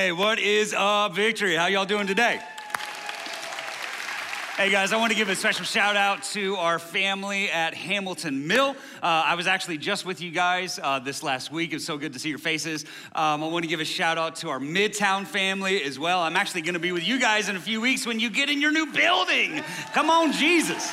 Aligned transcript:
Hey, 0.00 0.12
what 0.12 0.38
is 0.38 0.72
up, 0.72 1.14
Victory? 1.14 1.54
How 1.56 1.66
y'all 1.66 1.84
doing 1.84 2.06
today? 2.06 2.40
Hey 4.56 4.70
guys, 4.70 4.94
I 4.94 4.96
want 4.96 5.12
to 5.12 5.16
give 5.16 5.28
a 5.28 5.36
special 5.36 5.66
shout 5.66 5.94
out 5.94 6.22
to 6.32 6.56
our 6.56 6.78
family 6.78 7.50
at 7.50 7.74
Hamilton 7.74 8.46
Mill. 8.46 8.70
Uh, 9.02 9.06
I 9.26 9.34
was 9.34 9.46
actually 9.46 9.76
just 9.76 10.06
with 10.06 10.22
you 10.22 10.30
guys 10.30 10.80
uh, 10.82 11.00
this 11.00 11.22
last 11.22 11.52
week. 11.52 11.74
It's 11.74 11.84
so 11.84 11.98
good 11.98 12.14
to 12.14 12.18
see 12.18 12.30
your 12.30 12.38
faces. 12.38 12.86
Um, 13.14 13.44
I 13.44 13.48
want 13.48 13.64
to 13.64 13.68
give 13.68 13.80
a 13.80 13.84
shout 13.84 14.16
out 14.16 14.36
to 14.36 14.48
our 14.48 14.58
Midtown 14.58 15.26
family 15.26 15.82
as 15.82 15.98
well. 15.98 16.20
I'm 16.20 16.34
actually 16.34 16.62
going 16.62 16.72
to 16.72 16.80
be 16.80 16.92
with 16.92 17.06
you 17.06 17.20
guys 17.20 17.50
in 17.50 17.56
a 17.56 17.60
few 17.60 17.82
weeks 17.82 18.06
when 18.06 18.18
you 18.18 18.30
get 18.30 18.48
in 18.48 18.58
your 18.58 18.72
new 18.72 18.90
building. 18.90 19.62
Come 19.92 20.08
on, 20.08 20.32
Jesus. 20.32 20.90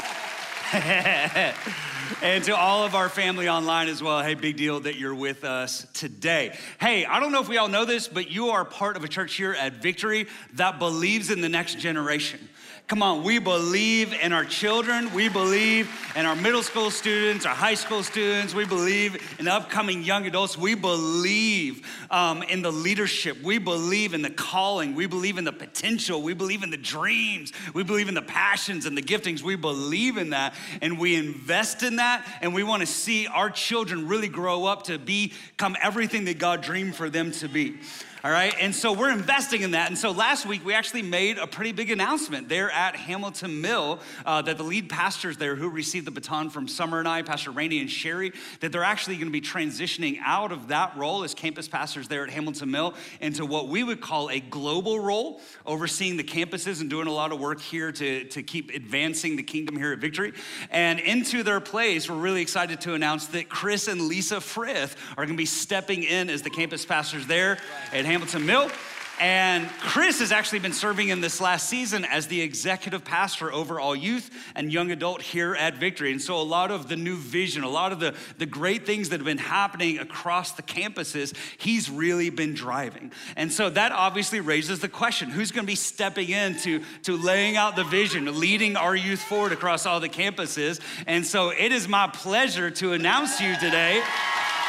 and 2.22 2.44
to 2.45 2.55
all 2.55 2.83
of 2.83 2.95
our 2.95 3.09
family 3.09 3.47
online 3.47 3.88
as 3.88 4.02
well, 4.02 4.22
hey, 4.22 4.33
big 4.33 4.58
deal 4.58 4.80
that 4.81 4.95
you're 4.95 5.16
with 5.16 5.44
us 5.44 5.86
today. 5.94 6.58
Hey, 6.80 7.05
I 7.05 7.19
don't 7.19 7.31
know 7.31 7.41
if 7.41 7.47
we 7.47 7.58
all 7.58 7.67
know 7.67 7.86
this, 7.86 8.08
but 8.08 8.30
you 8.31 8.50
are 8.50 8.66
part 8.66 8.97
of 8.97 9.03
a 9.03 9.08
church 9.08 9.36
here 9.36 9.53
at 9.53 9.73
Victory 9.73 10.28
that 10.53 10.80
believes 10.80 11.31
in 11.31 11.41
the 11.41 11.50
next 11.50 11.80
generation. 11.80 12.39
Come 12.88 13.03
on, 13.03 13.21
we 13.21 13.38
believe 13.38 14.13
in 14.13 14.31
our 14.31 14.45
children. 14.45 15.13
We 15.13 15.27
believe 15.27 15.93
in 16.16 16.25
our 16.25 16.38
middle 16.38 16.63
school 16.63 16.89
students, 16.89 17.45
our 17.45 17.53
high 17.53 17.73
school 17.73 18.02
students. 18.02 18.55
We 18.55 18.63
believe 18.63 19.35
in 19.39 19.47
upcoming 19.49 20.03
young 20.03 20.25
adults. 20.25 20.57
We 20.57 20.73
believe 20.73 21.85
um, 22.09 22.44
in 22.44 22.61
the 22.61 22.71
leadership. 22.71 23.44
We 23.44 23.57
believe 23.57 24.13
in 24.13 24.21
the 24.21 24.29
calling. 24.29 24.95
We 24.95 25.05
believe 25.05 25.38
in 25.38 25.44
the 25.44 25.52
potential. 25.52 26.21
We 26.21 26.33
believe 26.33 26.63
in 26.63 26.69
the 26.69 26.77
dreams. 26.77 27.52
We 27.73 27.83
believe 27.83 28.07
in 28.07 28.13
the 28.13 28.21
passions 28.21 28.85
and 28.85 28.97
the 28.97 29.01
giftings. 29.01 29.41
We 29.41 29.57
believe 29.57 30.16
in 30.16 30.29
that 30.29 30.55
and 30.81 30.97
we 30.97 31.17
invest 31.17 31.83
in 31.83 31.97
that. 31.97 32.25
And 32.39 32.53
we 32.53 32.63
want 32.63 32.83
to 32.83 32.88
see 32.88 33.27
our 33.27 33.49
children 33.49 34.07
really 34.07 34.29
grow 34.29 34.63
up 34.63 34.83
to 34.83 34.97
become 34.97 35.75
everything 35.83 36.23
that 36.23 36.39
God 36.39 36.61
dreamed 36.61 36.95
for 36.95 37.09
them 37.09 37.33
to 37.33 37.49
be. 37.49 37.79
All 38.23 38.31
right, 38.31 38.55
and 38.59 38.73
so 38.73 38.93
we're 38.93 39.11
investing 39.11 39.61
in 39.61 39.71
that. 39.71 39.89
And 39.89 39.97
so 39.97 40.09
last 40.09 40.47
week 40.47 40.65
we 40.65 40.73
actually 40.73 41.03
made 41.03 41.37
a 41.37 41.45
pretty 41.45 41.71
big 41.71 41.91
announcement 41.91 42.49
there 42.49 42.71
at 42.71 42.95
Hamilton 42.95 43.61
Mill 43.61 43.99
uh, 44.25 44.41
that 44.41 44.57
the 44.57 44.63
lead 44.63 44.89
pastors 44.89 45.37
there 45.37 45.55
who 45.55 45.69
received 45.69 46.07
the 46.07 46.11
baton 46.11 46.49
from 46.49 46.67
Summer 46.67 46.97
and 46.97 47.07
I, 47.07 47.21
Pastor 47.21 47.51
Randy 47.51 47.79
and 47.79 47.88
Sherry, 47.88 48.33
that 48.61 48.71
they're 48.71 48.83
actually 48.83 49.17
going 49.17 49.27
to 49.27 49.31
be 49.31 49.39
transitioning 49.39 50.17
out 50.25 50.51
of 50.51 50.69
that 50.69 50.97
role 50.97 51.23
as 51.23 51.35
campus 51.35 51.67
pastors 51.67 52.07
there 52.07 52.23
at 52.23 52.31
Hamilton 52.31 52.71
Mill 52.71 52.95
into 53.21 53.45
what 53.45 53.67
we 53.67 53.83
would 53.83 54.01
call 54.01 54.31
a 54.31 54.39
global 54.39 54.99
role, 54.99 55.39
overseeing 55.67 56.17
the 56.17 56.23
campuses 56.23 56.81
and 56.81 56.89
doing 56.89 57.05
a 57.05 57.13
lot 57.13 57.31
of 57.31 57.39
work 57.39 57.61
here 57.61 57.91
to, 57.91 58.23
to 58.29 58.41
keep 58.41 58.71
advancing 58.71 59.35
the 59.35 59.43
kingdom 59.43 59.75
here 59.75 59.93
at 59.93 59.99
Victory. 59.99 60.33
And 60.71 60.99
into 60.99 61.43
their 61.43 61.59
place, 61.59 62.09
we're 62.09 62.16
really 62.17 62.41
excited 62.41 62.81
to 62.81 62.95
announce 62.95 63.27
that 63.27 63.47
Chris 63.47 63.88
and 63.88 64.01
Lisa 64.01 64.41
Frith 64.41 64.97
are 65.11 65.25
going 65.25 65.38
to 65.38 65.41
be 65.41 65.45
stepping 65.45 66.01
in 66.01 66.31
as 66.31 66.41
the 66.41 66.50
campus 66.50 66.83
pastors 66.83 67.27
there 67.27 67.59
at 67.94 68.06
Hamilton 68.07 68.45
Mill. 68.45 68.72
And 69.19 69.68
Chris 69.79 70.19
has 70.19 70.31
actually 70.31 70.59
been 70.59 70.73
serving 70.73 71.09
in 71.09 71.22
this 71.22 71.41
last 71.41 71.68
season 71.68 72.06
as 72.06 72.28
the 72.28 72.40
executive 72.40 73.03
pastor 73.03 73.51
over 73.51 73.79
all 73.79 73.95
youth 73.95 74.29
and 74.56 74.72
young 74.72 74.91
adult 74.91 75.23
here 75.23 75.56
at 75.56 75.78
Victory. 75.78 76.12
And 76.12 76.22
so, 76.22 76.40
a 76.40 76.44
lot 76.44 76.69
of 76.69 76.88
the 76.88 76.95
new 76.95 77.18
vision, 77.18 77.63
a 77.63 77.69
lot 77.69 77.91
of 77.91 78.00
the, 78.00 78.13
the 78.38 78.45
great 78.45 78.85
things 78.85 79.09
that 79.09 79.19
have 79.19 79.25
been 79.25 79.40
happening 79.40 79.97
across 79.97 80.51
the 80.51 80.62
campuses, 80.62 81.35
he's 81.57 81.90
really 81.90 82.29
been 82.29 82.53
driving. 82.53 83.12
And 83.35 83.51
so, 83.51 83.72
that 83.72 83.91
obviously 83.91 84.39
raises 84.39 84.79
the 84.79 84.89
question 84.89 85.31
who's 85.31 85.51
going 85.51 85.66
to 85.66 85.72
be 85.72 85.75
stepping 85.75 86.29
in 86.29 86.56
to 86.59 86.84
to 87.03 87.18
laying 87.18 87.57
out 87.57 87.75
the 87.75 87.85
vision, 87.85 88.39
leading 88.39 88.75
our 88.75 88.95
youth 88.95 89.22
forward 89.22 89.51
across 89.51 89.88
all 89.88 90.00
the 90.00 90.09
campuses? 90.09 90.79
And 91.07 91.25
so, 91.25 91.50
it 91.50 91.72
is 91.72 91.88
my 91.88 92.07
pleasure 92.07 92.69
to 92.69 92.94
announce 92.94 93.39
to 93.39 93.45
you 93.45 93.56
today 93.56 94.00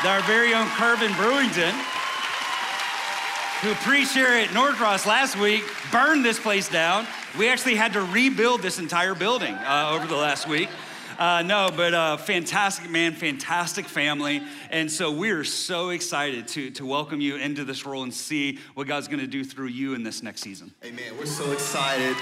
that 0.03 0.07
our 0.07 0.27
very 0.27 0.55
own 0.55 0.67
Kervin 0.69 1.11
Brewington 1.11 1.75
who 3.61 3.75
preached 3.75 4.15
here 4.15 4.29
at 4.29 4.51
Norcross 4.51 5.05
last 5.05 5.37
week, 5.37 5.65
burned 5.91 6.25
this 6.25 6.39
place 6.39 6.69
down. 6.69 7.07
We 7.37 7.49
actually 7.49 7.75
had 7.75 7.93
to 7.95 8.03
rebuild 8.03 8.63
this 8.63 8.79
entire 8.79 9.15
building 9.15 9.55
uh, 9.55 9.91
over 9.95 10.07
the 10.07 10.15
last 10.15 10.47
week. 10.47 10.69
Uh, 11.19 11.43
no, 11.43 11.69
but 11.75 11.93
uh, 11.95 12.17
fantastic 12.17 12.89
man, 12.89 13.13
fantastic 13.13 13.87
family. 13.87 14.41
And 14.71 14.89
so 14.89 15.11
we're 15.11 15.43
so 15.43 15.89
excited 15.89 16.47
to, 16.49 16.71
to 16.71 16.87
welcome 16.87 17.21
you 17.21 17.35
into 17.35 17.65
this 17.65 17.85
role 17.85 18.05
and 18.05 18.15
see 18.15 18.61
what 18.75 18.87
God's 18.87 19.09
going 19.09 19.19
to 19.19 19.27
do 19.27 19.43
through 19.43 19.67
you 19.67 19.95
in 19.95 20.05
this 20.05 20.23
next 20.23 20.43
season. 20.43 20.73
Amen. 20.85 21.19
We're 21.19 21.27
so 21.27 21.51
excited. 21.51 22.15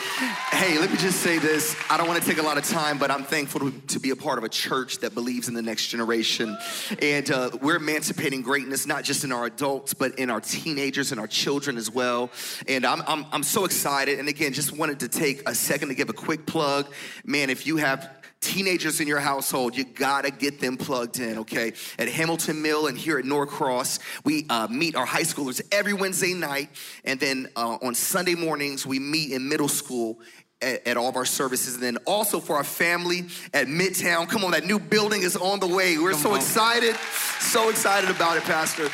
Hey, 0.51 0.79
let 0.79 0.91
me 0.91 0.97
just 0.97 1.21
say 1.21 1.39
this. 1.39 1.77
I 1.91 1.99
don't 1.99 2.09
want 2.09 2.23
to 2.23 2.27
take 2.27 2.39
a 2.39 2.43
lot 2.43 2.57
of 2.57 2.65
time, 2.65 2.97
but 2.97 3.11
I'm 3.11 3.23
thankful 3.23 3.71
to, 3.71 4.01
be 4.01 4.11
a 4.11 4.17
part 4.17 4.39
of 4.39 4.45
a 4.45 4.49
church 4.49 4.99
that 4.99 5.15
believes 5.15 5.49
in 5.49 5.55
the 5.55 5.63
next 5.63 5.89
generation. 5.89 6.57
And 7.03 7.31
uh, 7.31 7.51
we're 7.61 7.77
emancipating 7.77 8.41
greatness, 8.41 8.87
not 8.87 9.05
just 9.05 9.25
in 9.25 9.33
our 9.33 9.47
adults, 9.47 9.93
but 9.93 10.19
in 10.19 10.31
our 10.31 10.41
teenagers 10.41 11.13
and 11.13 11.21
our 11.21 11.27
children 11.27 11.77
as 11.77 11.91
well. 11.91 12.31
And 12.69 12.87
I'm, 12.87 13.03
I'm, 13.07 13.27
I'm 13.33 13.43
so 13.43 13.65
excited. 13.65 14.19
And 14.19 14.29
again, 14.29 14.53
just 14.53 14.73
wanted 14.73 15.01
to 15.01 15.09
take 15.09 15.47
a 15.47 15.55
second 15.55 15.89
to 15.89 15.95
give 15.95 16.09
a 16.09 16.15
quick 16.15 16.47
plug. 16.47 16.87
Man, 17.25 17.51
if 17.51 17.67
you 17.67 17.79
have 17.79 18.09
teenagers 18.47 19.01
in 19.01 19.09
your 19.09 19.19
household, 19.19 19.77
you 19.77 19.85
gotta 19.85 20.31
get 20.31 20.61
them 20.61 20.77
plugged 20.77 21.19
in, 21.19 21.39
okay? 21.39 21.73
At 21.99 22.09
Hamilton 22.09 22.63
Mill 22.63 22.87
and 22.87 22.97
here 22.97 23.19
at 23.19 23.25
Norcross, 23.25 23.99
we 24.25 24.47
uh, 24.49 24.69
meet 24.69 24.95
our 24.95 25.05
high 25.05 25.23
schoolers 25.23 25.61
every 25.73 25.93
Wednesday 25.93 26.33
night, 26.33 26.71
and 27.05 27.19
then 27.19 27.49
uh, 27.57 27.79
on 27.83 27.95
Sunday 27.95 28.35
mornings, 28.35 28.87
we 28.87 28.99
meet 28.99 29.33
in 29.33 29.49
middle 29.49 29.69
school 29.69 30.21
at, 30.63 30.87
at, 30.87 30.97
all 30.97 31.09
of 31.09 31.17
our 31.17 31.25
services. 31.25 31.75
And 31.75 31.83
then 31.83 31.97
also 32.07 32.41
for 32.41 32.57
our 32.57 32.65
family 32.65 33.27
at 33.53 33.67
Midtown. 33.67 34.29
Come 34.29 34.45
on, 34.45 34.53
that 34.53 34.65
new 34.65 34.79
building 34.79 35.23
is 35.23 35.37
on 35.37 35.61
the 35.61 35.67
way. 35.67 35.99
We're 35.99 36.13
Come 36.13 36.21
so 36.21 36.31
on. 36.31 36.37
excited, 36.37 36.97
so 37.41 37.69
excited 37.69 38.11
about 38.11 38.37
it, 38.37 38.45
Pastor. 38.45 38.89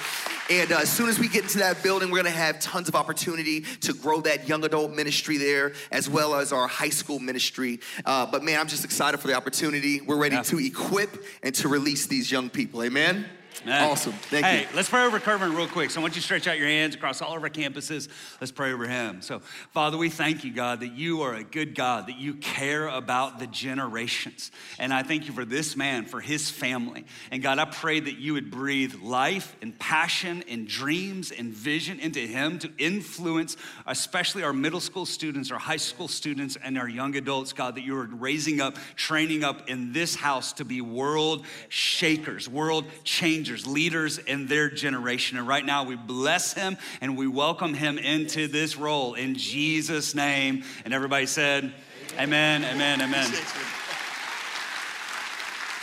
And 0.52 0.70
uh, 0.70 0.80
as 0.80 0.92
soon 0.92 1.08
as 1.08 1.18
we 1.18 1.28
get 1.28 1.44
into 1.44 1.58
that 1.60 1.82
building, 1.82 2.10
we're 2.10 2.18
gonna 2.18 2.28
have 2.28 2.60
tons 2.60 2.86
of 2.86 2.94
opportunity 2.94 3.62
to 3.80 3.94
grow 3.94 4.20
that 4.20 4.46
young 4.46 4.62
adult 4.66 4.92
ministry 4.92 5.38
there, 5.38 5.72
as 5.90 6.10
well 6.10 6.34
as 6.34 6.52
our 6.52 6.66
high 6.66 6.90
school 6.90 7.18
ministry. 7.18 7.80
Uh, 8.04 8.26
but 8.26 8.44
man, 8.44 8.60
I'm 8.60 8.68
just 8.68 8.84
excited 8.84 9.18
for 9.18 9.28
the 9.28 9.34
opportunity. 9.34 10.02
We're 10.02 10.18
ready 10.18 10.34
yeah. 10.34 10.42
to 10.42 10.58
equip 10.58 11.24
and 11.42 11.54
to 11.54 11.68
release 11.68 12.06
these 12.06 12.30
young 12.30 12.50
people. 12.50 12.82
Amen. 12.82 13.24
Man. 13.64 13.90
Awesome. 13.90 14.12
Thank 14.12 14.44
hey, 14.44 14.60
you. 14.62 14.66
let's 14.74 14.88
pray 14.88 15.04
over 15.04 15.20
Kervin 15.20 15.56
real 15.56 15.68
quick. 15.68 15.90
So 15.90 16.00
I 16.00 16.02
want 16.02 16.16
you 16.16 16.20
to 16.20 16.24
stretch 16.24 16.48
out 16.48 16.58
your 16.58 16.66
hands 16.66 16.96
across 16.96 17.22
all 17.22 17.36
of 17.36 17.42
our 17.44 17.48
campuses. 17.48 18.08
Let's 18.40 18.50
pray 18.50 18.72
over 18.72 18.88
him. 18.88 19.22
So, 19.22 19.38
Father, 19.70 19.96
we 19.96 20.08
thank 20.08 20.42
you, 20.42 20.52
God, 20.52 20.80
that 20.80 20.92
you 20.92 21.22
are 21.22 21.34
a 21.34 21.44
good 21.44 21.76
God, 21.76 22.08
that 22.08 22.18
you 22.18 22.34
care 22.34 22.88
about 22.88 23.38
the 23.38 23.46
generations. 23.46 24.50
And 24.80 24.92
I 24.92 25.04
thank 25.04 25.26
you 25.28 25.32
for 25.32 25.44
this 25.44 25.76
man, 25.76 26.06
for 26.06 26.20
his 26.20 26.50
family. 26.50 27.04
And 27.30 27.40
God, 27.40 27.60
I 27.60 27.66
pray 27.66 28.00
that 28.00 28.18
you 28.18 28.34
would 28.34 28.50
breathe 28.50 28.96
life 29.00 29.54
and 29.62 29.78
passion 29.78 30.42
and 30.48 30.66
dreams 30.66 31.30
and 31.30 31.52
vision 31.52 32.00
into 32.00 32.20
him 32.20 32.58
to 32.60 32.72
influence, 32.78 33.56
especially 33.86 34.42
our 34.42 34.52
middle 34.52 34.80
school 34.80 35.06
students, 35.06 35.52
our 35.52 35.58
high 35.60 35.76
school 35.76 36.08
students, 36.08 36.56
and 36.64 36.76
our 36.76 36.88
young 36.88 37.14
adults, 37.14 37.52
God, 37.52 37.76
that 37.76 37.84
you 37.84 37.96
are 37.96 38.06
raising 38.06 38.60
up, 38.60 38.76
training 38.96 39.44
up 39.44 39.68
in 39.68 39.92
this 39.92 40.16
house 40.16 40.52
to 40.54 40.64
be 40.64 40.80
world 40.80 41.46
shakers, 41.68 42.48
world 42.48 42.86
changers 43.04 43.41
leaders 43.66 44.18
in 44.18 44.46
their 44.46 44.70
generation. 44.70 45.38
And 45.38 45.46
right 45.46 45.64
now 45.64 45.84
we 45.84 45.96
bless 45.96 46.52
him 46.52 46.76
and 47.00 47.16
we 47.16 47.26
welcome 47.26 47.74
him 47.74 47.98
into 47.98 48.48
this 48.48 48.76
role 48.76 49.14
in 49.14 49.34
Jesus' 49.34 50.14
name. 50.14 50.64
And 50.84 50.94
everybody 50.94 51.26
said, 51.26 51.72
Amen, 52.18 52.64
amen, 52.64 53.00
amen. 53.00 53.32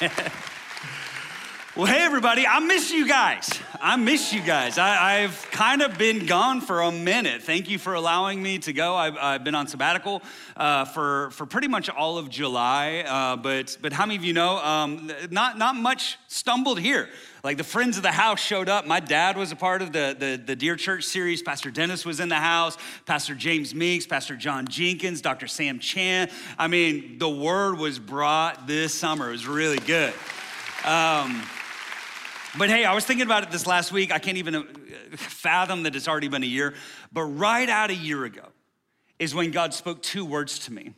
amen. 0.02 0.32
Well, 1.80 1.88
hey, 1.88 2.02
everybody, 2.04 2.46
I 2.46 2.60
miss 2.60 2.92
you 2.92 3.08
guys. 3.08 3.48
I 3.80 3.96
miss 3.96 4.34
you 4.34 4.42
guys. 4.42 4.78
I, 4.78 5.20
have 5.20 5.48
kind 5.50 5.82
of 5.82 5.98
been 5.98 6.26
gone 6.26 6.60
for 6.60 6.82
a 6.82 6.92
minute. 6.92 7.44
Thank 7.44 7.70
you 7.70 7.78
for 7.78 7.94
allowing 7.94 8.44
me 8.44 8.58
to 8.60 8.74
go. 8.74 8.96
I've, 8.96 9.16
I've 9.16 9.44
been 9.46 9.56
on 9.56 9.68
sabbatical 9.68 10.22
uh, 10.58 10.84
for, 10.84 11.30
for 11.32 11.46
pretty 11.46 11.70
much 11.70 11.88
all 11.88 12.18
of 12.18 12.28
July. 12.30 13.06
Uh, 13.08 13.38
but, 13.38 13.78
but 13.82 13.94
how 13.94 14.06
many 14.06 14.18
of 14.18 14.26
you 14.26 14.34
know, 14.34 14.58
um, 14.58 15.10
not, 15.32 15.58
not 15.58 15.78
much 15.78 16.18
stumbled 16.28 16.82
here. 16.82 17.08
Like 17.44 17.58
the 17.58 17.64
friends 17.64 17.96
of 17.98 18.04
the 18.04 18.12
house 18.12 18.40
showed 18.40 18.68
up. 18.68 18.86
My 18.86 19.00
dad 19.00 19.38
was 19.38 19.52
a 19.52 19.56
part 19.56 19.82
of 19.82 19.94
the, 19.94 20.16
the, 20.18 20.42
the 20.44 20.56
Dear 20.56 20.76
Church 20.76 21.06
series. 21.06 21.42
Pastor 21.42 21.72
Dennis 21.72 22.06
was 22.06 22.20
in 22.20 22.28
the 22.28 22.36
house, 22.36 22.78
Pastor 23.06 23.34
James 23.34 23.74
Meeks, 23.74 24.06
Pastor 24.06 24.36
John 24.36 24.68
Jenkins, 24.68 25.22
Dr. 25.22 25.48
Sam 25.48 25.80
Chand. 25.80 26.32
I 26.58 26.68
mean, 26.68 27.18
the 27.18 27.30
word 27.30 27.78
was 27.78 27.98
brought 27.98 28.68
this 28.68 28.94
summer. 28.94 29.30
It 29.30 29.34
was 29.34 29.48
really 29.48 29.80
good. 29.80 30.14
Um, 30.84 31.44
but 32.58 32.70
hey, 32.70 32.84
I 32.84 32.94
was 32.94 33.06
thinking 33.06 33.26
about 33.26 33.44
it 33.44 33.52
this 33.52 33.66
last 33.66 33.92
week. 33.92 34.12
I 34.12 34.20
can't 34.20 34.38
even 34.38 34.56
uh, 34.56 34.64
fathom 35.16 35.84
that 35.84 35.96
it's 35.96 36.08
already 36.08 36.28
been 36.28 36.44
a 36.44 36.48
year. 36.48 36.74
But 37.12 37.24
right 37.24 37.70
out 37.70 37.90
a 37.90 37.96
year 37.96 38.26
ago 38.26 38.48
is 39.18 39.34
when 39.34 39.52
God 39.52 39.74
spoke 39.74 40.02
two 40.02 40.26
words 40.26 40.60
to 40.60 40.74
me. 40.74 40.94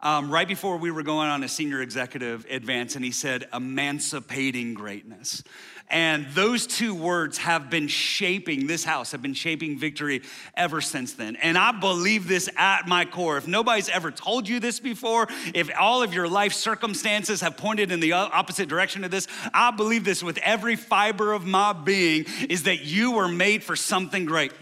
Um, 0.00 0.30
right 0.30 0.46
before 0.46 0.76
we 0.76 0.92
were 0.92 1.02
going 1.02 1.28
on 1.28 1.42
a 1.42 1.48
senior 1.48 1.82
executive 1.82 2.46
advance, 2.48 2.94
and 2.94 3.04
he 3.04 3.10
said, 3.10 3.48
emancipating 3.52 4.74
greatness. 4.74 5.42
And 5.90 6.26
those 6.34 6.68
two 6.68 6.94
words 6.94 7.38
have 7.38 7.68
been 7.68 7.88
shaping 7.88 8.68
this 8.68 8.84
house, 8.84 9.10
have 9.10 9.22
been 9.22 9.34
shaping 9.34 9.76
victory 9.76 10.22
ever 10.54 10.80
since 10.80 11.14
then. 11.14 11.34
And 11.36 11.58
I 11.58 11.72
believe 11.72 12.28
this 12.28 12.48
at 12.56 12.86
my 12.86 13.06
core. 13.06 13.38
If 13.38 13.48
nobody's 13.48 13.88
ever 13.88 14.12
told 14.12 14.48
you 14.48 14.60
this 14.60 14.78
before, 14.78 15.26
if 15.52 15.70
all 15.76 16.02
of 16.02 16.14
your 16.14 16.28
life 16.28 16.52
circumstances 16.52 17.40
have 17.40 17.56
pointed 17.56 17.90
in 17.90 18.00
the 18.00 18.12
opposite 18.12 18.68
direction 18.68 19.02
of 19.02 19.10
this, 19.10 19.26
I 19.52 19.70
believe 19.72 20.04
this 20.04 20.22
with 20.22 20.38
every 20.44 20.76
fiber 20.76 21.32
of 21.32 21.44
my 21.44 21.72
being 21.72 22.26
is 22.48 22.64
that 22.64 22.84
you 22.84 23.12
were 23.12 23.28
made 23.28 23.64
for 23.64 23.74
something 23.74 24.26
great 24.26 24.52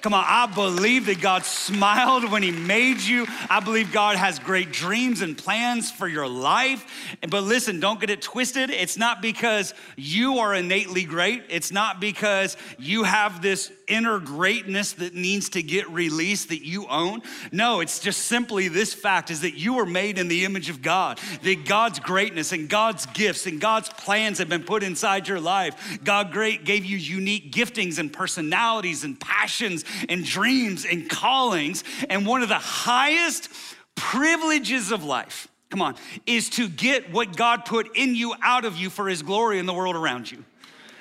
Come 0.00 0.14
on, 0.14 0.24
I 0.26 0.46
believe 0.46 1.06
that 1.06 1.20
God 1.20 1.44
smiled 1.44 2.30
when 2.30 2.42
He 2.42 2.52
made 2.52 3.00
you. 3.00 3.26
I 3.50 3.60
believe 3.60 3.92
God 3.92 4.16
has 4.16 4.38
great 4.38 4.72
dreams 4.72 5.22
and 5.22 5.36
plans 5.36 5.90
for 5.90 6.06
your 6.06 6.28
life. 6.28 7.16
But 7.28 7.42
listen, 7.42 7.80
don't 7.80 8.00
get 8.00 8.10
it 8.10 8.22
twisted. 8.22 8.70
It's 8.70 8.96
not 8.96 9.20
because 9.20 9.74
you 9.96 10.38
are 10.38 10.54
innately 10.54 11.04
great, 11.04 11.44
it's 11.48 11.72
not 11.72 12.00
because 12.00 12.56
you 12.78 13.02
have 13.04 13.42
this 13.42 13.72
inner 13.88 14.18
greatness 14.18 14.92
that 14.92 15.14
needs 15.14 15.48
to 15.48 15.62
get 15.62 15.88
released 15.90 16.50
that 16.50 16.64
you 16.64 16.86
own. 16.88 17.22
No, 17.50 17.80
it's 17.80 17.98
just 17.98 18.20
simply 18.24 18.68
this 18.68 18.92
fact 18.92 19.30
is 19.30 19.40
that 19.40 19.54
you 19.54 19.74
were 19.74 19.86
made 19.86 20.18
in 20.18 20.28
the 20.28 20.44
image 20.44 20.68
of 20.68 20.82
God, 20.82 21.18
that 21.42 21.64
God's 21.64 21.98
greatness 21.98 22.52
and 22.52 22.68
God's 22.68 23.06
gifts 23.06 23.46
and 23.46 23.60
God's 23.60 23.88
plans 23.88 24.38
have 24.38 24.48
been 24.48 24.62
put 24.62 24.82
inside 24.82 25.26
your 25.26 25.40
life. 25.40 25.98
God 26.04 26.32
great 26.32 26.64
gave 26.64 26.84
you 26.84 26.98
unique 26.98 27.50
giftings 27.50 27.98
and 27.98 28.12
personalities 28.12 29.04
and 29.04 29.18
passions 29.18 29.84
and 30.08 30.24
dreams 30.24 30.84
and 30.84 31.08
callings. 31.08 31.84
And 32.08 32.26
one 32.26 32.42
of 32.42 32.48
the 32.48 32.54
highest 32.54 33.48
privileges 33.94 34.92
of 34.92 35.04
life, 35.04 35.48
come 35.70 35.82
on, 35.82 35.96
is 36.26 36.50
to 36.50 36.68
get 36.68 37.12
what 37.12 37.36
God 37.36 37.64
put 37.64 37.96
in 37.96 38.14
you 38.14 38.34
out 38.42 38.64
of 38.64 38.76
you 38.76 38.90
for 38.90 39.08
his 39.08 39.22
glory 39.22 39.58
in 39.58 39.66
the 39.66 39.74
world 39.74 39.96
around 39.96 40.30
you. 40.30 40.44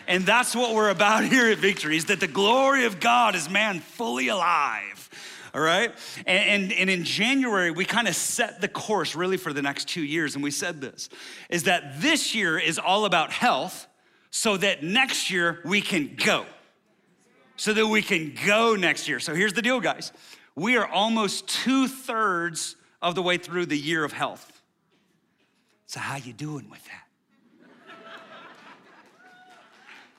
And 0.08 0.26
that's 0.26 0.56
what 0.56 0.74
we're 0.74 0.90
about 0.90 1.26
here 1.32 1.52
at 1.52 1.58
Victory, 1.58 1.98
is 1.98 2.06
that 2.06 2.20
the 2.20 2.28
glory 2.28 2.86
of 2.86 3.00
God 3.00 3.36
is 3.36 3.50
man 3.50 3.80
fully 3.80 4.30
alive. 4.30 5.10
All 5.54 5.62
right? 5.62 5.92
And, 6.26 6.64
and, 6.64 6.74
and 6.74 6.90
in 6.90 7.04
January, 7.04 7.72
we 7.72 7.86
kind 7.86 8.08
of 8.08 8.16
set 8.16 8.62
the 8.62 8.68
course 8.68 9.16
really 9.16 9.38
for 9.38 9.54
the 9.54 9.62
next 9.62 9.88
two 9.88 10.04
years. 10.04 10.36
And 10.36 10.44
we 10.44 10.52
said 10.52 10.82
this 10.82 11.10
is 11.50 11.64
that 11.64 12.02
this 12.02 12.36
year 12.36 12.60
is 12.60 12.78
all 12.78 13.06
about 13.06 13.32
health 13.32 13.88
so 14.30 14.58
that 14.58 14.84
next 14.84 15.32
year 15.32 15.60
we 15.66 15.82
can 15.82 16.16
go. 16.16 16.46
So 17.58 17.74
that 17.74 17.88
we 17.88 18.02
can 18.02 18.36
go 18.46 18.76
next 18.76 19.08
year. 19.08 19.20
So 19.20 19.36
here's 19.36 19.54
the 19.54 19.62
deal, 19.62 19.80
guys. 19.80 20.14
We 20.56 20.78
are 20.78 20.88
almost 20.88 21.48
two 21.48 21.88
thirds 21.88 22.76
of 23.02 23.16
the 23.16 23.22
way 23.22 23.38
through 23.38 23.66
the 23.66 23.78
year 23.78 24.04
of 24.04 24.14
health. 24.14 24.62
So 25.88 26.00
how 26.00 26.18
you 26.18 26.34
doing 26.34 26.70
with 26.70 26.84
that? 26.86 27.04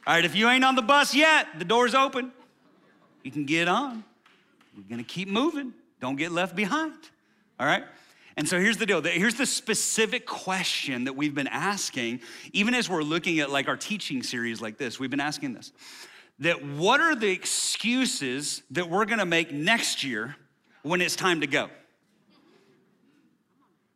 All 0.07 0.15
right, 0.15 0.25
if 0.25 0.35
you 0.35 0.49
ain't 0.49 0.65
on 0.65 0.75
the 0.75 0.83
bus 0.83 1.15
yet, 1.15 1.47
the 1.59 1.67
door's 1.67 1.95
open. 1.95 2.33
You 3.23 3.31
can 3.31 3.45
get 3.45 3.69
on. 3.69 4.05
We're 4.75 4.89
gonna 4.89 5.05
keep 5.05 5.29
moving. 5.29 5.75
Don't 6.01 6.17
get 6.17 6.33
left 6.33 6.57
behind. 6.57 6.95
All 7.61 7.67
right? 7.67 7.85
And 8.39 8.49
so 8.49 8.59
here's 8.59 8.77
the 8.79 8.87
deal. 8.87 9.03
Here's 9.03 9.35
the 9.35 9.45
specific 9.45 10.25
question 10.25 11.05
that 11.05 11.15
we've 11.15 11.35
been 11.35 11.49
asking, 11.49 12.21
even 12.53 12.73
as 12.73 12.89
we're 12.89 13.03
looking 13.03 13.41
at 13.41 13.51
like 13.51 13.69
our 13.69 13.77
teaching 13.77 14.23
series 14.23 14.63
like 14.63 14.79
this. 14.79 14.99
We've 14.99 15.11
been 15.11 15.21
asking 15.21 15.55
this 15.55 15.73
that 16.41 16.65
what 16.65 17.01
are 17.01 17.15
the 17.15 17.31
excuses 17.31 18.63
that 18.71 18.89
we're 18.89 19.05
gonna 19.05 19.27
make 19.27 19.53
next 19.53 20.05
year 20.05 20.37
when 20.83 21.01
it's 21.01 21.17
time 21.17 21.41
to 21.41 21.47
go? 21.47 21.69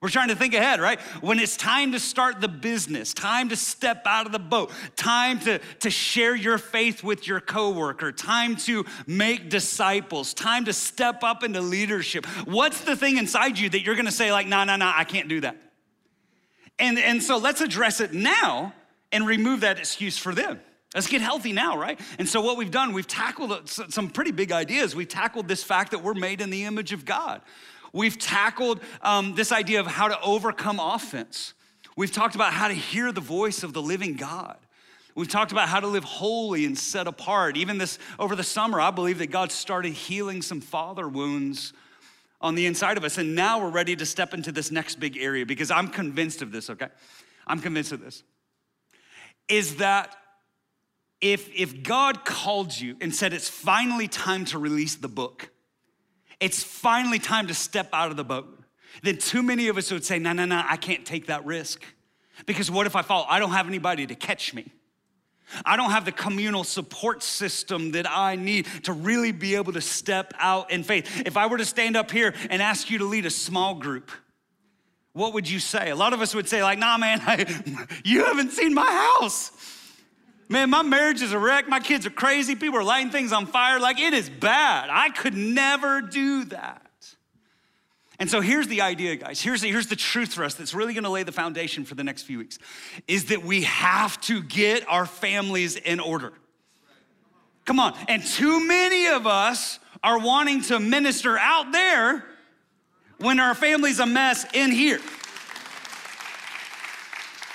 We're 0.03 0.09
trying 0.09 0.29
to 0.29 0.35
think 0.35 0.53
ahead, 0.53 0.81
right? 0.81 1.01
When 1.21 1.39
it's 1.39 1.57
time 1.57 1.93
to 1.93 2.01
start 2.01 2.41
the 2.41 2.49
business, 2.49 3.15
time 3.15 3.51
to 3.51 3.57
step 3.57 4.03
out 4.05 4.27
of 4.27 4.33
the 4.33 4.41
boat, 4.41 4.73
time 4.97 5.39
to, 5.41 5.61
to 5.79 5.91
share 5.91 6.35
your 6.35 6.59
faith 6.59 7.05
with 7.05 7.29
your 7.29 7.39
coworker, 7.39 8.11
time 8.11 8.57
to 8.57 8.85
make 9.07 9.49
disciples, 9.49 10.35
time 10.35 10.65
to 10.65 10.73
step 10.73 11.23
up 11.23 11.45
into 11.45 11.61
leadership. 11.61 12.27
What's 12.47 12.81
the 12.81 12.97
thing 12.97 13.17
inside 13.17 13.61
you 13.61 13.71
that 13.71 13.83
you're 13.83 13.95
gonna 13.95 14.11
say, 14.11 14.33
like, 14.33 14.49
no, 14.49 14.65
no, 14.65 14.75
no, 14.75 14.93
I 14.93 15.05
can't 15.05 15.29
do 15.29 15.41
that? 15.43 15.57
And, 16.81 16.99
and 16.99 17.23
so 17.23 17.37
let's 17.37 17.61
address 17.61 18.01
it 18.01 18.13
now 18.13 18.75
and 19.13 19.25
remove 19.25 19.61
that 19.61 19.79
excuse 19.79 20.19
for 20.19 20.35
them. 20.35 20.59
Let's 20.95 21.07
get 21.07 21.23
healthy 21.23 21.53
now, 21.53 21.79
right? 21.79 21.99
And 22.19 22.29
so, 22.29 22.41
what 22.43 22.57
we've 22.57 22.71
done, 22.71 22.93
we've 22.93 23.07
tackled 23.07 23.69
some 23.69 24.11
pretty 24.11 24.31
big 24.31 24.53
ideas. 24.53 24.95
We've 24.95 25.09
tackled 25.09 25.49
this 25.49 25.65
fact 25.65 25.93
that 25.93 26.03
we're 26.03 26.15
made 26.15 26.41
in 26.41 26.51
the 26.51 26.65
image 26.65 26.93
of 26.93 27.05
God. 27.05 27.41
We've 27.93 28.19
tackled 28.19 28.81
um, 29.03 29.35
this 29.35 29.53
idea 29.53 29.81
of 29.81 29.87
how 29.87 30.09
to 30.09 30.21
overcome 30.21 30.81
offense. 30.81 31.55
We've 31.97 32.13
talked 32.13 32.35
about 32.35 32.53
how 32.53 32.69
to 32.69 32.75
hear 32.75 33.13
the 33.13 33.21
voice 33.21 33.63
of 33.63 33.73
the 33.73 33.83
living 33.83 34.15
God. 34.15 34.57
We've 35.15 35.29
talked 35.29 35.53
about 35.53 35.69
how 35.69 35.81
to 35.81 35.87
live 35.87 36.05
holy 36.05 36.65
and 36.65 36.77
set 36.77 37.07
apart. 37.07 37.57
Even 37.59 37.77
this 37.77 37.99
over 38.19 38.35
the 38.35 38.45
summer, 38.45 38.81
I 38.81 38.91
believe 38.91 39.19
that 39.19 39.31
God 39.31 39.53
started 39.53 39.93
healing 39.93 40.41
some 40.41 40.63
father 40.63 41.07
wounds 41.07 41.75
on 42.41 42.55
the 42.55 42.65
inside 42.65 42.97
of 42.97 43.05
us. 43.05 43.19
And 43.19 43.35
now 43.35 43.63
we're 43.63 43.71
ready 43.71 43.95
to 43.97 44.07
step 44.07 44.33
into 44.33 44.53
this 44.53 44.71
next 44.71 44.99
big 44.99 45.19
area 45.19 45.45
because 45.45 45.71
I'm 45.71 45.89
convinced 45.89 46.41
of 46.41 46.51
this, 46.51 46.71
okay? 46.71 46.89
I'm 47.47 47.61
convinced 47.61 47.93
of 47.93 48.01
this. 48.01 48.23
Is 49.49 49.77
that 49.77 50.17
if, 51.23 51.49
if 51.55 51.85
God 51.85 52.25
called 52.25 52.79
you 52.79 52.97
and 53.01 53.15
said 53.15 53.33
it's 53.33 53.49
finally 53.49 54.09
time 54.09 54.45
to 54.47 54.59
release 54.59 54.97
the 54.97 55.09
book, 55.09 55.51
it's 56.41 56.65
finally 56.65 57.21
time 57.21 57.47
to 57.47 57.55
step 57.55 57.89
out 57.93 58.11
of 58.11 58.17
the 58.17 58.25
boat, 58.25 58.61
then 59.03 59.17
too 59.17 59.43
many 59.43 59.69
of 59.69 59.79
us 59.79 59.91
would 59.93 60.05
say, 60.05 60.19
no, 60.19 60.33
no, 60.33 60.45
no, 60.45 60.63
I 60.69 60.77
can't 60.77 61.07
take 61.07 61.29
that 61.29 61.47
risk. 61.47 61.85
Because 62.45 62.71
what 62.71 62.87
if 62.87 62.97
I 62.97 63.03
fall? 63.03 63.25
I 63.29 63.39
don't 63.39 63.53
have 63.53 63.69
anybody 63.69 64.07
to 64.09 64.17
catch 64.17 64.53
me. 64.53 64.67
I 65.65 65.77
don't 65.77 65.91
have 65.91 66.05
the 66.05 66.13
communal 66.13 66.65
support 66.65 67.23
system 67.23 67.93
that 67.93 68.11
I 68.11 68.37
need 68.37 68.67
to 68.85 68.93
really 68.93 69.33
be 69.33 69.55
able 69.55 69.75
to 69.75 69.81
step 69.81 70.35
out 70.39 70.73
in 70.73 70.83
faith. 70.83 71.23
If 71.25 71.37
I 71.37 71.47
were 71.47 71.59
to 71.59 71.65
stand 71.65 71.97
up 71.97 72.11
here 72.11 72.35
and 72.51 72.61
ask 72.61 72.91
you 72.91 72.99
to 72.99 73.05
lead 73.05 73.27
a 73.27 73.31
small 73.31 73.75
group, 73.77 74.11
what 75.13 75.35
would 75.35 75.49
you 75.49 75.61
say? 75.61 75.91
A 75.91 75.97
lot 75.97 76.15
of 76.15 76.21
us 76.21 76.35
would 76.35 76.49
say, 76.49 76.63
like, 76.63 76.79
nah, 76.79 76.97
man, 76.97 77.21
I, 77.27 77.47
you 78.05 78.25
haven't 78.25 78.51
seen 78.51 78.75
my 78.75 79.19
house. 79.21 79.53
Man, 80.53 80.69
my 80.69 80.83
marriage 80.83 81.23
is 81.23 81.33
a 81.33 81.39
wreck. 81.39 81.67
My 81.67 81.81
kids 81.81 82.05
are 82.05 82.11
crazy. 82.11 82.55
People 82.55 82.79
are 82.79 82.85
lighting 82.85 83.11
things 83.11 83.33
on 83.33 83.47
fire. 83.47 83.81
Like, 83.81 83.99
it 83.99 84.13
is 84.13 84.29
bad. 84.29 84.91
I 84.93 85.09
could 85.09 85.33
never 85.35 86.03
do 86.03 86.45
that. 86.45 86.83
And 88.19 88.31
so 88.31 88.43
here's 88.43 88.69
the 88.69 88.83
idea, 88.83 89.17
guys. 89.17 89.41
Here's 89.41 89.63
the, 89.63 89.71
here's 89.71 89.87
the 89.87 89.97
truth 89.97 90.35
for 90.35 90.45
us 90.45 90.53
that's 90.53 90.75
really 90.75 90.93
gonna 90.93 91.09
lay 91.09 91.23
the 91.23 91.33
foundation 91.33 91.87
for 91.87 91.95
the 91.95 92.05
next 92.05 92.25
few 92.25 92.37
weeks 92.37 92.59
is 93.09 93.25
that 93.27 93.43
we 93.43 93.63
have 93.63 94.21
to 94.23 94.43
get 94.43 94.87
our 94.91 95.07
families 95.07 95.77
in 95.77 95.99
order. 95.99 96.35
Come 97.65 97.81
on. 97.81 97.97
And 98.07 98.23
too 98.23 98.63
many 98.69 99.07
of 99.07 99.27
us 99.27 99.79
are 100.05 100.19
wanting 100.19 100.61
to 100.65 100.79
minister 100.79 101.39
out 101.39 101.73
there 101.73 102.27
when 103.17 103.41
our 103.41 103.55
family's 103.55 104.01
a 104.01 104.07
mess 104.07 104.45
in 104.53 104.71
here. 104.71 105.01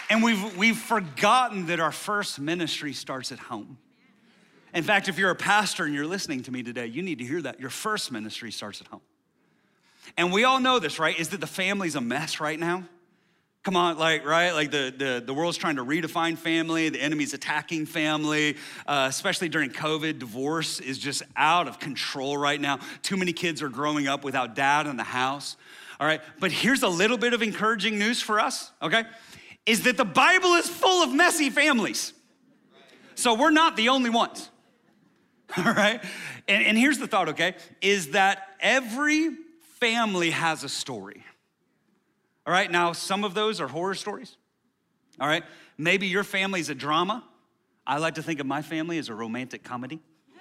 And 0.10 0.24
we've, 0.24 0.58
we've 0.58 0.78
forgotten 0.78 1.68
that 1.68 1.80
our 1.80 1.92
first 1.92 2.40
ministry 2.40 2.94
starts 2.94 3.32
at 3.32 3.40
home. 3.40 3.78
In 4.74 4.84
fact, 4.84 5.10
if 5.10 5.18
you're 5.18 5.32
a 5.32 5.36
pastor 5.36 5.86
and 5.86 5.94
you're 5.94 6.06
listening 6.06 6.44
to 6.44 6.52
me 6.52 6.64
today, 6.64 6.86
you 6.86 7.02
need 7.02 7.20
to 7.20 7.26
hear 7.26 7.42
that. 7.42 7.60
Your 7.60 7.70
first 7.70 8.12
ministry 8.12 8.52
starts 8.52 8.80
at 8.82 8.88
home. 8.88 9.02
And 10.18 10.32
we 10.32 10.44
all 10.44 10.60
know 10.60 10.80
this, 10.80 11.00
right? 11.00 11.18
Is 11.20 11.30
that 11.30 11.42
the 11.42 11.48
family's 11.48 11.96
a 11.96 12.02
mess 12.02 12.40
right 12.40 12.60
now? 12.60 12.84
Come 13.64 13.76
on, 13.76 13.98
like, 13.98 14.26
right? 14.26 14.54
Like 14.54 14.72
the, 14.72 14.94
the, 14.96 15.24
the 15.26 15.34
world's 15.34 15.58
trying 15.58 15.76
to 15.76 15.84
redefine 15.84 16.38
family, 16.38 16.88
the 16.88 17.02
enemy's 17.02 17.34
attacking 17.34 17.86
family, 17.86 18.56
uh, 18.86 19.08
especially 19.10 19.50
during 19.50 19.72
COVID. 19.72 20.20
Divorce 20.20 20.80
is 20.80 20.98
just 20.98 21.24
out 21.36 21.68
of 21.68 21.78
control 21.78 22.38
right 22.38 22.62
now. 22.62 22.80
Too 23.02 23.18
many 23.18 23.34
kids 23.34 23.62
are 23.62 23.68
growing 23.68 24.08
up 24.08 24.24
without 24.24 24.56
dad 24.56 24.88
in 24.88 24.96
the 24.96 25.04
house. 25.04 25.58
All 26.00 26.08
right, 26.08 26.22
but 26.40 26.52
here's 26.52 26.84
a 26.84 26.88
little 26.88 27.18
bit 27.18 27.34
of 27.34 27.42
encouraging 27.42 27.98
news 27.98 28.22
for 28.22 28.40
us, 28.40 28.72
okay? 28.82 29.04
Is 29.68 29.84
that 29.84 29.98
the 29.98 30.06
Bible 30.06 30.54
is 30.54 30.68
full 30.68 31.04
of 31.04 31.14
messy 31.14 31.52
families. 31.52 32.14
So 33.16 33.36
we're 33.36 33.52
not 33.52 33.76
the 33.76 33.90
only 33.90 34.10
ones. 34.10 34.50
All 35.58 35.66
right? 35.66 36.02
And, 36.48 36.66
and 36.66 36.78
here's 36.78 36.98
the 36.98 37.08
thought, 37.08 37.30
okay? 37.30 37.56
Is 37.82 38.12
that 38.12 38.48
every 38.60 39.30
family 39.80 40.32
has 40.32 40.64
a 40.64 40.70
story. 40.70 41.24
All 42.46 42.54
right? 42.54 42.72
Now, 42.72 42.94
some 42.94 43.24
of 43.24 43.34
those 43.34 43.60
are 43.60 43.68
horror 43.68 43.96
stories. 43.96 44.38
All 45.20 45.28
right? 45.28 45.44
Maybe 45.78 46.08
your 46.08 46.24
family's 46.24 46.70
a 46.70 46.76
drama. 46.76 47.24
I 47.86 47.98
like 47.98 48.16
to 48.16 48.24
think 48.24 48.40
of 48.40 48.46
my 48.46 48.62
family 48.62 48.98
as 48.98 49.10
a 49.10 49.14
romantic 49.14 49.64
comedy. 49.64 50.00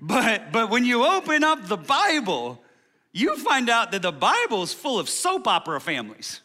but, 0.00 0.52
but 0.52 0.70
when 0.70 0.84
you 0.84 1.04
open 1.04 1.44
up 1.44 1.66
the 1.66 1.76
Bible, 1.76 2.62
you 3.12 3.36
find 3.38 3.70
out 3.70 3.92
that 3.92 4.02
the 4.02 4.12
Bible 4.12 4.62
is 4.62 4.74
full 4.74 4.98
of 4.98 5.08
soap 5.08 5.48
opera 5.48 5.80
families 5.80 6.40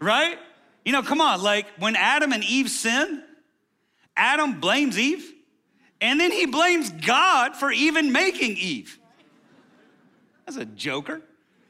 right? 0.00 0.38
You 0.84 0.92
know, 0.92 1.02
come 1.02 1.20
on, 1.20 1.42
like 1.42 1.66
when 1.78 1.96
Adam 1.96 2.32
and 2.32 2.42
Eve 2.42 2.70
sin, 2.70 3.22
Adam 4.16 4.60
blames 4.60 4.98
Eve, 4.98 5.32
and 6.00 6.18
then 6.18 6.32
he 6.32 6.46
blames 6.46 6.90
God 6.90 7.54
for 7.56 7.70
even 7.70 8.12
making 8.12 8.56
Eve. 8.56 8.98
That's 10.46 10.56
a 10.56 10.64
joker. 10.64 11.20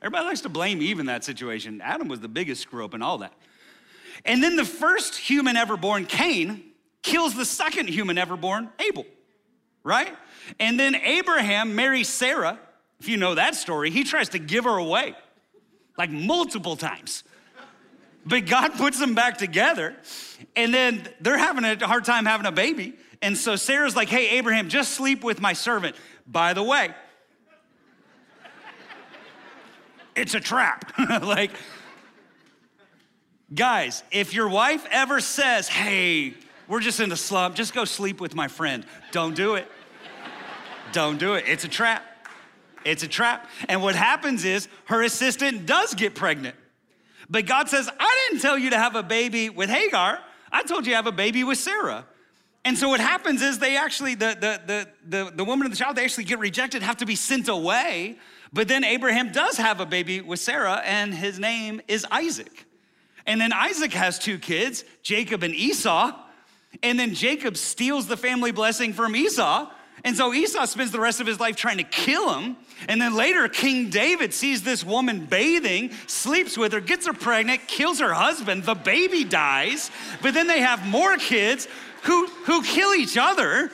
Everybody 0.01 0.27
likes 0.27 0.41
to 0.43 0.49
blame 0.49 0.81
Eve 0.81 1.01
in 1.01 1.07
that 1.07 1.25
situation. 1.25 1.81
Adam 1.83 2.09
was 2.09 2.21
the 2.21 2.29
biggest 2.29 2.63
screw 2.63 2.85
up 2.85 2.95
in 2.95 3.03
all 3.03 3.19
that. 3.19 3.35
And 4.25 4.43
then 4.43 4.57
the 4.57 4.65
first 4.65 5.17
human 5.17 5.57
ever 5.57 5.77
born, 5.77 6.07
Cain, 6.07 6.63
kills 7.03 7.35
the 7.35 7.45
second 7.45 7.89
human 7.89 8.17
ever 8.19 8.37
born, 8.37 8.71
Abel, 8.79 9.07
right? 9.83 10.15
And 10.59 10.79
then 10.79 10.95
Abraham 10.95 11.75
marries 11.75 12.09
Sarah. 12.09 12.59
If 13.01 13.09
you 13.09 13.17
know 13.17 13.35
that 13.35 13.55
story, 13.55 13.91
he 13.91 14.05
tries 14.05 14.31
to 14.31 14.39
give 14.39 14.65
her 14.65 14.77
away 14.77 15.15
like 15.99 16.11
multiple 16.11 16.77
times. 16.77 17.25
But 18.25 18.47
God 18.47 18.75
puts 18.75 18.99
them 18.99 19.15
back 19.15 19.39
together, 19.39 19.97
and 20.55 20.75
then 20.75 21.09
they're 21.21 21.39
having 21.39 21.65
a 21.65 21.87
hard 21.87 22.05
time 22.05 22.27
having 22.27 22.47
a 22.47 22.53
baby. 22.53 22.95
And 23.23 23.37
so 23.37 23.57
Sarah's 23.57 23.97
like, 23.97 24.09
hey, 24.09 24.39
Abraham, 24.39 24.69
just 24.69 24.93
sleep 24.93 25.25
with 25.25 25.41
my 25.41 25.53
servant. 25.53 25.97
By 26.27 26.53
the 26.53 26.63
way, 26.63 26.95
it's 30.15 30.35
a 30.35 30.41
trap. 30.41 30.93
like, 31.23 31.51
guys, 33.55 34.03
if 34.11 34.35
your 34.35 34.49
wife 34.49 34.87
ever 34.91 35.21
says, 35.21 35.69
hey, 35.69 36.35
we're 36.69 36.81
just 36.81 37.01
in 37.01 37.09
the 37.09 37.17
slump, 37.17 37.57
just 37.57 37.75
go 37.75 37.85
sleep 37.85 38.21
with 38.21 38.35
my 38.35 38.49
friend, 38.49 38.85
don't 39.13 39.35
do 39.35 39.55
it. 39.55 39.67
don't 40.93 41.19
do 41.19 41.35
it. 41.35 41.45
It's 41.47 41.65
a 41.65 41.69
trap. 41.69 42.05
It's 42.85 43.03
a 43.03 43.09
trap. 43.09 43.49
And 43.69 43.83
what 43.83 43.95
happens 43.95 44.45
is 44.45 44.69
her 44.87 45.03
assistant 45.03 45.67
does 45.67 45.95
get 45.95 46.15
pregnant. 46.15 46.57
But 47.31 47.47
God 47.47 47.69
says, 47.69 47.89
I 47.99 48.27
didn't 48.29 48.43
tell 48.43 48.59
you 48.59 48.71
to 48.71 48.79
have 48.79 48.97
a 48.97 49.05
baby 49.05 49.49
with 49.49 49.71
Hagar. 49.71 50.19
I 50.51 50.65
told 50.65 50.85
you 50.85 50.93
to 50.93 50.97
have 50.97 51.07
a 51.07 51.13
baby 51.13 51.45
with 51.45 51.59
Sarah. 51.59 52.05
And 52.65 52.77
so 52.77 52.89
what 52.89 53.01
happens 53.01 53.41
is 53.41 53.59
they 53.59 53.77
actually, 53.77 54.17
the, 54.17 54.37
the, 54.39 54.61
the, 54.67 54.89
the, 55.09 55.33
the 55.37 55.45
woman 55.45 55.67
and 55.67 55.73
the 55.73 55.79
child, 55.79 55.97
they 55.97 56.05
actually 56.05 56.25
get 56.25 56.41
rejected, 56.41 56.83
have 56.83 56.99
to 56.99 57.07
be 57.07 57.15
sent 57.17 57.49
away. 57.49 58.19
But 58.53 58.67
then 58.67 58.85
Abraham 58.85 59.31
does 59.31 59.57
have 59.57 59.81
a 59.81 59.87
baby 59.87 60.21
with 60.21 60.41
Sarah, 60.41 60.83
and 60.85 61.15
his 61.15 61.39
name 61.39 61.81
is 61.87 62.05
Isaac. 62.11 62.67
And 63.27 63.41
then 63.41 63.53
Isaac 63.53 63.93
has 63.93 64.19
two 64.19 64.39
kids, 64.39 64.85
Jacob 65.03 65.45
and 65.45 65.55
Esau. 65.55 66.13
And 66.83 66.99
then 66.99 67.15
Jacob 67.15 67.57
steals 67.57 68.09
the 68.09 68.17
family 68.17 68.51
blessing 68.51 68.93
from 68.93 69.15
Esau. 69.15 69.71
And 70.05 70.17
so 70.17 70.33
Esau 70.33 70.65
spends 70.67 70.93
the 70.93 71.01
rest 71.01 71.21
of 71.21 71.27
his 71.27 71.39
life 71.41 71.57
trying 71.57 71.79
to 71.79 71.85
kill 71.85 72.35
him. 72.35 72.57
And 72.89 73.01
then 73.01 73.15
later, 73.15 73.49
King 73.49 73.91
David 73.91 74.33
sees 74.33 74.63
this 74.63 74.85
woman 74.85 75.27
bathing, 75.27 75.91
sleeps 76.07 76.57
with 76.57 76.73
her, 76.73 76.81
gets 76.81 77.07
her 77.07 77.13
pregnant, 77.13 77.67
kills 77.67 78.01
her 78.01 78.15
husband, 78.15 78.65
the 78.65 78.75
baby 78.75 79.25
dies. 79.25 79.91
But 80.23 80.35
then 80.35 80.47
they 80.47 80.61
have 80.61 80.87
more 80.87 81.17
kids 81.17 81.69
who, 82.03 82.27
who 82.45 82.63
kill 82.63 82.95
each 82.95 83.19
other 83.19 83.71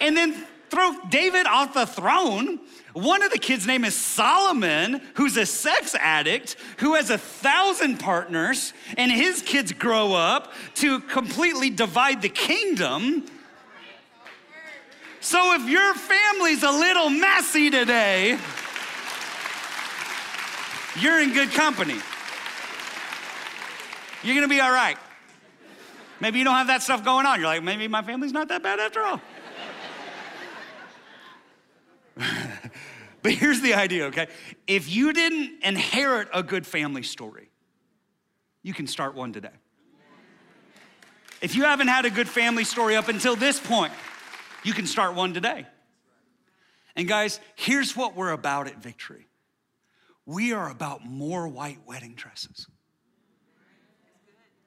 and 0.00 0.16
then 0.16 0.46
throw 0.68 0.94
David 1.08 1.46
off 1.46 1.74
the 1.74 1.86
throne. 1.86 2.60
One 2.92 3.22
of 3.22 3.30
the 3.30 3.38
kids' 3.38 3.66
name 3.66 3.84
is 3.84 3.94
Solomon, 3.94 5.00
who's 5.14 5.36
a 5.36 5.46
sex 5.46 5.94
addict, 5.94 6.56
who 6.78 6.94
has 6.94 7.10
a 7.10 7.18
thousand 7.18 8.00
partners, 8.00 8.72
and 8.96 9.12
his 9.12 9.42
kids 9.42 9.72
grow 9.72 10.12
up 10.12 10.52
to 10.76 11.00
completely 11.00 11.70
divide 11.70 12.20
the 12.20 12.28
kingdom. 12.28 13.26
So 15.20 15.54
if 15.54 15.68
your 15.68 15.94
family's 15.94 16.62
a 16.62 16.70
little 16.70 17.10
messy 17.10 17.70
today, 17.70 18.38
you're 20.98 21.20
in 21.20 21.34
good 21.34 21.50
company. 21.50 21.96
You're 24.22 24.34
gonna 24.34 24.48
be 24.48 24.60
all 24.60 24.72
right. 24.72 24.96
Maybe 26.20 26.38
you 26.38 26.44
don't 26.44 26.54
have 26.54 26.68
that 26.68 26.82
stuff 26.82 27.04
going 27.04 27.26
on. 27.26 27.38
You're 27.38 27.48
like, 27.48 27.62
maybe 27.62 27.86
my 27.88 28.02
family's 28.02 28.32
not 28.32 28.48
that 28.48 28.62
bad 28.62 28.80
after 28.80 29.02
all. 29.02 29.20
but 33.22 33.32
here's 33.32 33.60
the 33.60 33.74
idea, 33.74 34.06
okay? 34.06 34.28
If 34.66 34.90
you 34.90 35.12
didn't 35.12 35.62
inherit 35.62 36.28
a 36.34 36.42
good 36.42 36.66
family 36.66 37.02
story, 37.02 37.50
you 38.62 38.74
can 38.74 38.86
start 38.86 39.14
one 39.14 39.32
today. 39.32 39.48
If 41.40 41.56
you 41.56 41.64
haven't 41.64 41.88
had 41.88 42.04
a 42.04 42.10
good 42.10 42.28
family 42.28 42.64
story 42.64 42.96
up 42.96 43.08
until 43.08 43.34
this 43.34 43.58
point, 43.58 43.92
you 44.64 44.72
can 44.72 44.86
start 44.86 45.14
one 45.14 45.34
today. 45.34 45.66
And 46.96 47.08
guys, 47.08 47.40
here's 47.54 47.96
what 47.96 48.16
we're 48.16 48.32
about 48.32 48.66
at 48.66 48.82
Victory 48.82 49.26
we 50.26 50.52
are 50.52 50.70
about 50.70 51.04
more 51.04 51.48
white 51.48 51.78
wedding 51.86 52.14
dresses. 52.14 52.68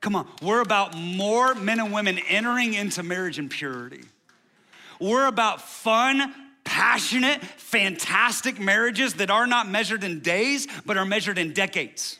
Come 0.01 0.15
on, 0.17 0.27
we're 0.41 0.61
about 0.61 0.97
more 0.97 1.55
men 1.55 1.79
and 1.79 1.93
women 1.93 2.19
entering 2.27 2.73
into 2.73 3.01
marriage 3.03 3.39
in 3.39 3.47
purity. 3.47 4.03
We're 4.99 5.27
about 5.27 5.61
fun, 5.61 6.33
passionate, 6.65 7.41
fantastic 7.41 8.59
marriages 8.59 9.13
that 9.15 9.29
are 9.29 9.47
not 9.47 9.69
measured 9.69 10.03
in 10.03 10.19
days, 10.19 10.67
but 10.85 10.97
are 10.97 11.05
measured 11.05 11.37
in 11.37 11.53
decades. 11.53 12.19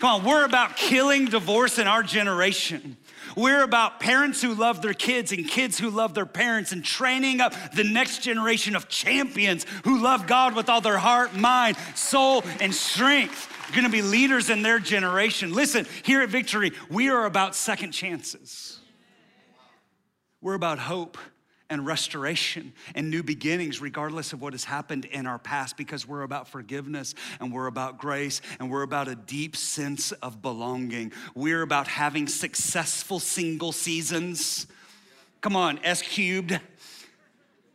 Come 0.00 0.22
on, 0.22 0.24
we're 0.24 0.44
about 0.44 0.76
killing 0.76 1.26
divorce 1.26 1.78
in 1.78 1.86
our 1.86 2.02
generation. 2.02 2.96
We're 3.36 3.62
about 3.62 4.00
parents 4.00 4.40
who 4.40 4.54
love 4.54 4.82
their 4.82 4.94
kids 4.94 5.32
and 5.32 5.48
kids 5.48 5.78
who 5.78 5.90
love 5.90 6.14
their 6.14 6.26
parents 6.26 6.72
and 6.72 6.84
training 6.84 7.40
up 7.40 7.54
the 7.74 7.84
next 7.84 8.22
generation 8.22 8.76
of 8.76 8.88
champions 8.88 9.66
who 9.84 10.02
love 10.02 10.26
God 10.26 10.54
with 10.54 10.68
all 10.68 10.80
their 10.80 10.98
heart, 10.98 11.34
mind, 11.34 11.76
soul, 11.94 12.44
and 12.60 12.74
strength 12.74 13.50
gonna 13.74 13.88
be 13.88 14.02
leaders 14.02 14.50
in 14.50 14.62
their 14.62 14.78
generation. 14.78 15.52
Listen, 15.52 15.86
here 16.02 16.22
at 16.22 16.28
Victory, 16.28 16.72
we 16.90 17.08
are 17.08 17.26
about 17.26 17.54
second 17.54 17.92
chances. 17.92 18.78
We're 20.40 20.54
about 20.54 20.78
hope 20.78 21.18
and 21.70 21.86
restoration 21.86 22.72
and 22.94 23.10
new 23.10 23.22
beginnings, 23.22 23.80
regardless 23.80 24.32
of 24.32 24.40
what 24.40 24.52
has 24.52 24.64
happened 24.64 25.06
in 25.06 25.26
our 25.26 25.38
past, 25.38 25.76
because 25.76 26.06
we're 26.06 26.22
about 26.22 26.48
forgiveness 26.48 27.14
and 27.40 27.52
we're 27.52 27.66
about 27.66 27.98
grace 27.98 28.40
and 28.58 28.70
we're 28.70 28.82
about 28.82 29.08
a 29.08 29.14
deep 29.14 29.56
sense 29.56 30.12
of 30.12 30.42
belonging. 30.42 31.12
We're 31.34 31.62
about 31.62 31.88
having 31.88 32.26
successful 32.26 33.18
single 33.18 33.72
seasons. 33.72 34.66
Come 35.40 35.56
on, 35.56 35.78
S 35.84 36.02
cubed. 36.02 36.58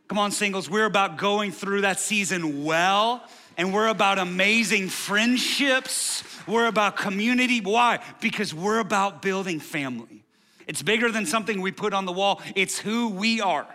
Come 0.08 0.18
on, 0.18 0.32
singles. 0.32 0.68
We're 0.68 0.86
about 0.86 1.18
going 1.18 1.52
through 1.52 1.82
that 1.82 2.00
season 2.00 2.64
well 2.64 3.24
and 3.56 3.74
we're 3.74 3.88
about 3.88 4.18
amazing 4.18 4.88
friendships. 4.88 6.24
We're 6.46 6.66
about 6.66 6.96
community. 6.96 7.60
Why? 7.60 7.98
Because 8.20 8.54
we're 8.54 8.78
about 8.78 9.20
building 9.20 9.60
family. 9.60 10.24
It's 10.66 10.82
bigger 10.82 11.10
than 11.10 11.26
something 11.26 11.60
we 11.60 11.72
put 11.72 11.92
on 11.92 12.06
the 12.06 12.12
wall, 12.12 12.40
it's 12.54 12.78
who 12.78 13.08
we 13.08 13.40
are. 13.40 13.66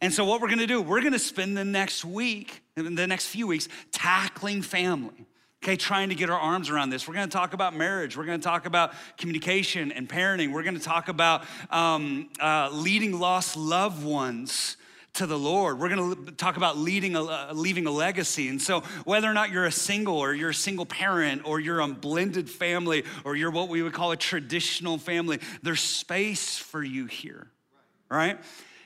And 0.00 0.12
so, 0.12 0.24
what 0.24 0.40
we're 0.40 0.48
gonna 0.48 0.66
do, 0.66 0.80
we're 0.80 1.02
gonna 1.02 1.18
spend 1.18 1.56
the 1.56 1.64
next 1.64 2.04
week, 2.04 2.62
the 2.74 3.06
next 3.06 3.26
few 3.26 3.46
weeks, 3.46 3.68
tackling 3.90 4.62
family. 4.62 5.26
Okay, 5.62 5.76
trying 5.76 6.08
to 6.08 6.16
get 6.16 6.28
our 6.28 6.38
arms 6.38 6.70
around 6.70 6.90
this. 6.90 7.06
We're 7.06 7.14
gonna 7.14 7.28
talk 7.28 7.52
about 7.52 7.76
marriage. 7.76 8.16
We're 8.16 8.24
gonna 8.24 8.38
talk 8.38 8.66
about 8.66 8.94
communication 9.16 9.92
and 9.92 10.08
parenting. 10.08 10.52
We're 10.52 10.64
gonna 10.64 10.80
talk 10.80 11.08
about 11.08 11.44
um, 11.70 12.30
uh, 12.40 12.70
leading 12.72 13.18
lost 13.18 13.56
loved 13.56 14.04
ones 14.04 14.76
to 15.14 15.26
the 15.26 15.38
Lord. 15.38 15.78
We're 15.78 15.90
going 15.90 16.26
to 16.26 16.32
talk 16.32 16.56
about 16.56 16.78
leading 16.78 17.16
a, 17.16 17.24
uh, 17.24 17.52
leaving 17.52 17.86
a 17.86 17.90
legacy. 17.90 18.48
And 18.48 18.60
so, 18.60 18.80
whether 19.04 19.28
or 19.30 19.34
not 19.34 19.50
you're 19.50 19.66
a 19.66 19.72
single 19.72 20.16
or 20.16 20.32
you're 20.34 20.50
a 20.50 20.54
single 20.54 20.86
parent 20.86 21.42
or 21.44 21.60
you're 21.60 21.80
a 21.80 21.88
blended 21.88 22.48
family 22.48 23.04
or 23.24 23.36
you're 23.36 23.50
what 23.50 23.68
we 23.68 23.82
would 23.82 23.92
call 23.92 24.12
a 24.12 24.16
traditional 24.16 24.98
family, 24.98 25.38
there's 25.62 25.80
space 25.80 26.56
for 26.56 26.82
you 26.82 27.06
here, 27.06 27.48
right? 28.08 28.38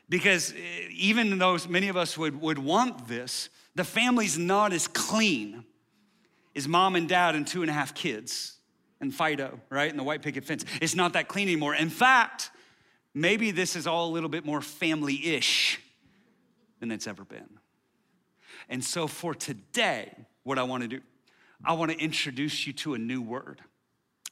Because 0.08 0.52
uh, 0.52 0.56
even 0.90 1.38
though 1.38 1.58
many 1.68 1.88
of 1.88 1.96
us 1.96 2.16
would, 2.16 2.40
would 2.40 2.58
want 2.58 3.08
this, 3.08 3.48
the 3.74 3.84
family's 3.84 4.38
not 4.38 4.72
as 4.72 4.88
clean 4.88 5.64
as 6.54 6.66
mom 6.66 6.96
and 6.96 7.08
dad 7.08 7.34
and 7.34 7.46
two 7.46 7.62
and 7.62 7.70
a 7.70 7.74
half 7.74 7.94
kids 7.94 8.56
and 9.00 9.14
Fido, 9.14 9.60
right? 9.68 9.90
And 9.90 9.98
the 9.98 10.04
white 10.04 10.22
picket 10.22 10.44
fence. 10.44 10.64
It's 10.80 10.94
not 10.94 11.12
that 11.12 11.28
clean 11.28 11.48
anymore. 11.48 11.74
In 11.74 11.90
fact, 11.90 12.50
maybe 13.14 13.50
this 13.50 13.76
is 13.76 13.86
all 13.86 14.08
a 14.08 14.12
little 14.12 14.30
bit 14.30 14.44
more 14.44 14.60
family 14.60 15.34
ish 15.34 15.80
than 16.80 16.90
it's 16.90 17.06
ever 17.06 17.24
been. 17.24 17.58
And 18.68 18.84
so 18.84 19.06
for 19.06 19.34
today, 19.34 20.12
what 20.44 20.58
I 20.58 20.62
want 20.62 20.82
to 20.82 20.88
do, 20.88 21.00
I 21.64 21.74
want 21.74 21.90
to 21.92 21.98
introduce 21.98 22.66
you 22.66 22.72
to 22.74 22.94
a 22.94 22.98
new 22.98 23.20
word. 23.20 23.60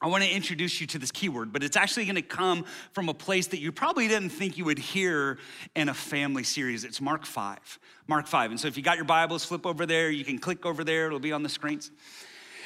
I 0.00 0.08
want 0.08 0.24
to 0.24 0.30
introduce 0.30 0.80
you 0.80 0.86
to 0.88 0.98
this 0.98 1.10
keyword, 1.10 1.52
but 1.52 1.62
it's 1.62 1.76
actually 1.76 2.04
going 2.04 2.16
to 2.16 2.22
come 2.22 2.64
from 2.92 3.08
a 3.08 3.14
place 3.14 3.46
that 3.48 3.60
you 3.60 3.72
probably 3.72 4.08
didn't 4.08 4.30
think 4.30 4.58
you 4.58 4.64
would 4.64 4.78
hear 4.78 5.38
in 5.76 5.88
a 5.88 5.94
family 5.94 6.42
series. 6.42 6.84
It's 6.84 7.00
Mark 7.00 7.24
5. 7.24 7.78
Mark 8.08 8.26
5. 8.26 8.50
And 8.50 8.60
so 8.60 8.68
if 8.68 8.76
you 8.76 8.82
got 8.82 8.96
your 8.96 9.04
Bibles, 9.04 9.44
flip 9.44 9.64
over 9.64 9.86
there. 9.86 10.10
You 10.10 10.24
can 10.24 10.38
click 10.38 10.66
over 10.66 10.84
there, 10.84 11.06
it'll 11.06 11.20
be 11.20 11.32
on 11.32 11.42
the 11.42 11.48
screens. 11.48 11.90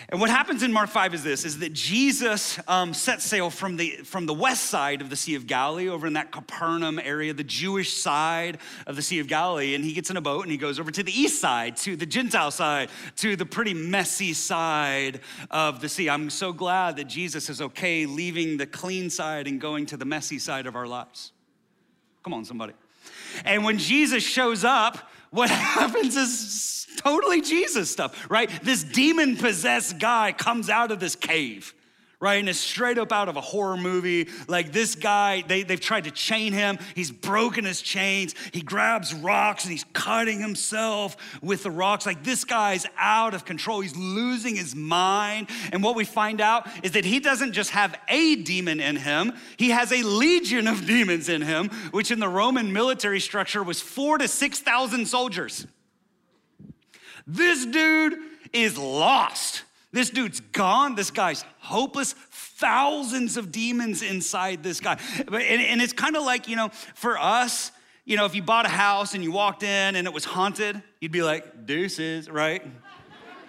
And 0.09 0.21
what 0.21 0.31
happens 0.31 0.63
in 0.63 0.73
Mark 0.73 0.89
5 0.91 1.15
is 1.15 1.25
this, 1.25 1.45
is 1.45 1.59
that 1.59 1.73
Jesus 1.73 2.59
um, 2.69 2.95
sets 2.95 3.25
sail 3.25 3.51
from 3.51 3.77
the, 3.77 3.91
from 4.05 4.27
the 4.27 4.35
west 4.35 4.65
side 4.65 5.01
of 5.01 5.11
the 5.11 5.17
Sea 5.17 5.35
of 5.35 5.47
Galilee, 5.47 5.89
over 5.89 6.07
in 6.07 6.13
that 6.15 6.31
Capernaum 6.31 6.99
area, 6.99 7.33
the 7.33 7.45
Jewish 7.45 7.95
side 7.95 8.59
of 8.87 8.97
the 8.97 9.03
Sea 9.03 9.19
of 9.19 9.27
Galilee, 9.27 9.75
and 9.75 9.85
he 9.85 9.93
gets 9.93 10.11
in 10.11 10.17
a 10.17 10.21
boat 10.21 10.43
and 10.43 10.53
he 10.53 10.57
goes 10.57 10.79
over 10.79 10.91
to 10.91 11.03
the 11.03 11.13
east 11.13 11.41
side, 11.41 11.77
to 11.79 11.97
the 11.97 12.07
Gentile 12.07 12.51
side, 12.51 12.91
to 13.17 13.37
the 13.37 13.47
pretty 13.47 13.75
messy 13.75 14.33
side 14.33 15.21
of 15.51 15.81
the 15.81 15.89
sea. 15.89 16.09
I'm 16.09 16.31
so 16.31 16.53
glad 16.53 16.97
that 16.97 17.05
Jesus 17.05 17.51
is 17.51 17.61
okay 17.61 18.07
leaving 18.07 18.57
the 18.57 18.67
clean 18.67 19.11
side 19.11 19.47
and 19.47 19.61
going 19.61 19.87
to 19.87 19.97
the 19.97 20.05
messy 20.05 20.39
side 20.39 20.67
of 20.67 20.77
our 20.77 20.87
lives. 20.87 21.33
Come 22.23 22.35
on, 22.35 22.45
somebody. 22.45 22.75
And 23.45 23.65
when 23.65 23.79
Jesus 23.79 24.23
shows 24.23 24.65
up, 24.65 25.11
what 25.31 25.51
happens 25.79 26.17
is 26.17 26.87
totally 26.97 27.41
Jesus 27.41 27.91
stuff, 27.91 28.31
right? 28.31 28.51
This 28.63 28.83
demon 28.83 29.37
possessed 29.37 29.99
guy 29.99 30.33
comes 30.33 30.69
out 30.69 30.91
of 30.91 31.01
this 31.01 31.15
cave, 31.15 31.75
right? 32.21 32.41
And 32.41 32.49
it's 32.49 32.59
straight 32.59 32.99
up 32.99 33.13
out 33.13 33.29
of 33.29 33.37
a 33.37 33.41
horror 33.41 33.77
movie. 33.77 34.29
Like 34.49 34.73
this 34.73 34.97
guy, 34.97 35.45
they, 35.47 35.63
they've 35.63 35.81
tried 35.81 36.05
to 36.05 36.11
chain 36.11 36.53
him. 36.53 36.79
He's 36.97 37.13
broken 37.13 37.65
his 37.65 37.81
chains. 37.81 38.35
He 38.53 38.61
grabs 38.61 39.15
rocks 39.15 39.65
and 39.65 39.71
he's 39.71 39.85
cutting 39.93 40.41
himself 40.41 41.17
with 41.43 41.63
the 41.63 41.71
rocks. 41.71 42.07
Like 42.07 42.25
this 42.25 42.45
guy's 42.45 42.87
out 42.97 43.35
of 43.35 43.45
control. 43.45 43.81
He's 43.81 43.97
losing 43.97 44.57
his 44.57 44.75
mind. 44.75 45.49
And 45.73 45.83
what 45.83 45.95
we 45.95 46.05
find 46.05 46.41
out 46.41 46.69
is 46.83 46.93
that 46.93 47.05
he 47.05 47.21
doesn't 47.21 47.53
just 47.53 47.71
have 47.71 47.97
a 48.09 48.35
demon 48.37 48.81
in 48.81 48.97
him, 48.97 49.33
he 49.57 49.71
has 49.71 49.93
a 49.93 50.03
legion 50.03 50.67
of 50.67 50.87
demons 50.87 51.29
in 51.29 51.43
him, 51.43 51.69
which 51.93 52.11
in 52.11 52.19
the 52.19 52.29
Roman 52.29 52.73
military 52.73 53.21
structure 53.21 53.63
was 53.63 53.81
four 53.81 54.19
to 54.19 54.27
6,000 54.27 55.07
soldiers. 55.07 55.67
This 57.27 57.65
dude 57.67 58.15
is 58.53 58.77
lost. 58.77 59.63
This 59.93 60.11
dude's 60.11 60.41
gone. 60.41 60.95
This 60.95 61.11
guy's 61.11 61.45
hopeless. 61.59 62.13
Thousands 62.13 63.37
of 63.37 63.51
demons 63.51 64.03
inside 64.03 64.63
this 64.63 64.81
guy. 64.81 64.99
And, 65.19 65.81
it's 65.81 65.93
kind 65.93 66.17
of 66.17 66.25
like, 66.25 66.49
you 66.49 66.57
know, 66.57 66.69
for 66.95 67.19
us, 67.19 67.73
you 68.05 68.17
know, 68.17 68.25
if 68.25 68.35
you 68.35 68.43
bought 68.43 68.67
a 68.67 68.71
house 68.71 69.15
and 69.15 69.23
you 69.23 69.33
walked 69.33 69.63
in 69.63 69.97
and 69.97 70.07
it 70.07 70.13
was 70.13 70.25
haunted, 70.25 70.83
you'd 71.01 71.13
be 71.13 71.23
like, 71.23 71.67
deuces, 71.67 72.29
right? 72.29 72.63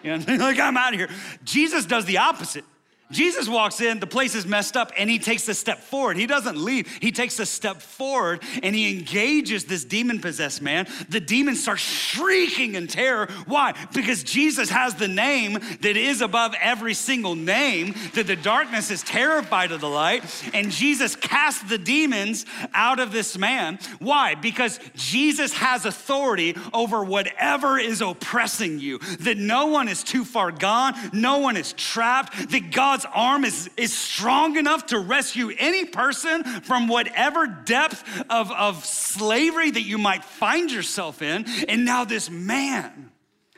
You 0.01 0.17
know, 0.17 0.24
like, 0.38 0.58
I'm 0.58 0.77
out 0.77 0.93
of 0.93 1.00
here. 1.00 1.10
Jesus 1.43 1.86
does 1.86 2.05
the 2.05 2.19
opposite. 2.19 2.63
Jesus 3.11 3.49
walks 3.49 3.81
in, 3.81 3.99
the 3.99 4.07
place 4.07 4.35
is 4.35 4.45
messed 4.45 4.77
up, 4.77 4.91
and 4.95 5.09
he 5.09 5.17
takes 5.17 5.47
a 5.49 5.53
step 5.55 5.79
forward. 5.79 6.15
He 6.15 6.27
doesn't 6.27 6.57
leave, 6.57 6.87
he 7.01 7.11
takes 7.11 7.39
a 7.39 7.45
step 7.45 7.81
forward 7.81 8.43
and 8.61 8.75
he 8.75 8.97
engages 8.97 9.65
this 9.65 9.83
demon 9.83 10.19
possessed 10.19 10.61
man. 10.61 10.87
The 11.09 11.19
demon 11.19 11.55
starts 11.55 11.81
shrieking 11.81 12.75
in 12.75 12.87
terror. 12.87 13.27
Why? 13.47 13.73
Because 13.93 14.23
Jesus 14.23 14.69
has 14.69 14.95
the 14.95 15.07
name 15.07 15.53
that 15.53 15.97
is 15.97 16.21
above 16.21 16.53
every 16.61 16.93
single 16.93 17.35
name, 17.35 17.95
that 18.13 18.27
the 18.27 18.35
darkness 18.35 18.91
is 18.91 19.01
terrified 19.01 19.71
of 19.71 19.81
the 19.81 19.89
light, 19.89 20.23
and 20.53 20.71
Jesus 20.71 21.15
casts 21.15 21.63
the 21.63 21.77
demons 21.77 22.45
out 22.73 22.99
of 22.99 23.11
this 23.11 23.37
man. 23.37 23.79
Why? 23.97 24.35
Because 24.35 24.79
Jesus 24.95 25.53
has 25.53 25.85
authority 25.85 26.55
over 26.73 27.03
whatever 27.03 27.79
is 27.79 28.01
oppressing 28.01 28.79
you, 28.79 28.99
that 29.21 29.37
no 29.37 29.67
one 29.67 29.87
is 29.87 30.03
too 30.03 30.23
far 30.23 30.51
gone, 30.51 30.93
no 31.11 31.39
one 31.39 31.57
is 31.57 31.73
trapped, 31.73 32.51
that 32.51 32.71
God 32.71 32.98
God's 32.99 33.13
arm 33.15 33.45
is, 33.45 33.69
is 33.77 33.97
strong 33.97 34.57
enough 34.57 34.87
to 34.87 34.99
rescue 34.99 35.51
any 35.57 35.85
person 35.85 36.43
from 36.43 36.89
whatever 36.89 37.47
depth 37.47 38.03
of, 38.29 38.51
of 38.51 38.83
slavery 38.83 39.71
that 39.71 39.83
you 39.83 39.97
might 39.97 40.25
find 40.25 40.69
yourself 40.69 41.21
in. 41.21 41.45
And 41.69 41.85
now 41.85 42.03
this 42.03 42.29
man 42.29 43.11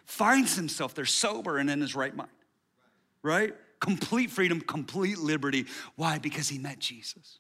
finds 0.05 0.55
himself 0.55 0.93
there 0.93 1.05
sober 1.05 1.57
and 1.57 1.71
in 1.71 1.81
his 1.81 1.95
right 1.95 2.15
mind, 2.15 2.29
right? 3.23 3.55
Complete 3.79 4.29
freedom, 4.29 4.61
complete 4.61 5.17
liberty. 5.17 5.65
Why? 5.95 6.19
Because 6.19 6.47
he 6.47 6.59
met 6.59 6.77
Jesus. 6.77 7.39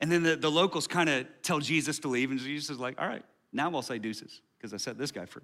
And 0.00 0.10
then 0.10 0.22
the, 0.22 0.36
the 0.36 0.50
locals 0.50 0.86
kind 0.86 1.10
of 1.10 1.26
tell 1.42 1.58
Jesus 1.58 1.98
to 1.98 2.08
leave, 2.08 2.30
and 2.30 2.40
Jesus 2.40 2.70
is 2.70 2.78
like, 2.78 2.98
all 2.98 3.06
right, 3.06 3.24
now 3.52 3.70
I'll 3.70 3.82
say 3.82 3.98
deuces, 3.98 4.40
because 4.56 4.72
I 4.72 4.78
set 4.78 4.96
this 4.96 5.12
guy 5.12 5.26
free. 5.26 5.42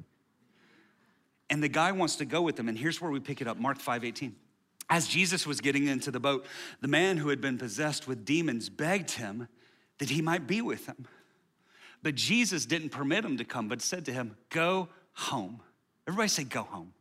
And 1.49 1.63
the 1.63 1.69
guy 1.69 1.93
wants 1.93 2.17
to 2.17 2.25
go 2.25 2.43
with 2.43 2.57
them. 2.57 2.69
And 2.69 2.77
here's 2.77 3.01
where 3.01 3.11
we 3.11 3.21
pick 3.21 3.41
it 3.41 3.49
up 3.49 3.59
Mark 3.59 3.79
5 3.79 4.05
18. 4.05 4.35
As 4.89 5.09
Jesus 5.09 5.47
was 5.47 5.61
getting 5.61 5.89
into 5.89 6.11
the 6.11 6.21
boat, 6.21 6.47
the 6.81 6.89
man 6.89 7.17
who 7.17 7.29
had 7.29 7.41
been 7.41 7.59
possessed 7.59 8.07
with 8.07 8.25
demons 8.25 8.69
begged 8.69 9.13
him 9.13 9.49
that 9.99 10.11
he 10.11 10.23
might 10.23 10.47
be 10.47 10.63
with 10.63 10.87
him. 10.87 11.07
But 12.03 12.15
Jesus 12.15 12.67
didn't 12.67 12.91
permit 12.91 13.25
him 13.25 13.37
to 13.39 13.45
come, 13.45 13.69
but 13.69 13.83
said 13.83 14.05
to 14.05 14.13
him, 14.13 14.37
Go 14.51 14.89
home. 15.13 15.61
Everybody 16.07 16.29
say, 16.29 16.45
Go 16.45 16.63
home. 16.63 16.93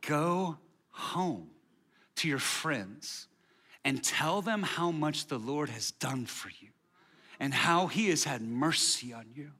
Go 0.00 0.58
home 0.90 1.50
to 2.16 2.28
your 2.28 2.38
friends 2.38 3.28
and 3.84 4.02
tell 4.02 4.42
them 4.42 4.62
how 4.62 4.90
much 4.90 5.26
the 5.26 5.38
Lord 5.38 5.68
has 5.68 5.90
done 5.92 6.26
for 6.26 6.48
you 6.60 6.68
and 7.38 7.52
how 7.52 7.86
he 7.86 8.08
has 8.10 8.24
had 8.24 8.42
mercy 8.42 9.12
on 9.12 9.26
you. 9.34 9.50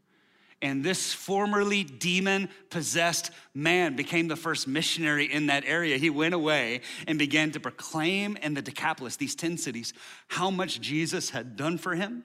And 0.64 0.83
this 0.83 1.12
formerly 1.12 1.85
demon 1.85 2.48
possessed 2.70 3.31
man 3.53 3.96
became 3.96 4.29
the 4.29 4.35
first 4.35 4.66
missionary 4.66 5.31
in 5.31 5.48
that 5.48 5.64
area. 5.66 5.98
He 5.98 6.09
went 6.09 6.33
away 6.33 6.81
and 7.07 7.18
began 7.18 7.50
to 7.50 7.61
proclaim 7.61 8.38
in 8.38 8.55
the 8.55 8.62
Decapolis, 8.62 9.16
these 9.16 9.35
10 9.35 9.59
cities, 9.59 9.92
how 10.27 10.50
much 10.50 10.81
Jesus 10.81 11.29
had 11.29 11.57
done 11.57 11.77
for 11.77 11.94
him. 11.94 12.24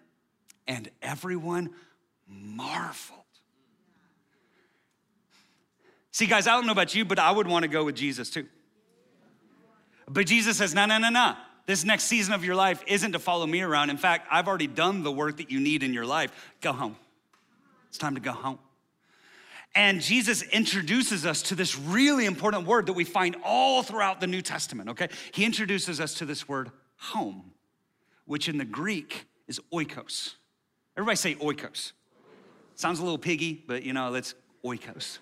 And 0.69 0.89
everyone 1.01 1.71
marveled. 2.29 3.19
See, 6.11 6.25
guys, 6.25 6.47
I 6.47 6.51
don't 6.51 6.65
know 6.65 6.71
about 6.71 6.95
you, 6.95 7.03
but 7.03 7.19
I 7.19 7.31
would 7.31 7.45
want 7.45 7.63
to 7.63 7.69
go 7.69 7.83
with 7.83 7.95
Jesus 7.95 8.29
too. 8.29 8.47
But 10.07 10.27
Jesus 10.27 10.55
says, 10.55 10.73
no, 10.73 10.85
no, 10.85 10.97
no, 10.97 11.09
no. 11.09 11.35
This 11.65 11.83
next 11.83 12.05
season 12.05 12.33
of 12.33 12.45
your 12.45 12.55
life 12.55 12.81
isn't 12.87 13.11
to 13.11 13.19
follow 13.19 13.45
me 13.45 13.61
around. 13.63 13.89
In 13.89 13.97
fact, 13.97 14.27
I've 14.31 14.47
already 14.47 14.67
done 14.67 15.03
the 15.03 15.11
work 15.11 15.37
that 15.37 15.51
you 15.51 15.59
need 15.59 15.83
in 15.83 15.93
your 15.93 16.05
life. 16.05 16.31
Go 16.61 16.71
home. 16.71 16.95
It's 17.89 17.97
time 17.97 18.15
to 18.15 18.21
go 18.21 18.31
home. 18.31 18.59
And 19.75 20.01
Jesus 20.01 20.41
introduces 20.41 21.25
us 21.25 21.43
to 21.43 21.55
this 21.55 21.77
really 21.77 22.25
important 22.25 22.65
word 22.65 22.87
that 22.87 22.93
we 22.93 23.03
find 23.03 23.35
all 23.43 23.83
throughout 23.83 24.19
the 24.19 24.27
New 24.27 24.41
Testament, 24.41 24.89
okay? 24.89 25.09
He 25.31 25.45
introduces 25.45 25.99
us 25.99 26.15
to 26.15 26.25
this 26.25 26.47
word 26.47 26.71
home, 26.97 27.51
which 28.25 28.49
in 28.49 28.57
the 28.57 28.65
Greek 28.65 29.25
is 29.47 29.59
oikos. 29.71 30.35
Everybody 30.97 31.17
say 31.17 31.35
oikos. 31.35 31.91
Sounds 32.75 32.99
a 32.99 33.03
little 33.03 33.17
piggy, 33.17 33.63
but 33.67 33.83
you 33.83 33.93
know, 33.93 34.09
let's 34.09 34.33
oikos. 34.63 35.19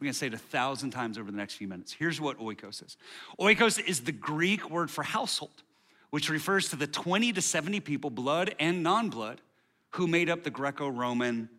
We're 0.00 0.06
gonna 0.06 0.14
say 0.14 0.28
it 0.28 0.34
a 0.34 0.38
thousand 0.38 0.92
times 0.92 1.18
over 1.18 1.30
the 1.30 1.36
next 1.36 1.54
few 1.54 1.68
minutes. 1.68 1.92
Here's 1.92 2.20
what 2.20 2.38
oikos 2.38 2.84
is 2.84 2.96
oikos 3.38 3.84
is 3.84 4.00
the 4.00 4.12
Greek 4.12 4.70
word 4.70 4.90
for 4.90 5.02
household, 5.02 5.62
which 6.08 6.30
refers 6.30 6.70
to 6.70 6.76
the 6.76 6.86
20 6.86 7.34
to 7.34 7.42
70 7.42 7.80
people, 7.80 8.08
blood 8.08 8.54
and 8.58 8.82
non 8.82 9.10
blood, 9.10 9.42
who 9.90 10.06
made 10.06 10.30
up 10.30 10.42
the 10.42 10.50
Greco 10.50 10.88
Roman 10.88 11.50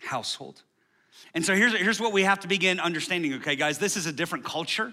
household. 0.00 0.62
And 1.34 1.44
so 1.44 1.54
here's, 1.54 1.74
here's 1.76 2.00
what 2.00 2.12
we 2.12 2.22
have 2.22 2.40
to 2.40 2.48
begin 2.48 2.80
understanding, 2.80 3.34
okay, 3.34 3.56
guys? 3.56 3.78
This 3.78 3.96
is 3.96 4.06
a 4.06 4.12
different 4.12 4.44
culture. 4.44 4.92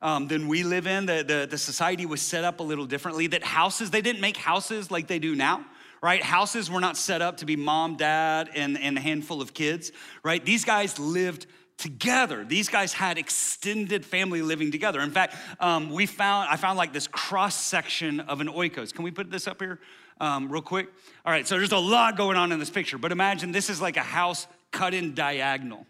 Um, 0.00 0.26
than 0.26 0.48
we 0.48 0.64
live 0.64 0.88
in. 0.88 1.06
The, 1.06 1.22
the, 1.22 1.46
the 1.48 1.56
society 1.56 2.06
was 2.06 2.20
set 2.20 2.42
up 2.42 2.58
a 2.58 2.62
little 2.64 2.86
differently. 2.86 3.28
That 3.28 3.44
houses, 3.44 3.92
they 3.92 4.00
didn't 4.00 4.20
make 4.20 4.36
houses 4.36 4.90
like 4.90 5.06
they 5.06 5.20
do 5.20 5.36
now 5.36 5.64
right? 6.02 6.22
Houses 6.22 6.68
were 6.68 6.80
not 6.80 6.96
set 6.96 7.22
up 7.22 7.38
to 7.38 7.46
be 7.46 7.54
mom, 7.56 7.96
dad, 7.96 8.50
and, 8.54 8.76
and 8.78 8.98
a 8.98 9.00
handful 9.00 9.40
of 9.40 9.54
kids, 9.54 9.92
right? 10.24 10.44
These 10.44 10.64
guys 10.64 10.98
lived 10.98 11.46
together. 11.82 12.44
These 12.44 12.68
guys 12.68 12.92
had 12.92 13.18
extended 13.18 14.06
family 14.06 14.40
living 14.40 14.70
together. 14.70 15.00
In 15.00 15.10
fact, 15.10 15.36
um, 15.60 15.90
we 15.90 16.06
found 16.06 16.48
I 16.50 16.56
found 16.56 16.78
like 16.78 16.92
this 16.92 17.06
cross 17.06 17.54
section 17.54 18.20
of 18.20 18.40
an 18.40 18.48
oikos. 18.48 18.94
Can 18.94 19.04
we 19.04 19.10
put 19.10 19.30
this 19.30 19.46
up 19.46 19.60
here? 19.60 19.78
um, 20.22 20.50
real 20.50 20.62
quick? 20.62 20.88
All 21.26 21.32
right, 21.32 21.46
so 21.46 21.58
there's 21.58 21.72
a 21.72 21.78
lot 21.78 22.16
going 22.16 22.36
on 22.36 22.52
in 22.52 22.58
this 22.58 22.70
picture, 22.70 22.96
but 22.96 23.12
imagine 23.12 23.52
this 23.52 23.68
is 23.68 23.82
like 23.82 23.96
a 23.96 24.02
house 24.02 24.46
cut 24.70 24.94
in 24.94 25.14
diagonal. 25.14 25.84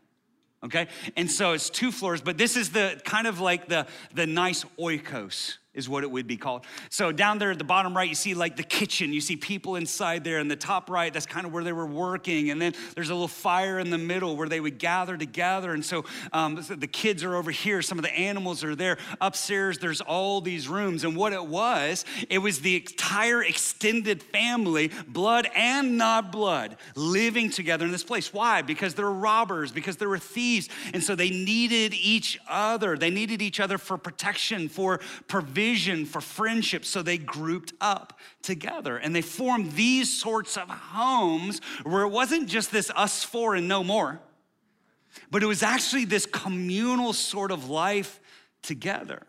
Okay, 0.65 0.89
and 1.17 1.31
so 1.31 1.53
it's 1.53 1.69
two 1.69 1.93
floors, 1.93 2.21
but 2.21 2.39
this 2.39 2.57
is 2.57 2.71
the 2.71 3.01
kind 3.05 3.27
of 3.27 3.41
like 3.41 3.69
the 3.69 3.87
the 4.15 4.27
nice 4.27 4.65
oikos 4.79 5.57
is 5.75 5.89
what 5.89 6.05
it 6.05 6.11
would 6.11 6.27
be 6.27 6.37
called. 6.37 6.67
So 6.91 7.13
down 7.13 7.39
there 7.39 7.51
at 7.51 7.59
the 7.59 7.65
bottom 7.65 7.97
right, 7.97 8.09
you 8.09 8.15
see 8.15 8.35
like 8.35 8.57
the 8.57 8.63
kitchen. 8.63 9.13
You 9.13 9.23
see 9.23 9.37
people 9.37 9.77
inside 9.77 10.23
there. 10.23 10.39
And 10.39 10.51
the 10.51 10.57
top 10.57 10.91
right, 10.91 11.11
that's 11.11 11.25
kind 11.25 11.47
of 11.47 11.53
where 11.53 11.65
they 11.65 11.73
were 11.73 11.87
working. 11.87 12.51
And 12.51 12.61
then 12.61 12.75
there's 12.95 13.09
a 13.09 13.15
little 13.15 13.27
fire 13.27 13.79
in 13.79 13.89
the 13.89 13.97
middle 13.97 14.37
where 14.37 14.49
they 14.49 14.61
would 14.61 14.79
gather 14.79 15.17
together. 15.17 15.73
And 15.73 15.83
so 15.83 16.05
um, 16.33 16.63
the 16.69 16.87
kids 16.87 17.25
are 17.25 17.35
over 17.37 17.51
here. 17.51 17.81
Some 17.81 17.99
of 17.99 18.05
the 18.05 18.13
animals 18.13 18.63
are 18.63 18.75
there. 18.75 18.99
Upstairs, 19.21 19.79
there's 19.79 20.03
all 20.03 20.43
these 20.43 20.69
rooms. 20.69 21.05
And 21.05 21.17
what 21.17 21.33
it 21.33 21.47
was, 21.47 22.05
it 22.29 22.39
was 22.39 22.61
the 22.61 22.77
entire 22.77 23.43
extended 23.43 24.23
family, 24.23 24.91
blood 25.09 25.49
and 25.57 25.97
not 25.97 26.31
blood, 26.33 26.77
living 26.97 27.49
together 27.49 27.87
in 27.87 27.93
this 27.93 28.05
place. 28.05 28.31
Why? 28.33 28.61
Because 28.61 28.95
there 28.95 29.07
were 29.07 29.13
robbers, 29.13 29.73
because 29.73 29.97
there 29.97 30.11
were 30.11 30.19
thieves. 30.19 30.69
And 30.93 31.03
so 31.03 31.15
they 31.15 31.31
needed 31.31 31.95
each 31.95 32.39
other. 32.47 32.99
They 32.99 33.11
needed 33.11 33.41
each 33.41 33.59
other 33.59 33.79
for 33.79 33.97
protection, 33.97 34.69
for 34.69 35.01
provision 35.29 35.62
vision 35.63 36.05
for 36.05 36.21
friendship, 36.21 36.85
so 36.85 37.03
they 37.03 37.17
grouped 37.17 37.73
up 37.81 38.19
together 38.43 38.97
and 38.97 39.15
they 39.15 39.23
formed 39.23 39.71
these 39.73 40.13
sorts 40.13 40.57
of 40.57 40.69
homes 40.69 41.61
where 41.85 42.03
it 42.03 42.09
wasn't 42.09 42.49
just 42.49 42.73
this 42.73 42.91
us 42.97 43.23
four 43.23 43.55
and 43.55 43.69
no 43.69 43.85
more, 43.85 44.21
but 45.31 45.41
it 45.41 45.47
was 45.47 45.63
actually 45.63 46.05
this 46.05 46.27
communal 46.27 47.13
sort 47.13 47.53
of 47.53 47.71
life 47.71 48.21
together. 48.63 49.23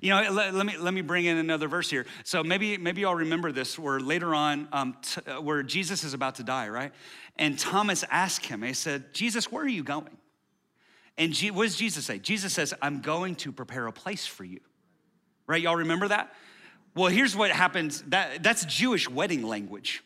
You 0.00 0.10
know, 0.10 0.30
let, 0.30 0.54
let, 0.54 0.64
me 0.64 0.76
let 0.78 0.94
me 0.94 1.00
bring 1.00 1.24
in 1.24 1.38
another 1.38 1.66
verse 1.66 1.90
here. 1.90 2.06
So 2.22 2.44
maybe 2.44 2.78
maybe 2.78 3.00
y'all 3.00 3.16
remember 3.16 3.50
this, 3.50 3.76
where 3.76 3.98
later 3.98 4.32
on, 4.32 4.68
um, 4.72 4.96
t- 5.02 5.20
uh, 5.26 5.40
where 5.40 5.64
Jesus 5.64 6.04
is 6.04 6.14
about 6.14 6.36
to 6.36 6.44
die, 6.44 6.68
right? 6.68 6.92
And 7.34 7.58
Thomas 7.58 8.04
asked 8.12 8.46
him. 8.46 8.62
He 8.62 8.74
said, 8.74 9.12
"Jesus, 9.12 9.50
where 9.50 9.64
are 9.64 9.76
you 9.80 9.82
going?" 9.82 10.16
And 11.18 11.32
G- 11.32 11.50
what 11.50 11.64
does 11.64 11.76
Jesus 11.76 12.06
say? 12.06 12.20
Jesus 12.20 12.52
says, 12.52 12.72
"I'm 12.80 13.00
going 13.00 13.34
to 13.42 13.50
prepare 13.50 13.88
a 13.88 13.92
place 13.92 14.24
for 14.24 14.44
you." 14.44 14.60
Right? 15.50 15.60
Y'all 15.60 15.76
remember 15.76 16.08
that? 16.08 16.32
Well, 16.94 17.08
here's 17.08 17.34
what 17.34 17.50
happens. 17.50 18.02
That, 18.08 18.42
that's 18.42 18.64
Jewish 18.64 19.10
wedding 19.10 19.42
language, 19.42 20.02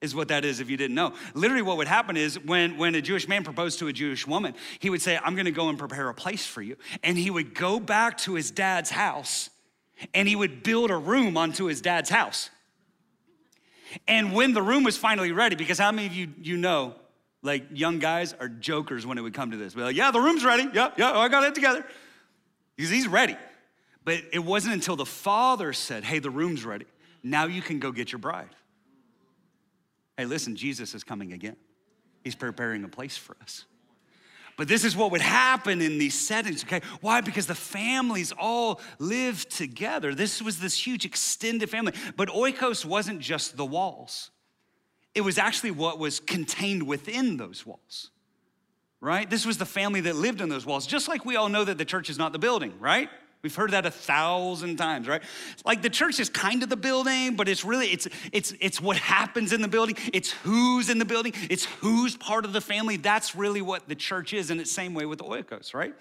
is 0.00 0.14
what 0.14 0.28
that 0.28 0.44
is 0.44 0.58
if 0.58 0.70
you 0.70 0.78
didn't 0.78 0.94
know. 0.94 1.12
Literally, 1.34 1.62
what 1.62 1.76
would 1.76 1.86
happen 1.86 2.16
is 2.16 2.38
when, 2.42 2.78
when 2.78 2.94
a 2.94 3.02
Jewish 3.02 3.28
man 3.28 3.44
proposed 3.44 3.78
to 3.80 3.88
a 3.88 3.92
Jewish 3.92 4.26
woman, 4.26 4.54
he 4.78 4.88
would 4.88 5.02
say, 5.02 5.18
I'm 5.22 5.36
gonna 5.36 5.50
go 5.50 5.68
and 5.68 5.78
prepare 5.78 6.08
a 6.08 6.14
place 6.14 6.46
for 6.46 6.62
you. 6.62 6.76
And 7.02 7.18
he 7.18 7.30
would 7.30 7.54
go 7.54 7.78
back 7.78 8.16
to 8.18 8.34
his 8.34 8.50
dad's 8.50 8.90
house 8.90 9.50
and 10.14 10.26
he 10.26 10.34
would 10.34 10.62
build 10.62 10.90
a 10.90 10.96
room 10.96 11.36
onto 11.36 11.66
his 11.66 11.82
dad's 11.82 12.08
house. 12.08 12.50
And 14.08 14.32
when 14.32 14.52
the 14.52 14.62
room 14.62 14.82
was 14.82 14.96
finally 14.96 15.32
ready, 15.32 15.56
because 15.56 15.78
how 15.78 15.92
many 15.92 16.06
of 16.06 16.14
you 16.14 16.28
you 16.42 16.56
know, 16.56 16.94
like 17.42 17.64
young 17.72 17.98
guys 17.98 18.34
are 18.40 18.48
jokers 18.48 19.06
when 19.06 19.18
it 19.18 19.20
would 19.20 19.34
come 19.34 19.50
to 19.52 19.56
this. 19.56 19.74
Be 19.74 19.82
like, 19.82 19.96
yeah, 19.96 20.10
the 20.10 20.20
room's 20.20 20.44
ready. 20.44 20.68
Yeah, 20.72 20.90
yeah, 20.96 21.12
I 21.12 21.28
got 21.28 21.44
it 21.44 21.54
together. 21.54 21.84
Because 22.76 22.90
he's 22.90 23.06
ready. 23.06 23.36
But 24.06 24.22
it 24.32 24.38
wasn't 24.38 24.74
until 24.74 24.94
the 24.94 25.04
father 25.04 25.72
said, 25.72 26.04
hey, 26.04 26.20
the 26.20 26.30
room's 26.30 26.64
ready. 26.64 26.86
Now 27.24 27.46
you 27.46 27.60
can 27.60 27.80
go 27.80 27.90
get 27.90 28.12
your 28.12 28.20
bride. 28.20 28.54
Hey, 30.16 30.26
listen, 30.26 30.54
Jesus 30.54 30.94
is 30.94 31.02
coming 31.02 31.32
again. 31.32 31.56
He's 32.22 32.36
preparing 32.36 32.84
a 32.84 32.88
place 32.88 33.16
for 33.16 33.36
us. 33.42 33.64
But 34.56 34.68
this 34.68 34.84
is 34.84 34.96
what 34.96 35.10
would 35.10 35.20
happen 35.20 35.82
in 35.82 35.98
these 35.98 36.16
settings, 36.16 36.62
okay? 36.62 36.82
Why? 37.00 37.20
Because 37.20 37.48
the 37.48 37.56
families 37.56 38.32
all 38.38 38.80
lived 39.00 39.50
together. 39.50 40.14
This 40.14 40.40
was 40.40 40.60
this 40.60 40.86
huge 40.86 41.04
extended 41.04 41.68
family. 41.68 41.92
But 42.16 42.28
oikos 42.28 42.84
wasn't 42.84 43.18
just 43.18 43.56
the 43.56 43.66
walls, 43.66 44.30
it 45.16 45.22
was 45.22 45.36
actually 45.36 45.72
what 45.72 45.98
was 45.98 46.20
contained 46.20 46.84
within 46.84 47.38
those 47.38 47.66
walls, 47.66 48.10
right? 49.00 49.28
This 49.28 49.44
was 49.44 49.58
the 49.58 49.66
family 49.66 50.02
that 50.02 50.14
lived 50.14 50.40
in 50.40 50.48
those 50.48 50.64
walls, 50.64 50.86
just 50.86 51.08
like 51.08 51.24
we 51.24 51.34
all 51.34 51.48
know 51.48 51.64
that 51.64 51.76
the 51.76 51.84
church 51.84 52.08
is 52.08 52.18
not 52.18 52.32
the 52.32 52.38
building, 52.38 52.72
right? 52.78 53.10
We've 53.46 53.54
heard 53.54 53.70
that 53.70 53.86
a 53.86 53.92
thousand 53.92 54.76
times, 54.76 55.06
right? 55.06 55.22
Like 55.64 55.80
the 55.80 55.88
church 55.88 56.18
is 56.18 56.28
kind 56.28 56.64
of 56.64 56.68
the 56.68 56.76
building, 56.76 57.36
but 57.36 57.48
it's 57.48 57.64
really 57.64 57.86
it's 57.92 58.08
it's 58.32 58.52
it's 58.58 58.80
what 58.80 58.96
happens 58.96 59.52
in 59.52 59.62
the 59.62 59.68
building. 59.68 59.96
It's 60.12 60.32
who's 60.32 60.90
in 60.90 60.98
the 60.98 61.04
building. 61.04 61.32
It's 61.48 61.64
who's 61.64 62.16
part 62.16 62.44
of 62.44 62.52
the 62.52 62.60
family. 62.60 62.96
That's 62.96 63.36
really 63.36 63.62
what 63.62 63.88
the 63.88 63.94
church 63.94 64.32
is, 64.32 64.50
and 64.50 64.60
it's 64.60 64.72
same 64.72 64.94
way 64.94 65.06
with 65.06 65.20
the 65.20 65.24
oikos, 65.26 65.74
right? 65.74 65.94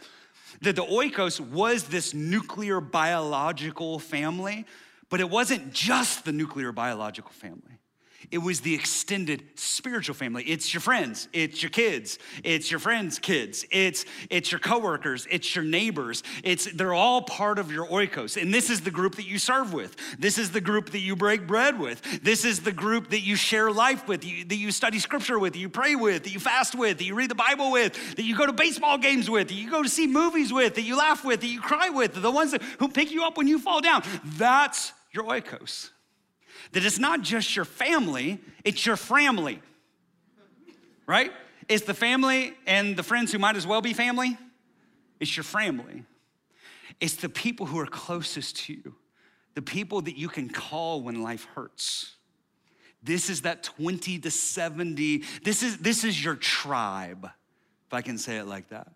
That 0.64 0.76
the 0.76 0.86
oikos 0.86 1.40
was 1.40 1.84
this 1.84 2.16
nuclear 2.16 2.82
biological 2.82 4.00
family, 4.00 4.66
but 5.12 5.20
it 5.20 5.30
wasn't 5.30 5.72
just 5.72 6.26
the 6.26 6.32
nuclear 6.32 6.72
biological 6.72 7.30
family. 7.30 7.78
It 8.32 8.40
was 8.40 8.62
the 8.62 8.74
extended 8.74 9.44
spiritual 9.56 10.16
family. 10.16 10.44
It's 10.44 10.74
your 10.74 10.82
friends, 10.82 11.28
it's 11.34 11.62
your 11.62 11.70
kids, 11.70 12.20
it's 12.44 12.72
your 12.72 12.80
friends' 12.80 13.20
kids, 13.20 13.66
it's 13.72 14.06
it's 14.30 14.52
your 14.52 14.60
coworkers, 14.60 15.28
it's 15.30 15.56
your 15.56 15.66
neighbors. 15.66 16.24
It's 16.44 16.72
they're 16.72 16.94
all 16.94 17.22
part 17.22 17.60
of 17.60 17.72
your 17.72 17.88
oikos. 17.88 18.42
And 18.42 18.54
this 18.54 18.70
is 18.70 18.82
the 18.82 18.92
group 18.92 19.16
that 19.16 19.26
you 19.26 19.40
serve 19.40 19.74
with. 19.74 19.96
This 20.20 20.38
is 20.38 20.52
the 20.52 20.62
group 20.62 20.92
that 20.92 21.00
you 21.00 21.16
break 21.16 21.48
bread 21.48 21.80
with. 21.80 22.24
This 22.24 22.46
is 22.46 22.62
the 22.62 22.72
group 22.72 23.10
that 23.10 23.22
you 23.22 23.36
share 23.36 23.72
life 23.72 24.08
with, 24.08 24.22
that 24.22 24.56
you 24.56 24.72
study 24.72 25.00
scripture 25.00 25.40
with, 25.40 25.54
that 25.54 25.60
you 25.60 25.70
pray 25.70 25.96
with, 25.96 26.24
that 26.24 26.34
you 26.34 26.40
fast 26.40 26.76
with, 26.76 26.98
that 26.98 27.06
you 27.06 27.16
read 27.16 27.30
the 27.30 27.36
Bible 27.36 27.72
with, 27.72 28.16
that 28.16 28.24
you 28.24 28.36
go 28.36 28.46
to 28.46 28.54
baseball 28.54 28.98
games 28.98 29.30
with, 29.30 29.48
that 29.48 29.54
you 29.56 29.70
go 29.70 29.84
to 29.84 29.90
see 29.90 30.08
movies 30.08 30.52
with, 30.52 30.76
that 30.76 30.84
you 30.84 30.98
laugh 30.98 31.24
with, 31.24 31.42
that 31.42 31.48
you 31.48 31.62
cry 31.62 31.90
with, 31.90 32.14
the 32.14 32.32
ones 32.32 32.52
that, 32.52 32.62
who 32.80 32.88
pick 32.88 33.12
you 33.12 33.24
up 33.24 33.38
when 33.38 33.48
you 33.48 33.60
fall 33.60 33.82
down. 33.82 34.04
That's 34.24 34.94
your 35.12 35.26
oikos 35.26 35.90
that 36.72 36.86
it's 36.86 37.00
not 37.00 37.22
just 37.22 37.56
your 37.56 37.66
family, 37.66 38.40
it's 38.64 38.86
your 38.86 38.98
family, 38.98 39.62
right? 41.08 41.32
It's 41.68 41.86
the 41.86 41.94
family 41.94 42.54
and 42.66 42.96
the 42.96 43.04
friends 43.04 43.32
who 43.32 43.40
might 43.40 43.56
as 43.56 43.66
well 43.66 43.82
be 43.82 43.94
family. 43.94 44.38
It's 45.20 45.36
your 45.36 45.44
family. 45.44 46.04
It's 47.00 47.16
the 47.16 47.30
people 47.30 47.66
who 47.66 47.80
are 47.80 47.86
closest 47.86 48.58
to 48.66 48.74
you, 48.74 48.96
the 49.54 49.62
people 49.62 50.02
that 50.02 50.18
you 50.18 50.28
can 50.30 50.50
call 50.50 51.02
when 51.02 51.22
life 51.22 51.46
hurts. 51.56 52.16
This 53.04 53.30
is 53.30 53.42
that 53.42 53.64
20 53.64 54.20
to 54.20 54.32
70. 54.32 55.24
This 55.44 55.62
is, 55.62 55.78
this 55.78 56.04
is 56.04 56.24
your 56.24 56.36
tribe, 56.36 57.30
if 57.88 57.94
I 57.94 58.02
can 58.02 58.18
say 58.18 58.38
it 58.38 58.46
like 58.46 58.70
that. 58.70 58.88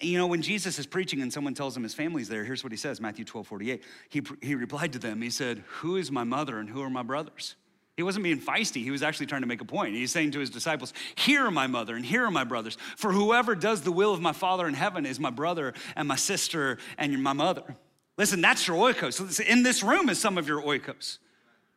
You 0.00 0.18
know, 0.18 0.26
when 0.26 0.42
Jesus 0.42 0.78
is 0.78 0.86
preaching 0.86 1.22
and 1.22 1.32
someone 1.32 1.54
tells 1.54 1.76
him 1.76 1.82
his 1.82 1.94
family's 1.94 2.28
there, 2.28 2.44
here's 2.44 2.64
what 2.64 2.72
he 2.72 2.76
says 2.76 3.00
Matthew 3.00 3.24
12, 3.24 3.46
48. 3.46 3.82
He, 4.08 4.22
he 4.42 4.54
replied 4.54 4.92
to 4.94 4.98
them, 4.98 5.22
He 5.22 5.30
said, 5.30 5.62
Who 5.78 5.96
is 5.96 6.10
my 6.10 6.24
mother 6.24 6.58
and 6.58 6.68
who 6.68 6.82
are 6.82 6.90
my 6.90 7.02
brothers? 7.02 7.56
He 7.96 8.02
wasn't 8.02 8.24
being 8.24 8.40
feisty. 8.40 8.82
He 8.82 8.90
was 8.90 9.04
actually 9.04 9.26
trying 9.26 9.42
to 9.42 9.46
make 9.46 9.60
a 9.60 9.64
point. 9.64 9.94
He's 9.94 10.10
saying 10.10 10.32
to 10.32 10.40
his 10.40 10.50
disciples, 10.50 10.92
Here 11.14 11.46
are 11.46 11.50
my 11.50 11.68
mother 11.68 11.94
and 11.94 12.04
here 12.04 12.24
are 12.24 12.30
my 12.30 12.42
brothers. 12.42 12.76
For 12.96 13.12
whoever 13.12 13.54
does 13.54 13.82
the 13.82 13.92
will 13.92 14.12
of 14.12 14.20
my 14.20 14.32
Father 14.32 14.66
in 14.66 14.74
heaven 14.74 15.06
is 15.06 15.20
my 15.20 15.30
brother 15.30 15.74
and 15.94 16.08
my 16.08 16.16
sister 16.16 16.78
and 16.98 17.22
my 17.22 17.32
mother. 17.32 17.76
Listen, 18.18 18.40
that's 18.40 18.66
your 18.66 18.76
oikos. 18.76 19.40
In 19.40 19.62
this 19.62 19.82
room 19.82 20.08
is 20.08 20.18
some 20.18 20.38
of 20.38 20.48
your 20.48 20.62
oikos, 20.62 21.18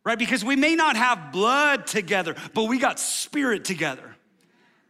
right? 0.03 0.17
Because 0.17 0.43
we 0.43 0.55
may 0.55 0.75
not 0.75 0.95
have 0.95 1.31
blood 1.31 1.85
together, 1.85 2.35
but 2.53 2.65
we 2.65 2.79
got 2.79 2.99
spirit 2.99 3.63
together. 3.63 4.16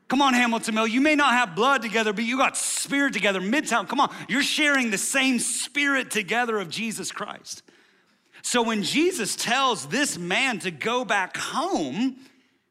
Come 0.08 0.22
on, 0.22 0.34
Hamilton 0.34 0.76
Mill. 0.76 0.88
You 0.88 1.02
may 1.02 1.16
not 1.16 1.34
have 1.34 1.56
blood 1.56 1.82
together, 1.82 2.14
but 2.14 2.24
you 2.24 2.38
got 2.38 2.56
spirit 2.56 3.14
together. 3.14 3.42
Midtown, 3.42 3.90
come 3.90 4.00
on. 4.00 4.14
You're 4.30 4.42
sharing 4.42 4.90
the 4.90 4.98
same 4.98 5.38
spirit 5.40 6.12
together 6.12 6.58
of 6.60 6.70
Jesus 6.70 7.12
Christ. 7.12 7.62
So 8.42 8.62
when 8.62 8.84
Jesus 8.84 9.36
tells 9.36 9.88
this 9.88 10.18
man 10.18 10.60
to 10.60 10.72
go 10.72 11.04
back 11.04 11.36
home, 11.36 12.16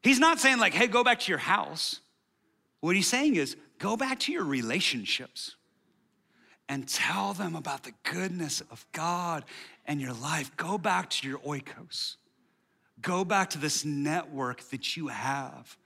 he's 0.01 0.19
not 0.19 0.39
saying, 0.39 0.57
like, 0.57 0.73
hey, 0.73 0.87
go 0.87 1.03
back 1.03 1.19
to 1.19 1.31
your 1.31 1.37
house. 1.37 1.99
What 2.79 2.95
he's 2.95 3.07
saying 3.07 3.35
is, 3.35 3.55
go 3.77 3.95
back 3.95 4.19
to 4.21 4.31
your 4.31 4.43
relationships 4.43 5.55
and 6.67 6.87
tell 6.87 7.33
them 7.33 7.55
about 7.55 7.83
the 7.83 7.93
goodness 8.03 8.61
of 8.71 8.85
God 8.91 9.45
and 9.85 10.01
your 10.01 10.13
life. 10.13 10.55
Go 10.57 10.79
back 10.79 11.11
to 11.11 11.27
your 11.27 11.39
oikos. 11.39 12.15
Go 12.99 13.23
back 13.23 13.51
to 13.51 13.59
this 13.59 13.85
network 13.85 14.61
that 14.69 14.97
you 14.97 15.09
have 15.09 15.77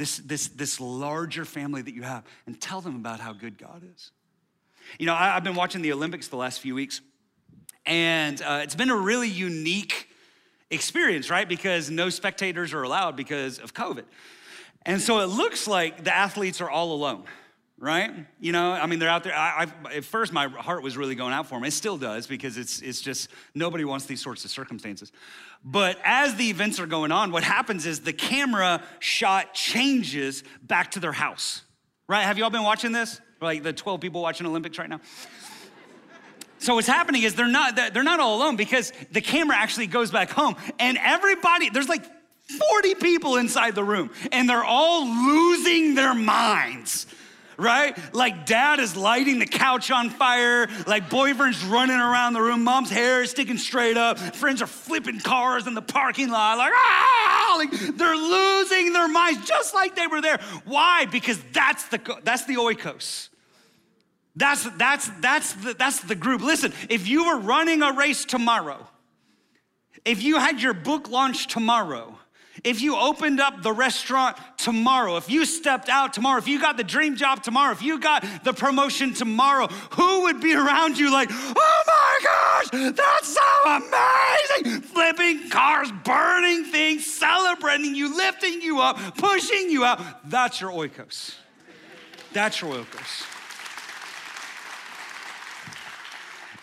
this, 0.00 0.16
this, 0.16 0.48
this 0.48 0.80
larger 0.80 1.44
family 1.44 1.82
that 1.82 1.94
you 1.94 2.00
have, 2.00 2.24
and 2.46 2.58
tell 2.58 2.80
them 2.80 2.96
about 2.96 3.20
how 3.20 3.34
good 3.34 3.58
God 3.58 3.82
is. 3.94 4.12
You 4.98 5.04
know, 5.04 5.14
I, 5.14 5.34
have 5.34 5.44
been 5.44 5.54
watching 5.54 5.82
the 5.82 5.92
Olympics 5.92 6.28
the 6.28 6.36
last 6.36 6.60
few 6.60 6.74
weeks, 6.74 7.02
and 7.84 8.40
uh, 8.40 8.60
it's 8.62 8.74
been 8.74 8.88
a 8.88 8.96
really 8.96 9.28
unique 9.28 10.08
experience, 10.70 11.28
right? 11.28 11.46
Because 11.46 11.90
no 11.90 12.08
spectators 12.08 12.72
are 12.72 12.82
allowed 12.82 13.14
because 13.14 13.58
of 13.58 13.74
COVID. 13.74 14.04
And 14.86 15.02
so 15.02 15.20
it 15.20 15.26
looks 15.26 15.68
like 15.68 16.02
the 16.02 16.16
athletes 16.16 16.62
are 16.62 16.70
all 16.70 16.92
alone 16.92 17.24
right? 17.80 18.12
You 18.38 18.52
know, 18.52 18.72
I 18.72 18.86
mean, 18.86 18.98
they're 18.98 19.08
out 19.08 19.24
there. 19.24 19.34
I, 19.34 19.66
I, 19.86 19.94
at 19.94 20.04
first, 20.04 20.32
my 20.32 20.46
heart 20.48 20.82
was 20.82 20.96
really 20.98 21.14
going 21.14 21.32
out 21.32 21.46
for 21.46 21.54
them. 21.54 21.64
It 21.64 21.72
still 21.72 21.96
does 21.96 22.26
because 22.26 22.58
it's 22.58 22.80
it's 22.82 23.00
just 23.00 23.30
nobody 23.54 23.84
wants 23.84 24.04
these 24.04 24.20
sorts 24.20 24.44
of 24.44 24.50
circumstances. 24.50 25.10
But 25.64 25.98
as 26.04 26.34
the 26.36 26.50
events 26.50 26.78
are 26.78 26.86
going 26.86 27.10
on, 27.10 27.32
what 27.32 27.42
happens 27.42 27.86
is 27.86 28.00
the 28.00 28.12
camera 28.12 28.82
shot 28.98 29.54
changes 29.54 30.44
back 30.62 30.92
to 30.92 31.00
their 31.00 31.12
house, 31.12 31.62
right? 32.06 32.22
Have 32.22 32.38
you 32.38 32.44
all 32.44 32.50
been 32.50 32.62
watching 32.62 32.92
this? 32.92 33.20
Like 33.40 33.62
the 33.62 33.72
12 33.72 34.00
people 34.00 34.20
watching 34.20 34.46
Olympics 34.46 34.78
right 34.78 34.88
now. 34.88 35.00
So 36.58 36.74
what's 36.74 36.86
happening 36.86 37.22
is 37.22 37.34
they're 37.34 37.48
not 37.48 37.74
they're 37.74 38.02
not 38.02 38.20
all 38.20 38.36
alone 38.36 38.56
because 38.56 38.92
the 39.10 39.22
camera 39.22 39.56
actually 39.56 39.86
goes 39.86 40.10
back 40.10 40.28
home 40.28 40.56
and 40.78 40.98
everybody 41.00 41.70
there's 41.70 41.88
like 41.88 42.04
40 42.72 42.96
people 42.96 43.36
inside 43.36 43.74
the 43.74 43.84
room 43.84 44.10
and 44.30 44.46
they're 44.46 44.64
all 44.64 45.06
losing 45.06 45.94
their 45.94 46.12
minds 46.12 47.06
right? 47.60 47.96
Like 48.14 48.46
dad 48.46 48.80
is 48.80 48.96
lighting 48.96 49.38
the 49.38 49.46
couch 49.46 49.90
on 49.90 50.10
fire, 50.10 50.68
like 50.86 51.10
boyfriend's 51.10 51.62
running 51.64 51.98
around 51.98 52.32
the 52.32 52.42
room, 52.42 52.64
mom's 52.64 52.90
hair 52.90 53.22
is 53.22 53.30
sticking 53.30 53.58
straight 53.58 53.96
up, 53.96 54.18
friends 54.18 54.62
are 54.62 54.66
flipping 54.66 55.20
cars 55.20 55.66
in 55.66 55.74
the 55.74 55.82
parking 55.82 56.30
lot, 56.30 56.58
like, 56.58 56.72
ah, 56.74 57.54
like 57.58 57.70
they're 57.96 58.16
losing 58.16 58.92
their 58.92 59.08
minds 59.08 59.46
just 59.46 59.74
like 59.74 59.94
they 59.94 60.06
were 60.06 60.20
there. 60.20 60.40
Why? 60.64 61.06
Because 61.06 61.40
that's 61.52 61.86
the 61.88 62.00
that's 62.24 62.46
the 62.46 62.54
oikos. 62.54 63.28
That's 64.36 64.64
that's 64.76 65.10
that's 65.20 65.52
the, 65.54 65.74
that's 65.74 66.00
the 66.00 66.14
group. 66.14 66.40
Listen, 66.40 66.72
if 66.88 67.08
you 67.08 67.26
were 67.26 67.38
running 67.38 67.82
a 67.82 67.92
race 67.92 68.24
tomorrow, 68.24 68.86
if 70.04 70.22
you 70.22 70.38
had 70.38 70.62
your 70.62 70.72
book 70.72 71.10
launch 71.10 71.46
tomorrow, 71.48 72.18
if 72.64 72.80
you 72.80 72.96
opened 72.96 73.40
up 73.40 73.62
the 73.62 73.72
restaurant 73.72 74.36
tomorrow, 74.56 75.16
if 75.16 75.30
you 75.30 75.44
stepped 75.44 75.88
out 75.88 76.12
tomorrow, 76.12 76.38
if 76.38 76.48
you 76.48 76.60
got 76.60 76.76
the 76.76 76.84
dream 76.84 77.16
job 77.16 77.42
tomorrow, 77.42 77.72
if 77.72 77.82
you 77.82 77.98
got 77.98 78.24
the 78.44 78.52
promotion 78.52 79.14
tomorrow, 79.14 79.66
who 79.66 80.22
would 80.22 80.40
be 80.40 80.54
around 80.54 80.98
you 80.98 81.12
like, 81.12 81.28
oh 81.30 81.82
my 81.86 82.20
gosh, 82.22 82.94
that's 82.94 83.34
so 83.34 84.60
amazing? 84.64 84.82
Flipping 84.82 85.48
cars, 85.50 85.90
burning 86.04 86.64
things, 86.64 87.06
celebrating 87.06 87.94
you, 87.94 88.16
lifting 88.16 88.60
you 88.60 88.80
up, 88.80 89.16
pushing 89.16 89.70
you 89.70 89.84
out. 89.84 90.28
That's 90.28 90.60
your 90.60 90.70
oikos. 90.70 91.34
That's 92.32 92.60
your 92.60 92.74
oikos. 92.74 93.26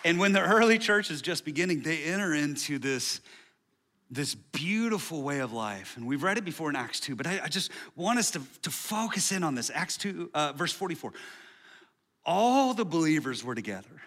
And 0.04 0.18
when 0.18 0.32
the 0.32 0.40
early 0.40 0.78
church 0.78 1.10
is 1.10 1.20
just 1.20 1.44
beginning, 1.44 1.82
they 1.82 2.04
enter 2.04 2.32
into 2.32 2.78
this 2.78 3.20
this 4.10 4.34
beautiful 4.34 5.22
way 5.22 5.40
of 5.40 5.52
life. 5.52 5.96
And 5.96 6.06
we've 6.06 6.22
read 6.22 6.38
it 6.38 6.44
before 6.44 6.70
in 6.70 6.76
Acts 6.76 7.00
2, 7.00 7.14
but 7.14 7.26
I, 7.26 7.40
I 7.44 7.48
just 7.48 7.70
want 7.94 8.18
us 8.18 8.30
to, 8.32 8.42
to 8.62 8.70
focus 8.70 9.32
in 9.32 9.44
on 9.44 9.54
this. 9.54 9.70
Acts 9.74 9.96
2, 9.98 10.30
uh, 10.32 10.52
verse 10.52 10.72
44. 10.72 11.12
All 12.24 12.74
the 12.74 12.84
believers 12.84 13.44
were 13.44 13.54
together 13.54 14.02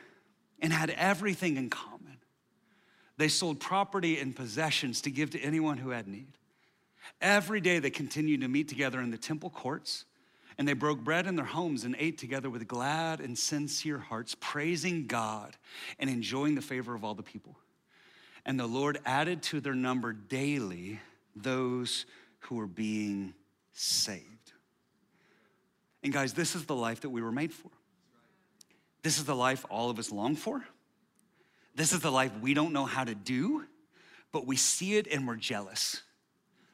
and 0.60 0.72
had 0.74 0.90
everything 0.92 1.58
in 1.58 1.70
common. 1.70 2.18
They 3.18 3.28
sold 3.28 3.60
property 3.60 4.20
and 4.20 4.36
possessions 4.36 5.02
to 5.02 5.12
give 5.12 5.32
to 5.32 5.40
anyone 5.40 5.78
who 5.78 5.90
had 5.90 6.08
need. 6.08 6.38
Every 7.20 7.62
day 7.62 7.80
they 7.80 7.90
continued 7.90 8.42
to 8.42 8.48
meet 8.48 8.68
together 8.68 9.00
in 9.00 9.12
the 9.12 9.18
temple 9.18 9.50
courts 9.50 10.06
And 10.58 10.68
they 10.68 10.74
broke 10.74 11.00
bread 11.00 11.28
in 11.28 11.36
their 11.36 11.46
homes 11.46 11.86
and 11.86 11.96
ate 11.98 12.18
together 12.18 12.50
with 12.50 12.68
glad 12.68 13.20
and 13.20 13.38
sincere 13.38 13.98
hearts, 13.98 14.36
praising 14.40 15.08
God 15.08 15.58
and 15.98 16.10
enjoying 16.10 16.56
the 16.56 16.62
favor 16.62 16.94
of 16.94 17.04
all 17.04 17.16
the 17.16 17.24
people. 17.24 17.58
And 18.46 18.60
the 18.60 18.68
Lord 18.68 19.00
added 19.06 19.44
to 19.44 19.62
their 19.62 19.76
number 19.76 20.14
daily 20.14 21.00
those 21.36 22.06
who 22.40 22.56
were 22.56 22.68
being 22.68 23.34
saved. 23.74 24.26
And 26.04 26.12
guys, 26.12 26.34
this 26.34 26.56
is 26.56 26.66
the 26.66 26.76
life 26.76 27.02
that 27.02 27.10
we 27.10 27.22
were 27.22 27.32
made 27.32 27.54
for. 27.54 27.70
This 29.04 29.18
is 29.18 29.26
the 29.26 29.36
life 29.36 29.66
all 29.70 29.90
of 29.90 30.00
us 30.00 30.12
long 30.12 30.36
for. 30.36 30.64
This 31.76 31.94
is 31.94 32.00
the 32.00 32.12
life 32.12 32.32
we 32.42 32.54
don't 32.54 32.74
know 32.74 32.86
how 32.86 33.04
to 33.04 33.16
do, 33.16 33.66
but 34.32 34.46
we 34.46 34.56
see 34.56 34.98
it 34.98 35.08
and 35.08 35.28
we're 35.28 35.36
jealous, 35.36 36.02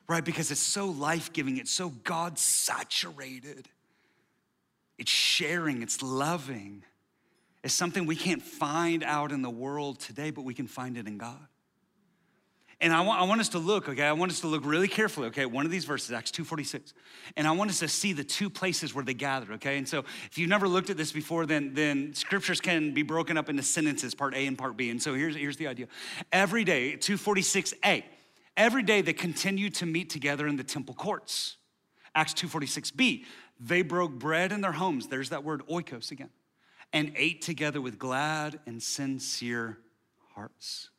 right? 0.08 0.23
Because 0.23 0.51
it's 0.51 0.60
so 0.60 0.88
life 0.88 1.32
giving, 1.34 1.58
it's 1.58 1.71
so 1.71 1.89
God 1.89 2.39
saturated. 2.39 3.67
It's 4.97 5.12
sharing, 5.12 5.84
it's 5.84 6.01
loving. 6.01 6.84
It's 7.63 7.73
something 7.73 8.06
we 8.06 8.15
can't 8.15 8.41
find 8.41 9.03
out 9.03 9.32
in 9.32 9.41
the 9.41 9.49
world 9.49 9.99
today, 9.99 10.32
but 10.32 10.43
we 10.43 10.53
can 10.53 10.67
find 10.67 10.97
it 10.97 11.08
in 11.08 11.17
God. 11.17 11.47
And 12.80 12.94
I 12.94 13.02
want, 13.02 13.20
I 13.20 13.24
want 13.24 13.42
us 13.42 13.50
to 13.50 13.60
look, 13.60 13.90
okay? 13.90 14.04
I 14.04 14.12
want 14.12 14.32
us 14.32 14.42
to 14.42 14.48
look 14.48 14.63
really 14.63 14.88
carefully, 14.88 15.28
okay? 15.28 15.48
One 15.48 15.66
of 15.66 15.72
these 15.72 15.86
verses, 15.86 16.12
Acts 16.12 16.30
2.46. 16.30 16.94
And 17.36 17.48
I 17.48 17.52
want 17.52 17.72
us 17.72 17.80
to 17.80 17.88
see 17.88 18.13
the 18.13 18.24
two 18.24 18.52
places 18.52 18.94
where 18.94 19.04
they 19.04 19.16
gathered, 19.16 19.52
okay? 19.54 19.80
And 19.80 19.88
so 19.88 20.06
if 20.30 20.38
you've 20.38 20.50
never 20.50 20.68
looked 20.68 20.92
at 20.92 20.98
this 20.98 21.12
before, 21.12 21.48
then, 21.48 21.74
then 21.74 22.13
scriptures 22.13 22.62
can 22.62 22.94
be 22.94 23.02
broken 23.02 23.36
up 23.36 23.50
into 23.50 23.63
sentences, 23.63 24.13
part 24.13 24.36
A 24.36 24.46
and 24.46 24.56
part 24.56 24.78
B. 24.78 24.92
And 24.92 25.02
so 25.02 25.16
here's, 25.16 25.36
here's 25.36 25.58
the 25.58 25.66
idea. 25.66 25.88
Every 26.32 26.63
day, 26.63 26.96
246a, 26.98 28.04
every 28.56 28.84
day 28.84 29.02
they 29.02 29.13
continued 29.13 29.74
to 29.76 29.88
meet 29.88 30.12
together 30.12 30.46
in 30.46 30.56
the 30.56 30.63
temple 30.63 30.94
courts. 30.94 31.58
Acts 32.13 32.36
246b, 32.36 33.26
they 33.60 33.82
broke 33.82 34.12
bread 34.12 34.52
in 34.52 34.62
their 34.62 34.72
homes. 34.72 35.08
There's 35.08 35.30
that 35.30 35.44
word 35.44 35.63
oikos 35.68 36.12
again. 36.12 36.30
And 36.94 37.12
ate 37.16 37.42
together 37.42 37.82
with 37.82 37.98
glad 37.98 38.60
and 38.68 38.82
sincere 38.82 39.80
hearts. 40.36 40.92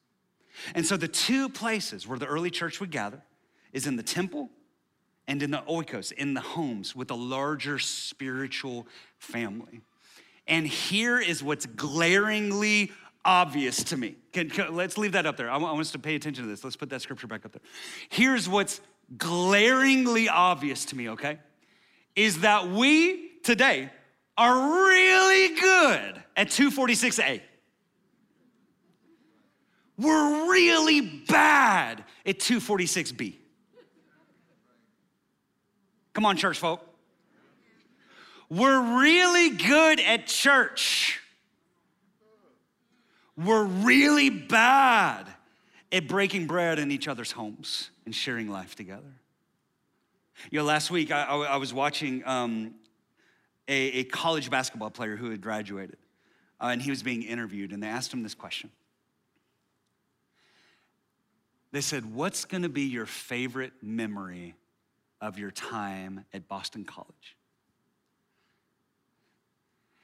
And 0.75 0.85
so 0.85 0.97
the 0.97 1.09
two 1.09 1.49
places 1.49 2.07
where 2.07 2.19
the 2.19 2.27
early 2.27 2.51
church 2.51 2.81
would 2.81 2.91
gather 2.91 3.23
is 3.73 3.87
in 3.87 3.97
the 3.97 4.03
temple 4.03 4.51
and 5.27 5.43
in 5.43 5.51
the 5.51 5.63
oikos, 5.69 6.13
in 6.13 6.35
the 6.35 6.41
homes 6.41 6.97
with 6.97 7.11
a 7.11 7.15
larger 7.15 7.79
spiritual 7.79 8.87
family. 9.19 9.83
And 10.47 10.67
here 10.67 11.21
is 11.21 11.43
what's 11.43 11.67
glaringly 11.67 12.91
obvious 13.25 13.85
to 13.85 13.97
me. 13.97 14.17
Can, 14.33 14.49
can, 14.49 14.75
let's 14.75 14.97
leave 14.97 15.13
that 15.13 15.27
up 15.27 15.37
there. 15.37 15.51
I 15.51 15.59
want, 15.59 15.67
I 15.67 15.73
want 15.73 15.83
us 15.83 15.93
to 15.93 15.99
pay 15.99 16.15
attention 16.15 16.45
to 16.45 16.51
this. 16.51 16.65
Let's 16.65 16.77
put 16.77 16.89
that 16.91 17.03
scripture 17.03 17.27
back 17.27 17.45
up 17.45 17.53
there. 17.53 17.63
Here's 18.09 18.49
what's 18.49 18.81
glaringly 19.17 20.29
obvious 20.29 20.87
to 20.87 20.97
me, 20.97 21.11
okay? 21.11 21.39
Is 22.17 22.41
that 22.41 22.69
we 22.69 23.29
today 23.43 23.91
are 24.39 24.87
really 24.87 25.61
good 25.61 26.23
at 26.37 26.49
246A. 26.49 27.43
We're 29.99 30.51
really 30.51 31.01
bad 31.01 32.05
at 32.25 32.39
246B. 32.39 33.35
Come 36.13 36.25
on, 36.25 36.37
church 36.37 36.59
folk. 36.59 36.85
We're 38.49 39.01
really 39.01 39.51
good 39.51 40.01
at 40.01 40.27
church. 40.27 41.21
We're 43.37 43.65
really 43.65 44.31
bad 44.31 45.27
at 45.93 46.09
breaking 46.09 46.47
bread 46.47 46.79
in 46.79 46.91
each 46.91 47.09
other's 47.09 47.33
homes 47.33 47.91
and 48.05 48.15
sharing 48.15 48.49
life 48.49 48.75
together. 48.75 49.13
You 50.51 50.61
know, 50.61 50.65
last 50.65 50.91
week 50.91 51.11
I, 51.11 51.25
I 51.25 51.57
was 51.57 51.75
watching 51.75 52.23
um, 52.25 52.75
a, 53.67 54.01
a, 54.01 54.05
college 54.05 54.51
basketball 54.51 54.91
player 54.91 55.17
who 55.17 55.31
had 55.31 55.41
graduated, 55.41 55.99
uh, 56.61 56.67
and 56.67 56.81
he 56.81 56.91
was 56.91 57.03
being 57.03 57.23
interviewed, 57.23 57.73
and 57.73 57.83
they 57.83 57.89
asked 57.89 58.13
him 58.13 58.23
this 58.23 58.35
question 58.35 58.71
they 61.73 61.81
said, 61.81 62.15
What's 62.15 62.45
gonna 62.45 62.69
be 62.69 62.83
your 62.83 63.07
favorite 63.07 63.73
memory 63.83 64.55
of 65.21 65.39
your 65.39 65.51
time 65.51 66.25
at 66.33 66.49
Boston 66.49 66.85
College? 66.85 67.37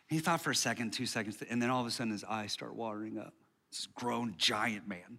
He 0.08 0.18
thought 0.18 0.40
for 0.40 0.50
a 0.50 0.54
second, 0.54 0.92
two 0.92 1.06
seconds, 1.06 1.42
and 1.48 1.60
then 1.60 1.70
all 1.70 1.80
of 1.80 1.86
a 1.86 1.90
sudden 1.90 2.12
his 2.12 2.24
eyes 2.24 2.52
start 2.52 2.74
watering 2.74 3.18
up. 3.18 3.34
This 3.70 3.88
grown 3.94 4.34
giant 4.36 4.86
man. 4.86 5.18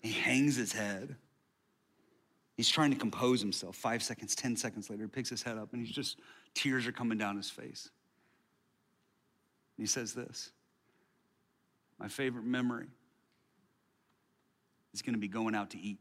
He 0.00 0.12
hangs 0.12 0.56
his 0.56 0.72
head. 0.72 1.16
He's 2.56 2.68
trying 2.68 2.90
to 2.90 2.96
compose 2.96 3.40
himself. 3.40 3.76
Five 3.76 4.02
seconds, 4.02 4.34
10 4.34 4.56
seconds 4.56 4.90
later, 4.90 5.04
he 5.04 5.08
picks 5.08 5.30
his 5.30 5.42
head 5.42 5.58
up 5.58 5.72
and 5.72 5.84
he's 5.84 5.94
just, 5.94 6.18
tears 6.54 6.86
are 6.86 6.92
coming 6.92 7.18
down 7.18 7.36
his 7.36 7.50
face. 7.50 7.90
And 9.76 9.86
he 9.86 9.88
says 9.88 10.12
this 10.12 10.50
My 11.98 12.08
favorite 12.08 12.44
memory 12.44 12.86
is 14.96 15.02
going 15.02 15.14
to 15.14 15.20
be 15.20 15.28
going 15.28 15.54
out 15.54 15.70
to 15.70 15.78
eat. 15.78 15.98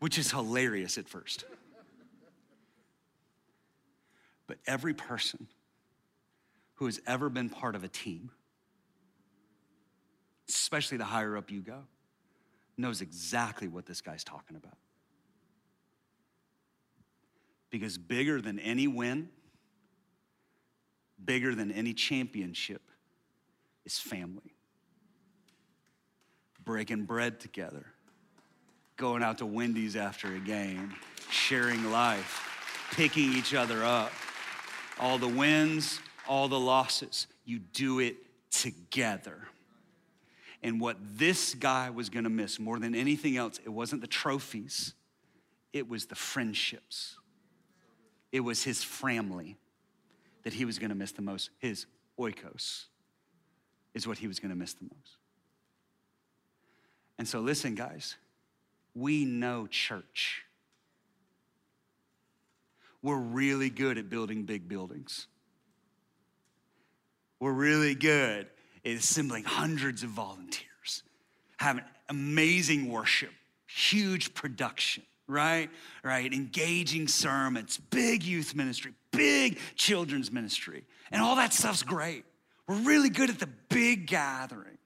Which 0.00 0.18
is 0.18 0.30
hilarious 0.30 0.98
at 0.98 1.08
first. 1.08 1.44
But 4.46 4.58
every 4.66 4.94
person 4.94 5.48
who 6.74 6.86
has 6.86 7.00
ever 7.06 7.28
been 7.28 7.48
part 7.48 7.74
of 7.74 7.82
a 7.84 7.88
team, 7.88 8.30
especially 10.48 10.98
the 10.98 11.04
higher 11.04 11.36
up 11.36 11.50
you 11.50 11.60
go, 11.60 11.84
knows 12.76 13.00
exactly 13.00 13.66
what 13.66 13.86
this 13.86 14.00
guy's 14.00 14.22
talking 14.22 14.56
about. 14.56 14.76
Because 17.70 17.98
bigger 17.98 18.40
than 18.40 18.58
any 18.60 18.86
win, 18.86 19.30
bigger 21.22 21.54
than 21.54 21.72
any 21.72 21.92
championship, 21.92 22.82
is 23.88 23.98
family. 23.98 24.54
Breaking 26.62 27.04
bread 27.04 27.40
together, 27.40 27.86
going 28.98 29.22
out 29.22 29.38
to 29.38 29.46
Wendy's 29.46 29.96
after 29.96 30.34
a 30.34 30.38
game, 30.38 30.94
sharing 31.30 31.90
life, 31.90 32.90
picking 32.92 33.32
each 33.32 33.54
other 33.54 33.82
up. 33.82 34.12
All 35.00 35.16
the 35.16 35.28
wins, 35.28 36.00
all 36.28 36.48
the 36.48 36.58
losses, 36.58 37.28
you 37.46 37.60
do 37.60 38.00
it 38.00 38.16
together. 38.50 39.48
And 40.62 40.80
what 40.82 40.98
this 41.00 41.54
guy 41.54 41.88
was 41.88 42.10
gonna 42.10 42.28
miss 42.28 42.58
more 42.58 42.78
than 42.78 42.94
anything 42.94 43.38
else, 43.38 43.58
it 43.64 43.70
wasn't 43.70 44.02
the 44.02 44.06
trophies, 44.06 44.92
it 45.72 45.88
was 45.88 46.06
the 46.06 46.14
friendships. 46.14 47.16
It 48.32 48.40
was 48.40 48.62
his 48.62 48.84
family 48.84 49.56
that 50.42 50.52
he 50.52 50.66
was 50.66 50.78
gonna 50.78 50.94
miss 50.94 51.12
the 51.12 51.22
most, 51.22 51.48
his 51.58 51.86
oikos 52.18 52.88
is 53.98 54.06
what 54.06 54.18
he 54.18 54.26
was 54.26 54.38
going 54.38 54.50
to 54.50 54.56
miss 54.56 54.72
the 54.74 54.84
most. 54.84 55.16
And 57.18 57.26
so, 57.26 57.40
listen, 57.40 57.74
guys, 57.74 58.16
we 58.94 59.24
know 59.24 59.66
church. 59.66 60.44
We're 63.02 63.18
really 63.18 63.70
good 63.70 63.98
at 63.98 64.08
building 64.08 64.44
big 64.44 64.68
buildings. 64.68 65.26
We're 67.40 67.52
really 67.52 67.94
good 67.94 68.46
at 68.84 68.92
assembling 68.92 69.44
hundreds 69.44 70.02
of 70.02 70.10
volunteers, 70.10 71.02
having 71.58 71.84
amazing 72.08 72.90
worship, 72.90 73.30
huge 73.66 74.34
production, 74.34 75.02
right? 75.26 75.70
Right? 76.02 76.32
Engaging 76.32 77.08
sermons, 77.08 77.78
big 77.90 78.22
youth 78.22 78.54
ministry, 78.54 78.92
big 79.10 79.58
children's 79.76 80.32
ministry. 80.32 80.84
And 81.10 81.20
all 81.20 81.36
that 81.36 81.52
stuff's 81.52 81.82
great. 81.82 82.24
We're 82.68 82.76
really 82.82 83.08
good 83.08 83.30
at 83.30 83.40
the 83.40 83.48
big 83.68 84.06
gathering. 84.06 84.78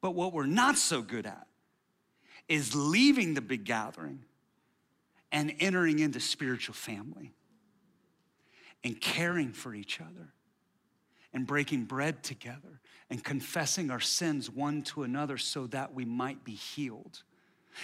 But 0.00 0.12
what 0.12 0.32
we're 0.32 0.46
not 0.46 0.78
so 0.78 1.02
good 1.02 1.26
at 1.26 1.46
is 2.48 2.74
leaving 2.74 3.34
the 3.34 3.40
big 3.40 3.64
gathering 3.64 4.24
and 5.32 5.52
entering 5.58 5.98
into 5.98 6.20
spiritual 6.20 6.74
family 6.74 7.32
and 8.84 9.00
caring 9.00 9.52
for 9.52 9.74
each 9.74 10.00
other 10.00 10.32
and 11.32 11.46
breaking 11.46 11.84
bread 11.84 12.22
together 12.22 12.80
and 13.10 13.24
confessing 13.24 13.90
our 13.90 14.00
sins 14.00 14.48
one 14.48 14.82
to 14.82 15.02
another 15.02 15.36
so 15.36 15.66
that 15.68 15.94
we 15.94 16.04
might 16.04 16.44
be 16.44 16.52
healed 16.52 17.22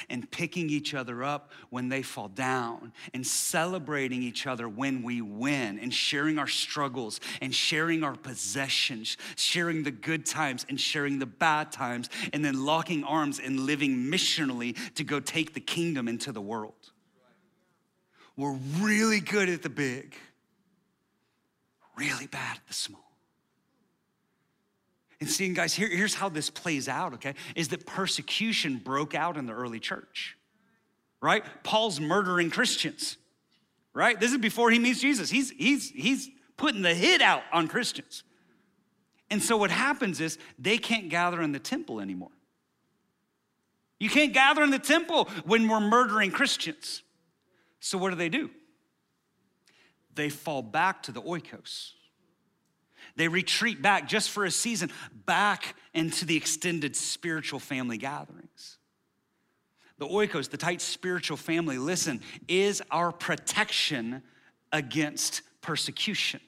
and 0.08 0.30
picking 0.30 0.70
each 0.70 0.94
other 0.94 1.22
up 1.22 1.50
when 1.70 1.88
they 1.88 2.02
fall 2.02 2.28
down 2.28 2.92
and 3.14 3.26
celebrating 3.26 4.22
each 4.22 4.46
other 4.46 4.68
when 4.68 5.02
we 5.02 5.20
win 5.20 5.78
and 5.78 5.92
sharing 5.92 6.38
our 6.38 6.46
struggles 6.46 7.20
and 7.40 7.54
sharing 7.54 8.02
our 8.02 8.14
possessions, 8.14 9.16
sharing 9.36 9.82
the 9.82 9.90
good 9.90 10.26
times 10.26 10.66
and 10.68 10.80
sharing 10.80 11.18
the 11.18 11.26
bad 11.26 11.72
times, 11.72 12.08
and 12.32 12.44
then 12.44 12.64
locking 12.64 13.04
arms 13.04 13.38
and 13.38 13.60
living 13.60 14.10
missionally 14.10 14.76
to 14.94 15.04
go 15.04 15.20
take 15.20 15.54
the 15.54 15.60
kingdom 15.60 16.08
into 16.08 16.32
the 16.32 16.40
world. 16.40 16.92
We're 18.36 18.58
really 18.78 19.20
good 19.20 19.48
at 19.48 19.62
the 19.62 19.68
big, 19.68 20.14
really 21.96 22.26
bad 22.26 22.56
at 22.56 22.66
the 22.66 22.74
small. 22.74 23.09
And 25.20 25.28
seeing, 25.28 25.52
guys, 25.52 25.74
here, 25.74 25.88
here's 25.88 26.14
how 26.14 26.30
this 26.30 26.48
plays 26.48 26.88
out, 26.88 27.14
okay? 27.14 27.34
Is 27.54 27.68
that 27.68 27.86
persecution 27.86 28.78
broke 28.82 29.14
out 29.14 29.36
in 29.36 29.46
the 29.46 29.52
early 29.52 29.78
church. 29.78 30.36
right? 31.20 31.44
Paul's 31.62 32.00
murdering 32.00 32.50
Christians, 32.50 33.18
right? 33.92 34.18
This 34.18 34.32
is 34.32 34.38
before 34.38 34.70
he 34.70 34.78
meets 34.78 35.00
Jesus. 35.00 35.30
He's, 35.30 35.50
he's, 35.50 35.90
he's 35.90 36.30
putting 36.56 36.82
the 36.82 36.94
hit 36.94 37.20
out 37.20 37.42
on 37.52 37.68
Christians. 37.68 38.24
And 39.30 39.42
so 39.42 39.56
what 39.56 39.70
happens 39.70 40.20
is 40.20 40.38
they 40.58 40.78
can't 40.78 41.08
gather 41.08 41.40
in 41.42 41.52
the 41.52 41.58
temple 41.58 42.00
anymore. 42.00 42.32
You 43.98 44.08
can't 44.08 44.32
gather 44.32 44.62
in 44.62 44.70
the 44.70 44.78
temple 44.78 45.28
when 45.44 45.68
we're 45.68 45.80
murdering 45.80 46.30
Christians. 46.30 47.02
So 47.80 47.98
what 47.98 48.10
do 48.10 48.16
they 48.16 48.30
do? 48.30 48.50
They 50.14 50.30
fall 50.30 50.62
back 50.62 51.02
to 51.04 51.12
the 51.12 51.22
oikos. 51.22 51.92
They 53.16 53.28
retreat 53.28 53.82
back 53.82 54.08
just 54.08 54.30
for 54.30 54.44
a 54.44 54.50
season, 54.50 54.90
back 55.26 55.74
into 55.94 56.24
the 56.24 56.36
extended 56.36 56.96
spiritual 56.96 57.60
family 57.60 57.98
gatherings. 57.98 58.78
The 59.98 60.06
oikos, 60.06 60.48
the 60.48 60.56
tight 60.56 60.80
spiritual 60.80 61.36
family, 61.36 61.76
listen, 61.76 62.22
is 62.48 62.82
our 62.90 63.12
protection 63.12 64.22
against 64.72 65.42
persecution. 65.60 66.40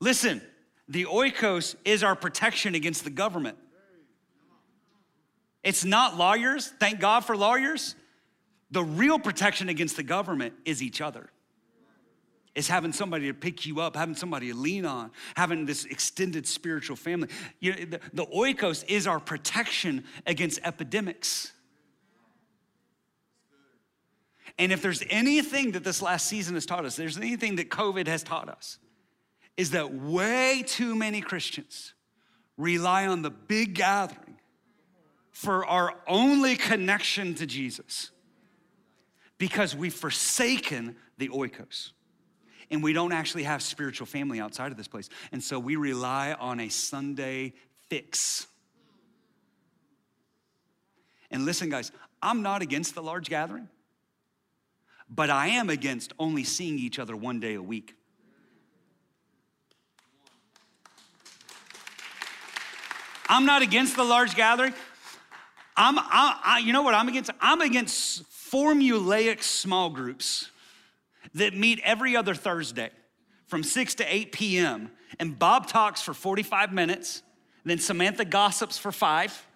Listen, 0.00 0.42
the 0.88 1.04
oikos 1.04 1.76
is 1.84 2.02
our 2.02 2.16
protection 2.16 2.74
against 2.74 3.04
the 3.04 3.10
government. 3.10 3.58
It's 5.62 5.84
not 5.84 6.16
lawyers, 6.16 6.68
thank 6.78 7.00
God 7.00 7.24
for 7.24 7.36
lawyers. 7.36 7.94
The 8.70 8.82
real 8.84 9.18
protection 9.18 9.68
against 9.68 9.96
the 9.96 10.02
government 10.02 10.54
is 10.64 10.82
each 10.82 11.00
other. 11.00 11.30
It's 12.54 12.68
having 12.68 12.92
somebody 12.92 13.26
to 13.26 13.34
pick 13.34 13.66
you 13.66 13.80
up, 13.80 13.96
having 13.96 14.14
somebody 14.14 14.48
to 14.52 14.56
lean 14.56 14.86
on, 14.86 15.10
having 15.34 15.66
this 15.66 15.84
extended 15.86 16.46
spiritual 16.46 16.96
family. 16.96 17.28
You 17.58 17.72
know, 17.72 17.84
the, 17.84 18.00
the 18.12 18.26
oikos 18.26 18.84
is 18.88 19.06
our 19.06 19.18
protection 19.18 20.04
against 20.26 20.60
epidemics. 20.62 21.52
And 24.56 24.70
if 24.70 24.82
there's 24.82 25.02
anything 25.10 25.72
that 25.72 25.82
this 25.82 26.00
last 26.00 26.26
season 26.26 26.54
has 26.54 26.64
taught 26.64 26.84
us, 26.84 26.94
there's 26.94 27.16
anything 27.16 27.56
that 27.56 27.70
COVID 27.70 28.06
has 28.06 28.22
taught 28.22 28.48
us, 28.48 28.78
is 29.56 29.70
that 29.70 29.92
way 29.92 30.62
too 30.64 30.94
many 30.94 31.20
Christians 31.20 31.94
rely 32.56 33.06
on 33.08 33.22
the 33.22 33.30
big 33.30 33.74
gathering 33.74 34.36
for 35.32 35.66
our 35.66 35.94
only 36.06 36.54
connection 36.54 37.34
to 37.34 37.46
Jesus 37.46 38.12
because 39.38 39.74
we've 39.74 39.94
forsaken 39.94 40.94
the 41.18 41.28
oikos. 41.30 41.90
And 42.70 42.82
we 42.82 42.92
don't 42.92 43.12
actually 43.12 43.44
have 43.44 43.62
spiritual 43.62 44.06
family 44.06 44.40
outside 44.40 44.70
of 44.70 44.76
this 44.76 44.88
place. 44.88 45.08
And 45.32 45.42
so 45.42 45.58
we 45.58 45.76
rely 45.76 46.32
on 46.32 46.60
a 46.60 46.68
Sunday 46.68 47.54
fix. 47.88 48.46
And 51.30 51.44
listen, 51.44 51.68
guys, 51.68 51.92
I'm 52.22 52.42
not 52.42 52.62
against 52.62 52.94
the 52.94 53.02
large 53.02 53.28
gathering, 53.28 53.68
but 55.08 55.30
I 55.30 55.48
am 55.48 55.68
against 55.68 56.12
only 56.18 56.44
seeing 56.44 56.78
each 56.78 56.98
other 56.98 57.16
one 57.16 57.40
day 57.40 57.54
a 57.54 57.62
week. 57.62 57.94
I'm 63.28 63.46
not 63.46 63.62
against 63.62 63.96
the 63.96 64.04
large 64.04 64.36
gathering. 64.36 64.74
I'm, 65.76 65.98
I, 65.98 66.40
I, 66.44 66.58
you 66.60 66.72
know 66.72 66.82
what 66.82 66.94
I'm 66.94 67.08
against? 67.08 67.30
I'm 67.40 67.60
against 67.60 68.22
formulaic 68.30 69.42
small 69.42 69.90
groups 69.90 70.50
that 71.34 71.54
meet 71.54 71.80
every 71.84 72.16
other 72.16 72.34
Thursday 72.34 72.90
from 73.46 73.62
6 73.62 73.96
to 73.96 74.14
8 74.14 74.32
p.m. 74.32 74.90
And 75.18 75.38
Bob 75.38 75.66
talks 75.66 76.00
for 76.00 76.14
45 76.14 76.72
minutes, 76.72 77.22
then 77.64 77.78
Samantha 77.78 78.24
gossips 78.24 78.78
for 78.78 78.92
five, 78.92 79.46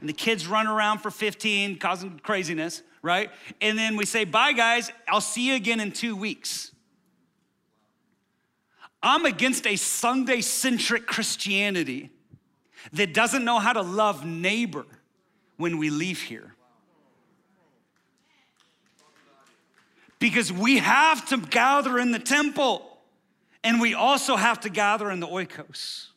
and 0.00 0.08
the 0.08 0.12
kids 0.14 0.46
run 0.46 0.66
around 0.66 0.98
for 0.98 1.10
15, 1.10 1.78
causing 1.78 2.18
craziness, 2.20 2.82
right? 3.02 3.30
And 3.60 3.76
then 3.76 3.96
we 3.96 4.04
say, 4.04 4.24
Bye, 4.24 4.52
guys, 4.52 4.92
I'll 5.08 5.20
see 5.20 5.48
you 5.48 5.54
again 5.54 5.80
in 5.80 5.92
two 5.92 6.14
weeks. 6.14 6.72
I'm 9.02 9.24
against 9.24 9.66
a 9.66 9.76
Sunday 9.76 10.40
centric 10.40 11.06
Christianity 11.06 12.10
that 12.92 13.14
doesn't 13.14 13.44
know 13.44 13.58
how 13.58 13.72
to 13.72 13.82
love 13.82 14.24
neighbor 14.24 14.86
when 15.56 15.78
we 15.78 15.90
leave 15.90 16.22
here. 16.22 16.54
Because 20.18 20.52
we 20.52 20.78
have 20.78 21.26
to 21.28 21.38
gather 21.38 21.98
in 21.98 22.10
the 22.10 22.18
temple 22.18 22.84
and 23.62 23.80
we 23.80 23.94
also 23.94 24.36
have 24.36 24.60
to 24.60 24.70
gather 24.70 25.10
in 25.10 25.20
the 25.20 25.26
oikos. 25.26 26.08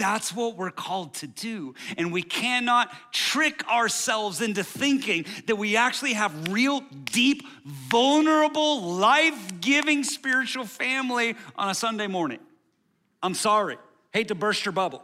That's 0.00 0.34
what 0.34 0.56
we're 0.56 0.70
called 0.70 1.12
to 1.16 1.26
do. 1.26 1.74
And 1.98 2.10
we 2.10 2.22
cannot 2.22 2.90
trick 3.12 3.68
ourselves 3.68 4.40
into 4.40 4.64
thinking 4.64 5.26
that 5.46 5.56
we 5.56 5.76
actually 5.76 6.14
have 6.14 6.48
real, 6.48 6.80
deep, 7.04 7.46
vulnerable, 7.66 8.80
life 8.80 9.60
giving 9.60 10.02
spiritual 10.02 10.64
family 10.64 11.36
on 11.54 11.68
a 11.68 11.74
Sunday 11.74 12.06
morning. 12.06 12.38
I'm 13.22 13.34
sorry. 13.34 13.76
Hate 14.12 14.28
to 14.28 14.34
burst 14.34 14.64
your 14.64 14.72
bubble. 14.72 15.02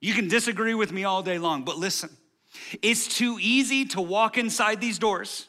You 0.00 0.14
can 0.14 0.26
disagree 0.26 0.74
with 0.74 0.90
me 0.90 1.04
all 1.04 1.22
day 1.22 1.38
long, 1.38 1.62
but 1.62 1.76
listen, 1.76 2.08
it's 2.80 3.06
too 3.06 3.36
easy 3.40 3.84
to 3.86 4.00
walk 4.00 4.38
inside 4.38 4.80
these 4.80 4.98
doors. 4.98 5.48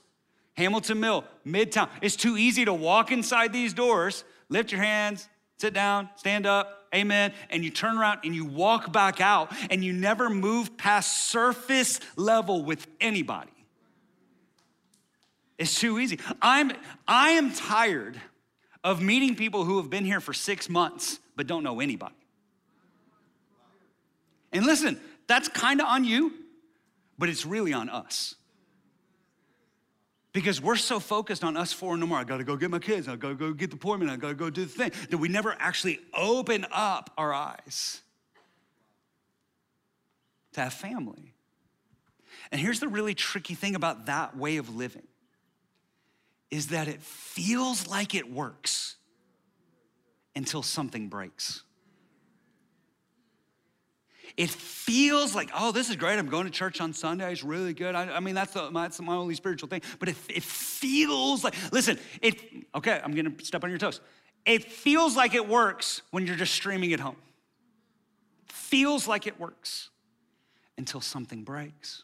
Hamilton 0.55 0.99
Mill, 0.99 1.25
Midtown. 1.45 1.89
It's 2.01 2.15
too 2.15 2.37
easy 2.37 2.65
to 2.65 2.73
walk 2.73 3.11
inside 3.11 3.51
these 3.51 3.73
doors, 3.73 4.23
lift 4.49 4.71
your 4.71 4.81
hands, 4.81 5.27
sit 5.57 5.73
down, 5.73 6.09
stand 6.15 6.45
up, 6.45 6.87
amen, 6.93 7.33
and 7.49 7.63
you 7.63 7.71
turn 7.71 7.97
around 7.97 8.19
and 8.23 8.35
you 8.35 8.45
walk 8.45 8.91
back 8.91 9.19
out 9.19 9.51
and 9.71 9.83
you 9.83 9.93
never 9.93 10.29
move 10.29 10.77
past 10.77 11.29
surface 11.29 11.99
level 12.15 12.63
with 12.63 12.85
anybody. 13.01 13.49
It's 15.57 15.79
too 15.79 15.99
easy. 15.99 16.19
I'm 16.41 16.71
I 17.07 17.31
am 17.31 17.53
tired 17.53 18.19
of 18.83 19.01
meeting 19.01 19.35
people 19.35 19.63
who 19.63 19.77
have 19.77 19.89
been 19.89 20.05
here 20.05 20.19
for 20.19 20.33
6 20.33 20.69
months 20.69 21.19
but 21.35 21.47
don't 21.47 21.63
know 21.63 21.79
anybody. 21.79 22.15
And 24.51 24.65
listen, 24.65 24.99
that's 25.25 25.47
kind 25.47 25.81
of 25.81 25.87
on 25.87 26.03
you, 26.03 26.33
but 27.17 27.29
it's 27.29 27.45
really 27.45 27.73
on 27.73 27.89
us. 27.89 28.35
Because 30.33 30.59
we're 30.59 30.75
so 30.75 30.99
focused 30.99 31.43
on 31.43 31.55
us 31.55 31.71
four 31.71 31.95
no 31.95 32.07
more. 32.07 32.17
I 32.17 32.23
gotta 32.23 32.43
go 32.43 32.57
get 32.57 32.71
my 32.71 32.79
kids, 32.79 33.07
I 33.07 33.15
gotta 33.15 33.35
go 33.35 33.53
get 33.53 33.69
the 33.69 33.75
appointment, 33.75 34.11
I 34.11 34.17
gotta 34.17 34.33
go 34.33 34.49
do 34.49 34.65
the 34.65 34.67
thing, 34.67 34.91
that 35.09 35.17
we 35.17 35.29
never 35.29 35.55
actually 35.59 35.99
open 36.13 36.65
up 36.71 37.11
our 37.17 37.33
eyes 37.33 38.01
to 40.53 40.61
have 40.61 40.73
family. 40.73 41.33
And 42.51 42.59
here's 42.59 42.79
the 42.79 42.87
really 42.87 43.13
tricky 43.13 43.55
thing 43.55 43.75
about 43.75 44.07
that 44.07 44.35
way 44.35 44.57
of 44.57 44.75
living 44.75 45.07
is 46.51 46.67
that 46.67 46.87
it 46.87 47.01
feels 47.01 47.87
like 47.87 48.13
it 48.13 48.31
works 48.31 48.95
until 50.35 50.61
something 50.61 51.09
breaks. 51.09 51.63
It 54.35 54.49
feels 54.49 55.35
like, 55.35 55.51
oh, 55.55 55.71
this 55.71 55.89
is 55.89 55.95
great. 55.95 56.17
I'm 56.17 56.27
going 56.27 56.45
to 56.45 56.51
church 56.51 56.81
on 56.81 56.93
Sunday. 56.93 57.31
It's 57.31 57.43
really 57.43 57.73
good. 57.73 57.93
I, 57.93 58.15
I 58.15 58.19
mean, 58.19 58.33
that's, 58.33 58.53
the, 58.53 58.69
that's 58.71 58.99
my 58.99 59.15
only 59.15 59.35
spiritual 59.35 59.69
thing. 59.69 59.81
But 59.99 60.09
it, 60.09 60.15
it 60.27 60.43
feels 60.43 61.43
like, 61.43 61.53
listen, 61.71 61.99
it, 62.21 62.41
okay, 62.73 62.99
I'm 63.03 63.13
going 63.13 63.35
to 63.35 63.45
step 63.45 63.63
on 63.63 63.69
your 63.69 63.77
toes. 63.77 64.01
It 64.45 64.71
feels 64.71 65.15
like 65.15 65.35
it 65.35 65.47
works 65.47 66.01
when 66.09 66.25
you're 66.25 66.35
just 66.35 66.53
streaming 66.53 66.93
at 66.93 66.99
home. 66.99 67.15
Feels 68.47 69.07
like 69.07 69.27
it 69.27 69.39
works 69.39 69.89
until 70.79 70.99
something 70.99 71.43
breaks, 71.43 72.03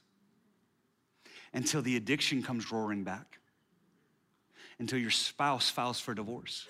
until 1.54 1.82
the 1.82 1.96
addiction 1.96 2.44
comes 2.44 2.72
roaring 2.72 3.04
back, 3.04 3.40
until 4.78 5.00
your 5.00 5.10
spouse 5.10 5.72
files 5.72 6.00
for 6.00 6.14
divorce, 6.14 6.68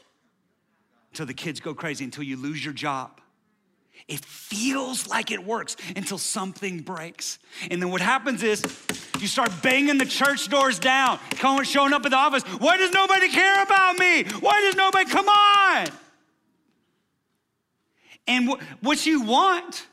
until 1.12 1.26
the 1.26 1.34
kids 1.34 1.60
go 1.60 1.74
crazy, 1.74 2.06
until 2.06 2.24
you 2.24 2.38
lose 2.38 2.64
your 2.64 2.74
job 2.74 3.20
it 4.08 4.24
feels 4.26 5.08
like 5.08 5.32
it 5.32 5.44
works 5.44 5.76
until 5.96 6.18
something 6.18 6.80
breaks. 6.80 7.40
And 7.70 7.82
then 7.82 7.92
what 7.92 8.02
happens 8.02 8.42
is 8.42 8.64
you 9.20 9.28
start 9.28 9.52
banging 9.62 9.98
the 9.98 10.06
church 10.06 10.48
doors 10.50 10.80
down, 10.80 11.20
showing 11.64 11.94
up 11.94 12.06
at 12.06 12.12
the 12.12 12.18
office. 12.18 12.44
Why 12.44 12.78
does 12.78 12.92
nobody 12.92 13.30
care 13.30 13.62
about 13.62 14.00
me? 14.00 14.24
Why 14.40 14.62
does 14.62 14.76
nobody 14.76 15.10
come 15.10 15.28
on? 15.28 15.88
And 18.28 18.50
what 18.82 19.06
you 19.06 19.24
want 19.24 19.88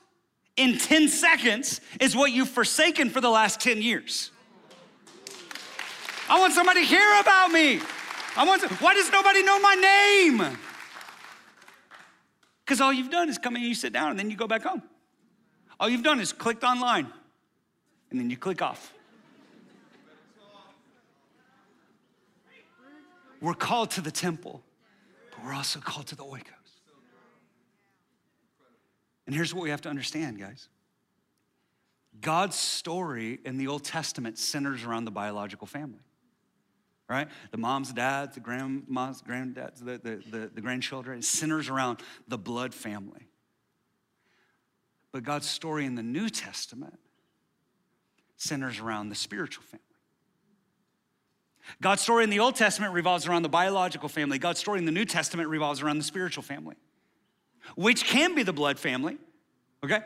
in 0.57 0.79
10 0.79 1.09
seconds 1.09 1.81
is 2.01 2.17
what 2.17 2.33
you've 2.33 2.49
forsaken 2.49 3.11
for 3.11 3.21
the 3.21 3.31
last 3.31 3.61
10 3.61 3.83
years. 3.83 4.31
I 6.29 6.41
want 6.41 6.55
somebody 6.55 6.83
to 6.83 6.87
care 6.87 7.21
about 7.21 7.51
me. 7.51 7.81
I 8.37 8.45
want 8.45 8.63
to, 8.63 8.69
why 8.77 8.95
does 8.95 9.11
nobody 9.11 9.43
know 9.43 9.61
my 9.61 9.75
name? 9.75 10.59
Because 12.67 12.81
all 12.81 12.93
you've 12.93 13.11
done 13.11 13.29
is 13.29 13.39
come 13.39 13.55
in 13.55 13.63
and 13.63 13.69
you 13.69 13.77
sit 13.77 13.93
down 13.93 14.11
and 14.11 14.19
then 14.19 14.29
you 14.29 14.37
go 14.37 14.49
back 14.49 14.63
home. 14.63 14.83
All 15.79 15.89
you've 15.89 16.03
done 16.03 16.19
is 16.19 16.33
clicked 16.33 16.65
online 16.65 17.07
and 18.11 18.19
then 18.19 18.29
you 18.29 18.37
click 18.37 18.61
off. 18.61 18.93
We're 23.41 23.55
called 23.55 23.93
to 23.93 24.01
the 24.01 24.11
temple, 24.11 24.63
but 25.31 25.45
we're 25.45 25.53
also 25.53 25.79
called 25.79 26.09
to 26.09 26.17
the 26.17 26.25
oikos. 26.25 26.43
And 29.27 29.35
here's 29.35 29.55
what 29.55 29.63
we 29.63 29.71
have 29.71 29.83
to 29.83 29.89
understand, 29.89 30.39
guys 30.39 30.69
God's 32.21 32.57
story 32.57 33.39
in 33.45 33.59
the 33.59 33.69
Old 33.69 33.85
Testament 33.85 34.39
centers 34.39 34.83
around 34.83 35.05
the 35.05 35.11
biological 35.13 35.67
family, 35.67 36.01
right? 37.09 37.29
The 37.51 37.59
moms, 37.59 37.93
dads, 37.93 38.35
the 38.35 38.41
grandmas, 38.41 39.23
granddads, 39.23 39.85
the, 39.85 39.99
the, 39.99 40.23
the, 40.31 40.51
the 40.55 40.61
grandchildren, 40.61 41.23
centers 41.23 41.69
around 41.69 41.99
the 42.27 42.39
blood 42.39 42.75
family. 42.75 43.29
But 45.13 45.23
God's 45.23 45.49
story 45.49 45.87
in 45.87 45.95
the 45.95 46.03
New 46.03 46.29
Testament 46.29 46.99
centers 48.37 48.81
around 48.81 49.09
the 49.09 49.15
spiritual 49.15 49.65
family. 49.65 49.83
God's 51.81 52.03
story 52.03 52.25
in 52.25 52.31
the 52.31 52.41
Old 52.41 52.55
Testament 52.55 52.93
revolves 52.93 53.27
around 53.27 53.43
the 53.43 53.49
biological 53.49 54.09
family. 54.09 54.39
God's 54.39 54.61
story 54.61 54.79
in 54.79 54.85
the 54.85 54.93
New 54.93 55.05
Testament 55.05 55.49
revolves 55.49 55.83
around 55.83 55.99
the 55.99 56.05
spiritual 56.05 56.43
family, 56.43 56.77
which 57.77 58.05
can 58.05 58.35
be 58.35 58.43
the 58.43 58.53
blood 58.53 58.79
family, 58.79 59.17
okay? 59.83 60.01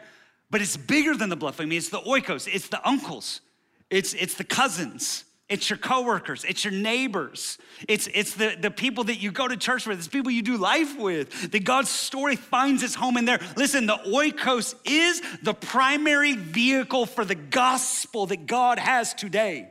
But 0.50 0.62
it's 0.62 0.76
bigger 0.76 1.16
than 1.16 1.28
the 1.28 1.36
blood 1.36 1.54
family. 1.54 1.76
It's 1.76 1.90
the 1.90 2.00
oikos, 2.00 2.48
it's 2.52 2.68
the 2.68 2.86
uncles, 2.88 3.40
it's, 3.90 4.14
it's 4.14 4.34
the 4.34 4.44
cousins, 4.44 5.24
it's 5.50 5.68
your 5.68 5.78
coworkers, 5.78 6.44
it's 6.44 6.64
your 6.64 6.72
neighbors, 6.72 7.58
it's, 7.88 8.08
it's 8.14 8.34
the, 8.34 8.56
the 8.58 8.70
people 8.70 9.04
that 9.04 9.16
you 9.16 9.32
go 9.32 9.48
to 9.48 9.56
church 9.56 9.84
with, 9.84 9.98
it's 9.98 10.06
people 10.06 10.30
you 10.30 10.42
do 10.42 10.56
life 10.56 10.96
with. 10.96 11.50
That 11.50 11.64
God's 11.64 11.90
story 11.90 12.36
finds 12.36 12.84
its 12.84 12.94
home 12.94 13.16
in 13.16 13.24
there. 13.24 13.40
Listen, 13.56 13.86
the 13.86 13.96
oikos 13.96 14.76
is 14.84 15.20
the 15.42 15.52
primary 15.52 16.34
vehicle 16.34 17.04
for 17.04 17.24
the 17.24 17.34
gospel 17.34 18.26
that 18.26 18.46
God 18.46 18.78
has 18.78 19.12
today. 19.12 19.68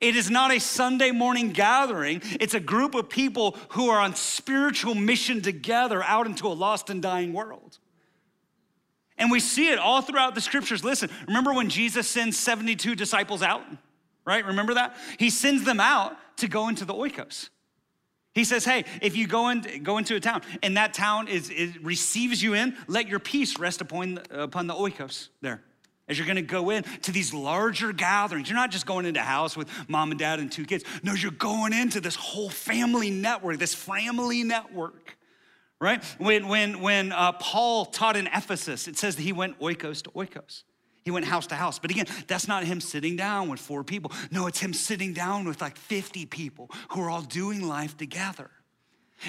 It 0.00 0.14
is 0.14 0.30
not 0.30 0.52
a 0.52 0.60
Sunday 0.60 1.10
morning 1.10 1.50
gathering. 1.50 2.22
It's 2.40 2.54
a 2.54 2.60
group 2.60 2.94
of 2.94 3.08
people 3.08 3.56
who 3.70 3.88
are 3.88 4.00
on 4.00 4.14
spiritual 4.14 4.94
mission 4.94 5.42
together 5.42 6.02
out 6.02 6.26
into 6.26 6.46
a 6.46 6.54
lost 6.54 6.90
and 6.90 7.02
dying 7.02 7.32
world. 7.32 7.78
And 9.18 9.32
we 9.32 9.40
see 9.40 9.68
it 9.68 9.78
all 9.78 10.00
throughout 10.00 10.36
the 10.36 10.40
scriptures. 10.40 10.84
Listen, 10.84 11.10
remember 11.26 11.52
when 11.52 11.70
Jesus 11.70 12.08
sends 12.08 12.38
72 12.38 12.94
disciples 12.94 13.42
out? 13.42 13.62
Right? 14.24 14.44
Remember 14.44 14.74
that? 14.74 14.96
He 15.18 15.30
sends 15.30 15.64
them 15.64 15.80
out 15.80 16.16
to 16.38 16.48
go 16.48 16.68
into 16.68 16.84
the 16.84 16.94
oikos. 16.94 17.48
He 18.34 18.44
says, 18.44 18.64
Hey, 18.64 18.84
if 19.00 19.16
you 19.16 19.26
go, 19.26 19.48
in, 19.50 19.82
go 19.82 19.98
into 19.98 20.14
a 20.16 20.20
town 20.20 20.42
and 20.62 20.76
that 20.76 20.94
town 20.94 21.28
is, 21.28 21.50
is 21.50 21.78
receives 21.82 22.42
you 22.42 22.54
in, 22.54 22.76
let 22.86 23.08
your 23.08 23.18
peace 23.18 23.58
rest 23.58 23.80
upon, 23.80 24.20
upon 24.30 24.66
the 24.66 24.74
oikos 24.74 25.28
there 25.40 25.62
as 26.08 26.18
you're 26.18 26.26
gonna 26.26 26.42
go 26.42 26.70
in 26.70 26.82
to 27.02 27.12
these 27.12 27.32
larger 27.32 27.92
gatherings. 27.92 28.48
You're 28.48 28.58
not 28.58 28.70
just 28.70 28.86
going 28.86 29.06
into 29.06 29.20
a 29.20 29.24
house 29.24 29.56
with 29.56 29.68
mom 29.88 30.10
and 30.10 30.18
dad 30.18 30.40
and 30.40 30.50
two 30.50 30.64
kids. 30.64 30.84
No, 31.02 31.14
you're 31.14 31.30
going 31.30 31.72
into 31.72 32.00
this 32.00 32.16
whole 32.16 32.50
family 32.50 33.10
network, 33.10 33.58
this 33.58 33.74
family 33.74 34.42
network, 34.42 35.16
right? 35.80 36.04
When, 36.18 36.48
when, 36.48 36.80
when 36.80 37.12
uh, 37.12 37.32
Paul 37.32 37.86
taught 37.86 38.16
in 38.16 38.26
Ephesus, 38.26 38.88
it 38.88 38.98
says 38.98 39.16
that 39.16 39.22
he 39.22 39.32
went 39.32 39.58
oikos 39.60 40.02
to 40.02 40.10
oikos. 40.10 40.64
He 41.04 41.10
went 41.10 41.26
house 41.26 41.46
to 41.48 41.54
house. 41.54 41.78
But 41.78 41.90
again, 41.90 42.06
that's 42.26 42.46
not 42.46 42.64
him 42.64 42.80
sitting 42.80 43.16
down 43.16 43.48
with 43.48 43.60
four 43.60 43.82
people. 43.84 44.12
No, 44.30 44.46
it's 44.46 44.60
him 44.60 44.72
sitting 44.72 45.12
down 45.12 45.44
with 45.46 45.60
like 45.60 45.76
50 45.76 46.26
people 46.26 46.70
who 46.90 47.02
are 47.02 47.10
all 47.10 47.22
doing 47.22 47.66
life 47.66 47.96
together. 47.96 48.50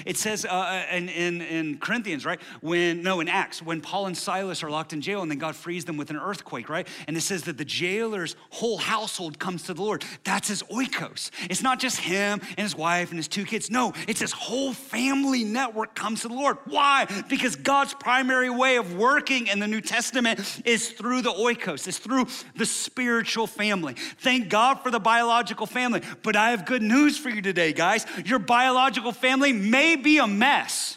It 0.04 0.16
says 0.16 0.44
uh, 0.44 0.48
uh, 0.48 0.84
in, 0.90 1.08
in, 1.08 1.40
in, 1.40 1.78
Corinthians, 1.78 2.24
right? 2.24 2.40
When, 2.60 3.02
no, 3.02 3.20
in 3.20 3.28
Acts, 3.28 3.62
when 3.62 3.80
Paul 3.80 4.06
and 4.06 4.16
Silas 4.16 4.62
are 4.62 4.70
locked 4.70 4.92
in 4.92 5.00
jail 5.00 5.22
and 5.22 5.30
then 5.30 5.38
God 5.38 5.54
frees 5.54 5.84
them 5.84 5.96
with 5.96 6.10
an 6.10 6.16
earthquake, 6.16 6.68
right? 6.68 6.86
And 7.06 7.16
it 7.16 7.20
says 7.20 7.44
that 7.44 7.58
the 7.58 7.64
jailer's 7.64 8.36
whole 8.50 8.78
household 8.78 9.38
comes 9.38 9.64
to 9.64 9.74
the 9.74 9.82
Lord. 9.82 10.04
That's 10.24 10.48
his 10.48 10.62
oikos. 10.64 11.30
It's 11.50 11.62
not 11.62 11.78
just 11.78 11.98
him 11.98 12.40
and 12.56 12.60
his 12.60 12.76
wife 12.76 13.10
and 13.10 13.18
his 13.18 13.28
two 13.28 13.44
kids. 13.44 13.70
No, 13.70 13.92
it's 14.08 14.20
his 14.20 14.32
whole 14.32 14.72
family 14.72 15.44
network 15.44 15.94
comes 15.94 16.22
to 16.22 16.28
the 16.28 16.34
Lord. 16.34 16.58
Why? 16.66 17.06
Because 17.28 17.56
God's 17.56 17.94
primary 17.94 18.50
way 18.50 18.76
of 18.76 18.96
working 18.96 19.46
in 19.46 19.58
the 19.58 19.68
New 19.68 19.80
Testament 19.80 20.62
is 20.64 20.90
through 20.90 21.22
the 21.22 21.32
oikos, 21.32 21.86
it's 21.86 21.98
through 21.98 22.26
the 22.56 22.66
spiritual 22.66 23.46
family. 23.46 23.94
Thank 24.18 24.48
God 24.48 24.80
for 24.80 24.90
the 24.90 25.00
biological 25.00 25.66
family. 25.66 26.02
But 26.22 26.36
I 26.36 26.50
have 26.50 26.64
good 26.64 26.82
news 26.82 27.18
for 27.18 27.28
you 27.28 27.42
today, 27.42 27.72
guys. 27.72 28.06
Your 28.24 28.38
biological 28.38 29.12
family 29.12 29.52
may 29.52 29.83
may 29.84 29.96
be 29.96 30.18
a 30.18 30.26
mess. 30.26 30.96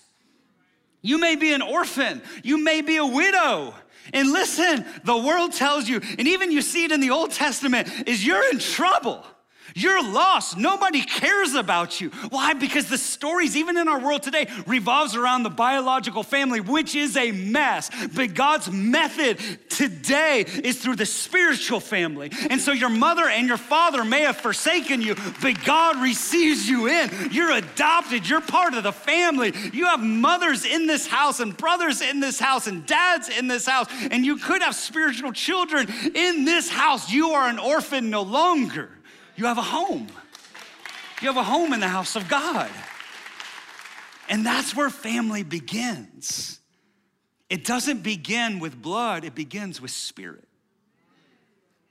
You 1.01 1.19
may 1.19 1.35
be 1.35 1.51
an 1.53 1.61
orphan. 1.61 2.21
You 2.43 2.63
may 2.63 2.81
be 2.81 2.95
a 2.97 3.05
widow. 3.05 3.73
And 4.13 4.31
listen, 4.31 4.85
the 5.03 5.17
world 5.17 5.51
tells 5.51 5.89
you, 5.89 5.99
and 6.17 6.27
even 6.27 6.51
you 6.51 6.61
see 6.61 6.85
it 6.85 6.91
in 6.93 7.01
the 7.01 7.11
Old 7.11 7.31
Testament, 7.31 7.89
is 8.07 8.25
you're 8.25 8.49
in 8.49 8.59
trouble. 8.59 9.25
You're 9.77 10.03
lost. 10.03 10.57
Nobody 10.57 11.03
cares 11.03 11.53
about 11.53 12.01
you. 12.01 12.09
Why? 12.29 12.55
Because 12.55 12.89
the 12.89 12.97
stories, 12.97 13.55
even 13.55 13.77
in 13.77 13.87
our 13.87 13.99
world 13.99 14.23
today, 14.23 14.47
revolves 14.65 15.15
around 15.15 15.43
the 15.43 15.51
biological 15.51 16.23
family, 16.23 16.59
which 16.59 16.95
is 16.95 17.15
a 17.15 17.31
mess. 17.31 17.91
But 18.15 18.33
God's 18.33 18.71
method 18.71 19.37
today 19.69 20.45
is 20.63 20.81
through 20.81 20.95
the 20.95 21.05
spiritual 21.05 21.79
family. 21.79 22.31
And 22.49 22.59
so 22.59 22.71
your 22.71 22.89
mother 22.89 23.27
and 23.27 23.47
your 23.47 23.57
father 23.57 24.03
may 24.03 24.21
have 24.21 24.37
forsaken 24.37 25.03
you, 25.03 25.15
but 25.43 25.63
God 25.63 26.01
receives 26.01 26.67
you 26.67 26.87
in. 26.87 27.11
You're 27.31 27.51
adopted. 27.51 28.27
You're 28.27 28.41
part 28.41 28.73
of 28.73 28.81
the 28.81 28.91
family. 28.91 29.53
You 29.73 29.85
have 29.85 29.99
mothers 29.99 30.65
in 30.65 30.87
this 30.87 31.05
house 31.05 31.39
and 31.39 31.55
brothers 31.55 32.01
in 32.01 32.19
this 32.19 32.39
house 32.39 32.65
and 32.65 32.83
dads 32.87 33.29
in 33.29 33.47
this 33.47 33.67
house. 33.67 33.87
And 34.09 34.25
you 34.25 34.37
could 34.37 34.63
have 34.63 34.73
spiritual 34.73 35.33
children 35.33 35.87
in 36.15 36.45
this 36.45 36.67
house. 36.67 37.11
You 37.11 37.33
are 37.33 37.47
an 37.47 37.59
orphan 37.59 38.09
no 38.09 38.23
longer. 38.23 38.89
You 39.37 39.45
have 39.45 39.57
a 39.57 39.61
home. 39.61 40.07
You 41.21 41.27
have 41.27 41.37
a 41.37 41.43
home 41.43 41.71
in 41.71 41.79
the 41.79 41.87
house 41.87 42.15
of 42.15 42.27
God. 42.27 42.69
And 44.27 44.45
that's 44.45 44.75
where 44.75 44.89
family 44.89 45.43
begins. 45.43 46.59
It 47.49 47.63
doesn't 47.63 48.03
begin 48.03 48.59
with 48.59 48.81
blood, 48.81 49.23
it 49.23 49.35
begins 49.35 49.79
with 49.79 49.91
spirit. 49.91 50.43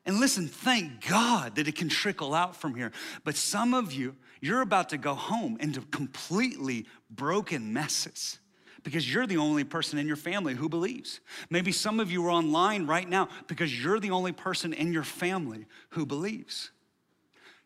And 0.05 0.21
listen, 0.21 0.47
thank 0.47 1.09
God 1.09 1.57
that 1.57 1.67
it 1.67 1.75
can 1.75 1.89
trickle 1.89 2.35
out 2.35 2.55
from 2.55 2.75
here. 2.75 2.93
But 3.25 3.37
some 3.37 3.75
of 3.75 3.93
you, 3.93 4.15
you're 4.41 4.61
about 4.61 4.91
to 4.91 4.99
go 4.99 5.15
home 5.15 5.57
into 5.61 5.81
completely 5.81 6.87
broken 7.11 7.73
messes 7.73 8.39
because 8.85 9.13
you're 9.13 9.27
the 9.27 9.39
only 9.39 9.65
person 9.65 9.99
in 9.99 10.07
your 10.07 10.17
family 10.17 10.55
who 10.55 10.69
believes. 10.69 11.19
Maybe 11.51 11.73
some 11.73 11.99
of 11.99 12.11
you 12.11 12.25
are 12.27 12.31
online 12.31 12.87
right 12.87 13.09
now 13.09 13.29
because 13.49 13.83
you're 13.83 13.99
the 13.99 14.13
only 14.13 14.31
person 14.31 14.73
in 14.73 14.93
your 14.93 15.03
family 15.03 15.67
who 15.91 16.07
believes. 16.07 16.71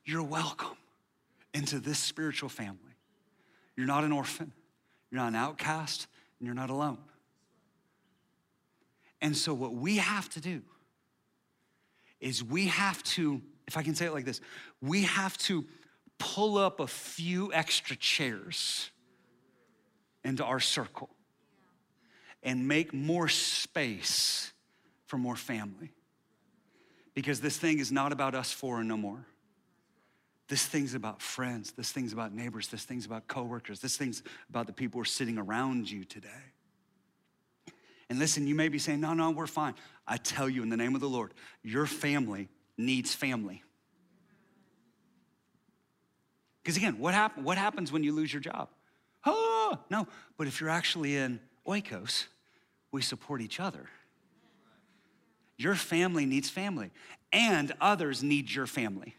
You're 0.04 0.22
welcome 0.22 0.76
into 1.54 1.78
this 1.78 1.98
spiritual 1.98 2.48
family. 2.48 2.78
You're 3.76 3.86
not 3.86 4.04
an 4.04 4.12
orphan, 4.12 4.52
you're 5.10 5.20
not 5.20 5.28
an 5.28 5.36
outcast, 5.36 6.06
and 6.38 6.46
you're 6.46 6.54
not 6.54 6.70
alone. 6.70 6.98
And 9.20 9.36
so, 9.36 9.52
what 9.52 9.74
we 9.74 9.96
have 9.98 10.28
to 10.30 10.40
do 10.40 10.62
is 12.20 12.42
we 12.42 12.66
have 12.66 13.02
to, 13.02 13.40
if 13.66 13.76
I 13.76 13.82
can 13.82 13.94
say 13.94 14.06
it 14.06 14.12
like 14.12 14.24
this, 14.24 14.40
we 14.80 15.02
have 15.02 15.36
to 15.38 15.64
pull 16.18 16.58
up 16.58 16.80
a 16.80 16.86
few 16.86 17.52
extra 17.52 17.96
chairs 17.96 18.90
into 20.24 20.44
our 20.44 20.60
circle 20.60 21.10
and 22.42 22.68
make 22.68 22.92
more 22.92 23.28
space 23.28 24.52
for 25.06 25.18
more 25.18 25.36
family. 25.36 25.92
Because 27.14 27.40
this 27.40 27.56
thing 27.56 27.78
is 27.78 27.90
not 27.90 28.12
about 28.12 28.34
us 28.34 28.52
four 28.52 28.78
and 28.78 28.88
no 28.88 28.96
more. 28.96 29.26
This 30.50 30.66
thing's 30.66 30.94
about 30.94 31.22
friends. 31.22 31.70
This 31.70 31.92
thing's 31.92 32.12
about 32.12 32.34
neighbors. 32.34 32.66
This 32.66 32.82
thing's 32.82 33.06
about 33.06 33.28
coworkers. 33.28 33.78
This 33.78 33.96
thing's 33.96 34.24
about 34.48 34.66
the 34.66 34.72
people 34.72 34.98
who 34.98 35.02
are 35.02 35.04
sitting 35.04 35.38
around 35.38 35.88
you 35.88 36.02
today. 36.02 36.28
And 38.10 38.18
listen, 38.18 38.48
you 38.48 38.56
may 38.56 38.68
be 38.68 38.80
saying, 38.80 39.00
no, 39.00 39.14
no, 39.14 39.30
we're 39.30 39.46
fine. 39.46 39.74
I 40.08 40.16
tell 40.16 40.48
you 40.48 40.64
in 40.64 40.68
the 40.68 40.76
name 40.76 40.96
of 40.96 41.00
the 41.00 41.08
Lord, 41.08 41.34
your 41.62 41.86
family 41.86 42.48
needs 42.76 43.14
family. 43.14 43.62
Because 46.64 46.76
again, 46.76 46.98
what, 46.98 47.14
happen, 47.14 47.44
what 47.44 47.56
happens 47.56 47.92
when 47.92 48.02
you 48.02 48.12
lose 48.12 48.32
your 48.32 48.42
job? 48.42 48.70
Oh, 49.24 49.78
no. 49.88 50.08
But 50.36 50.48
if 50.48 50.60
you're 50.60 50.68
actually 50.68 51.16
in 51.16 51.38
oikos, 51.64 52.24
we 52.90 53.02
support 53.02 53.40
each 53.40 53.60
other. 53.60 53.88
Your 55.56 55.76
family 55.76 56.26
needs 56.26 56.50
family, 56.50 56.90
and 57.32 57.72
others 57.80 58.24
need 58.24 58.50
your 58.50 58.66
family. 58.66 59.14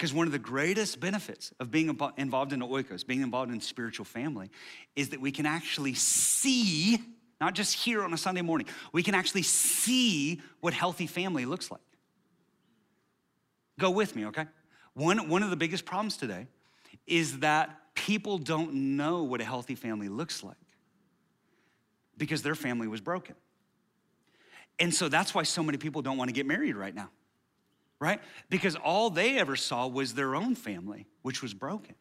Because 0.00 0.14
one 0.14 0.26
of 0.26 0.32
the 0.32 0.38
greatest 0.38 0.98
benefits 0.98 1.52
of 1.60 1.70
being 1.70 1.90
involved 2.16 2.54
in 2.54 2.60
oikos, 2.60 3.06
being 3.06 3.20
involved 3.20 3.52
in 3.52 3.60
spiritual 3.60 4.06
family, 4.06 4.48
is 4.96 5.10
that 5.10 5.20
we 5.20 5.30
can 5.30 5.44
actually 5.44 5.92
see, 5.92 6.96
not 7.38 7.54
just 7.54 7.74
here 7.74 8.02
on 8.02 8.14
a 8.14 8.16
Sunday 8.16 8.40
morning, 8.40 8.66
we 8.94 9.02
can 9.02 9.14
actually 9.14 9.42
see 9.42 10.40
what 10.60 10.72
healthy 10.72 11.06
family 11.06 11.44
looks 11.44 11.70
like. 11.70 11.82
Go 13.78 13.90
with 13.90 14.16
me, 14.16 14.24
okay? 14.24 14.46
One, 14.94 15.28
one 15.28 15.42
of 15.42 15.50
the 15.50 15.56
biggest 15.56 15.84
problems 15.84 16.16
today 16.16 16.46
is 17.06 17.40
that 17.40 17.94
people 17.94 18.38
don't 18.38 18.72
know 18.96 19.24
what 19.24 19.42
a 19.42 19.44
healthy 19.44 19.74
family 19.74 20.08
looks 20.08 20.42
like 20.42 20.56
because 22.16 22.40
their 22.40 22.54
family 22.54 22.88
was 22.88 23.02
broken. 23.02 23.34
And 24.78 24.94
so 24.94 25.10
that's 25.10 25.34
why 25.34 25.42
so 25.42 25.62
many 25.62 25.76
people 25.76 26.00
don't 26.00 26.16
want 26.16 26.30
to 26.30 26.34
get 26.34 26.46
married 26.46 26.74
right 26.74 26.94
now 26.94 27.10
right? 28.00 28.20
Because 28.48 28.74
all 28.76 29.10
they 29.10 29.38
ever 29.38 29.54
saw 29.54 29.86
was 29.86 30.14
their 30.14 30.34
own 30.34 30.54
family, 30.54 31.06
which 31.22 31.42
was 31.42 31.54
broken. 31.54 31.94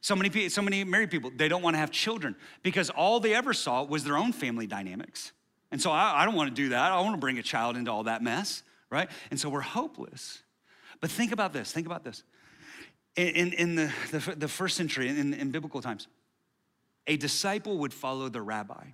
So 0.00 0.16
many, 0.16 0.30
people, 0.30 0.48
so 0.48 0.62
many 0.62 0.82
married 0.82 1.10
people, 1.10 1.30
they 1.34 1.46
don't 1.46 1.62
want 1.62 1.74
to 1.74 1.78
have 1.78 1.90
children 1.90 2.34
because 2.62 2.88
all 2.88 3.20
they 3.20 3.34
ever 3.34 3.52
saw 3.52 3.82
was 3.84 4.02
their 4.02 4.16
own 4.16 4.32
family 4.32 4.66
dynamics. 4.66 5.32
And 5.70 5.80
so 5.80 5.90
I, 5.90 6.22
I 6.22 6.24
don't 6.24 6.34
want 6.34 6.48
to 6.48 6.54
do 6.54 6.70
that. 6.70 6.90
I 6.90 6.98
want 7.00 7.14
to 7.14 7.20
bring 7.20 7.38
a 7.38 7.42
child 7.42 7.76
into 7.76 7.90
all 7.90 8.04
that 8.04 8.22
mess, 8.22 8.62
right? 8.88 9.10
And 9.30 9.38
so 9.38 9.50
we're 9.50 9.60
hopeless. 9.60 10.42
But 11.00 11.10
think 11.10 11.32
about 11.32 11.52
this 11.52 11.70
think 11.70 11.86
about 11.86 12.02
this. 12.02 12.22
In, 13.16 13.52
in, 13.52 13.74
the, 13.74 13.92
the, 14.12 14.34
the, 14.36 14.48
first 14.48 14.76
century, 14.76 15.08
in, 15.08 15.34
in 15.34 15.50
biblical 15.50 15.82
times, 15.82 16.06
a 17.08 17.16
disciple 17.16 17.78
would 17.78 17.92
follow 17.92 18.28
the 18.28 18.40
rabbi. 18.40 18.84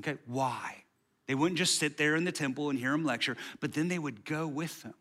Okay, 0.00 0.18
why? 0.26 0.82
They 1.26 1.36
wouldn't 1.36 1.56
just 1.56 1.78
sit 1.78 1.96
there 1.96 2.16
in 2.16 2.24
the 2.24 2.32
temple 2.32 2.68
and 2.68 2.78
hear 2.78 2.92
him 2.92 3.04
lecture, 3.04 3.36
but 3.60 3.72
then 3.74 3.88
they 3.88 3.98
would 3.98 4.24
go 4.24 4.46
with 4.48 4.82
them. 4.82 4.94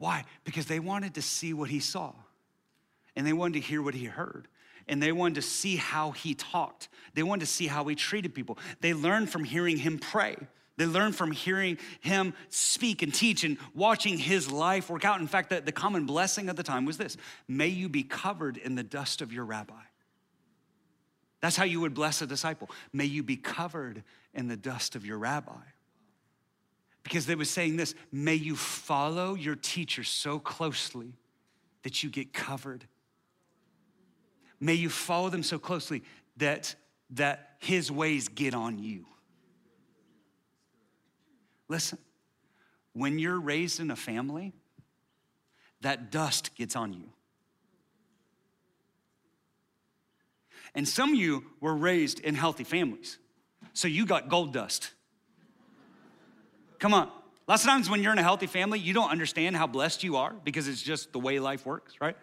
Why? 0.00 0.24
Because 0.44 0.64
they 0.64 0.80
wanted 0.80 1.14
to 1.16 1.22
see 1.22 1.52
what 1.52 1.68
he 1.68 1.78
saw 1.78 2.14
and 3.14 3.26
they 3.26 3.34
wanted 3.34 3.60
to 3.60 3.68
hear 3.68 3.82
what 3.82 3.92
he 3.92 4.06
heard 4.06 4.48
and 4.88 5.00
they 5.02 5.12
wanted 5.12 5.34
to 5.34 5.42
see 5.42 5.76
how 5.76 6.12
he 6.12 6.34
talked. 6.34 6.88
They 7.12 7.22
wanted 7.22 7.40
to 7.40 7.52
see 7.52 7.66
how 7.66 7.84
he 7.84 7.94
treated 7.94 8.34
people. 8.34 8.56
They 8.80 8.94
learned 8.94 9.28
from 9.28 9.44
hearing 9.44 9.76
him 9.76 9.98
pray. 9.98 10.36
They 10.78 10.86
learned 10.86 11.16
from 11.16 11.32
hearing 11.32 11.76
him 12.00 12.32
speak 12.48 13.02
and 13.02 13.12
teach 13.12 13.44
and 13.44 13.58
watching 13.74 14.16
his 14.16 14.50
life 14.50 14.88
work 14.88 15.04
out. 15.04 15.20
In 15.20 15.26
fact, 15.26 15.50
the, 15.50 15.60
the 15.60 15.70
common 15.70 16.06
blessing 16.06 16.48
of 16.48 16.56
the 16.56 16.62
time 16.62 16.86
was 16.86 16.96
this 16.96 17.18
May 17.46 17.68
you 17.68 17.90
be 17.90 18.02
covered 18.02 18.56
in 18.56 18.76
the 18.76 18.82
dust 18.82 19.20
of 19.20 19.34
your 19.34 19.44
rabbi. 19.44 19.74
That's 21.42 21.56
how 21.56 21.64
you 21.64 21.80
would 21.80 21.92
bless 21.92 22.22
a 22.22 22.26
disciple. 22.26 22.70
May 22.90 23.04
you 23.04 23.22
be 23.22 23.36
covered 23.36 24.02
in 24.32 24.48
the 24.48 24.56
dust 24.56 24.96
of 24.96 25.04
your 25.04 25.18
rabbi. 25.18 25.60
Because 27.02 27.26
they 27.26 27.34
were 27.34 27.44
saying 27.44 27.76
this 27.76 27.94
may 28.12 28.34
you 28.34 28.56
follow 28.56 29.34
your 29.34 29.56
teacher 29.56 30.04
so 30.04 30.38
closely 30.38 31.14
that 31.82 32.02
you 32.02 32.10
get 32.10 32.32
covered. 32.32 32.84
May 34.60 34.74
you 34.74 34.90
follow 34.90 35.30
them 35.30 35.42
so 35.42 35.58
closely 35.58 36.02
that, 36.36 36.74
that 37.10 37.56
his 37.58 37.90
ways 37.90 38.28
get 38.28 38.54
on 38.54 38.78
you. 38.78 39.06
Listen, 41.68 41.98
when 42.92 43.18
you're 43.18 43.40
raised 43.40 43.80
in 43.80 43.90
a 43.90 43.96
family, 43.96 44.52
that 45.80 46.10
dust 46.10 46.54
gets 46.56 46.76
on 46.76 46.92
you. 46.92 47.08
And 50.74 50.86
some 50.86 51.10
of 51.10 51.16
you 51.16 51.44
were 51.60 51.74
raised 51.74 52.20
in 52.20 52.34
healthy 52.34 52.64
families, 52.64 53.18
so 53.72 53.88
you 53.88 54.06
got 54.06 54.28
gold 54.28 54.52
dust. 54.52 54.92
Come 56.80 56.94
on. 56.94 57.10
Lots 57.46 57.62
of 57.62 57.70
times 57.70 57.88
when 57.88 58.02
you're 58.02 58.12
in 58.12 58.18
a 58.18 58.22
healthy 58.22 58.46
family, 58.46 58.78
you 58.78 58.92
don't 58.92 59.10
understand 59.10 59.56
how 59.56 59.66
blessed 59.66 60.02
you 60.02 60.16
are 60.16 60.34
because 60.44 60.66
it's 60.66 60.82
just 60.82 61.12
the 61.12 61.20
way 61.20 61.38
life 61.38 61.64
works, 61.66 61.94
right? 62.00 62.16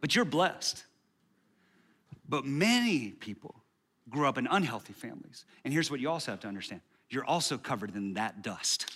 But 0.00 0.14
you're 0.14 0.24
blessed. 0.24 0.84
But 2.28 2.44
many 2.44 3.10
people 3.10 3.54
grew 4.08 4.28
up 4.28 4.38
in 4.38 4.46
unhealthy 4.46 4.92
families. 4.92 5.44
And 5.64 5.72
here's 5.72 5.90
what 5.90 6.00
you 6.00 6.10
also 6.10 6.30
have 6.30 6.40
to 6.40 6.48
understand 6.48 6.80
you're 7.08 7.24
also 7.24 7.56
covered 7.56 7.94
in 7.94 8.14
that 8.14 8.42
dust. 8.42 8.90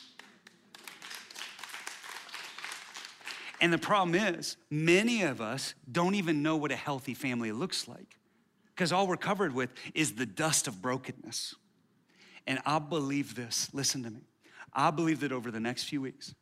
And 3.60 3.72
the 3.72 3.78
problem 3.78 4.14
is, 4.14 4.56
many 4.70 5.22
of 5.22 5.40
us 5.40 5.74
don't 5.90 6.14
even 6.14 6.42
know 6.42 6.56
what 6.56 6.70
a 6.70 6.76
healthy 6.76 7.14
family 7.14 7.52
looks 7.52 7.88
like 7.88 8.16
because 8.74 8.92
all 8.92 9.06
we're 9.06 9.16
covered 9.16 9.52
with 9.52 9.70
is 9.94 10.14
the 10.14 10.26
dust 10.26 10.68
of 10.68 10.80
brokenness. 10.80 11.54
And 12.46 12.60
I 12.64 12.78
believe 12.78 13.34
this, 13.34 13.68
listen 13.72 14.02
to 14.04 14.10
me. 14.10 14.20
I 14.72 14.90
believe 14.90 15.20
that 15.20 15.32
over 15.32 15.50
the 15.50 15.60
next 15.60 15.84
few 15.84 16.00
weeks, 16.00 16.34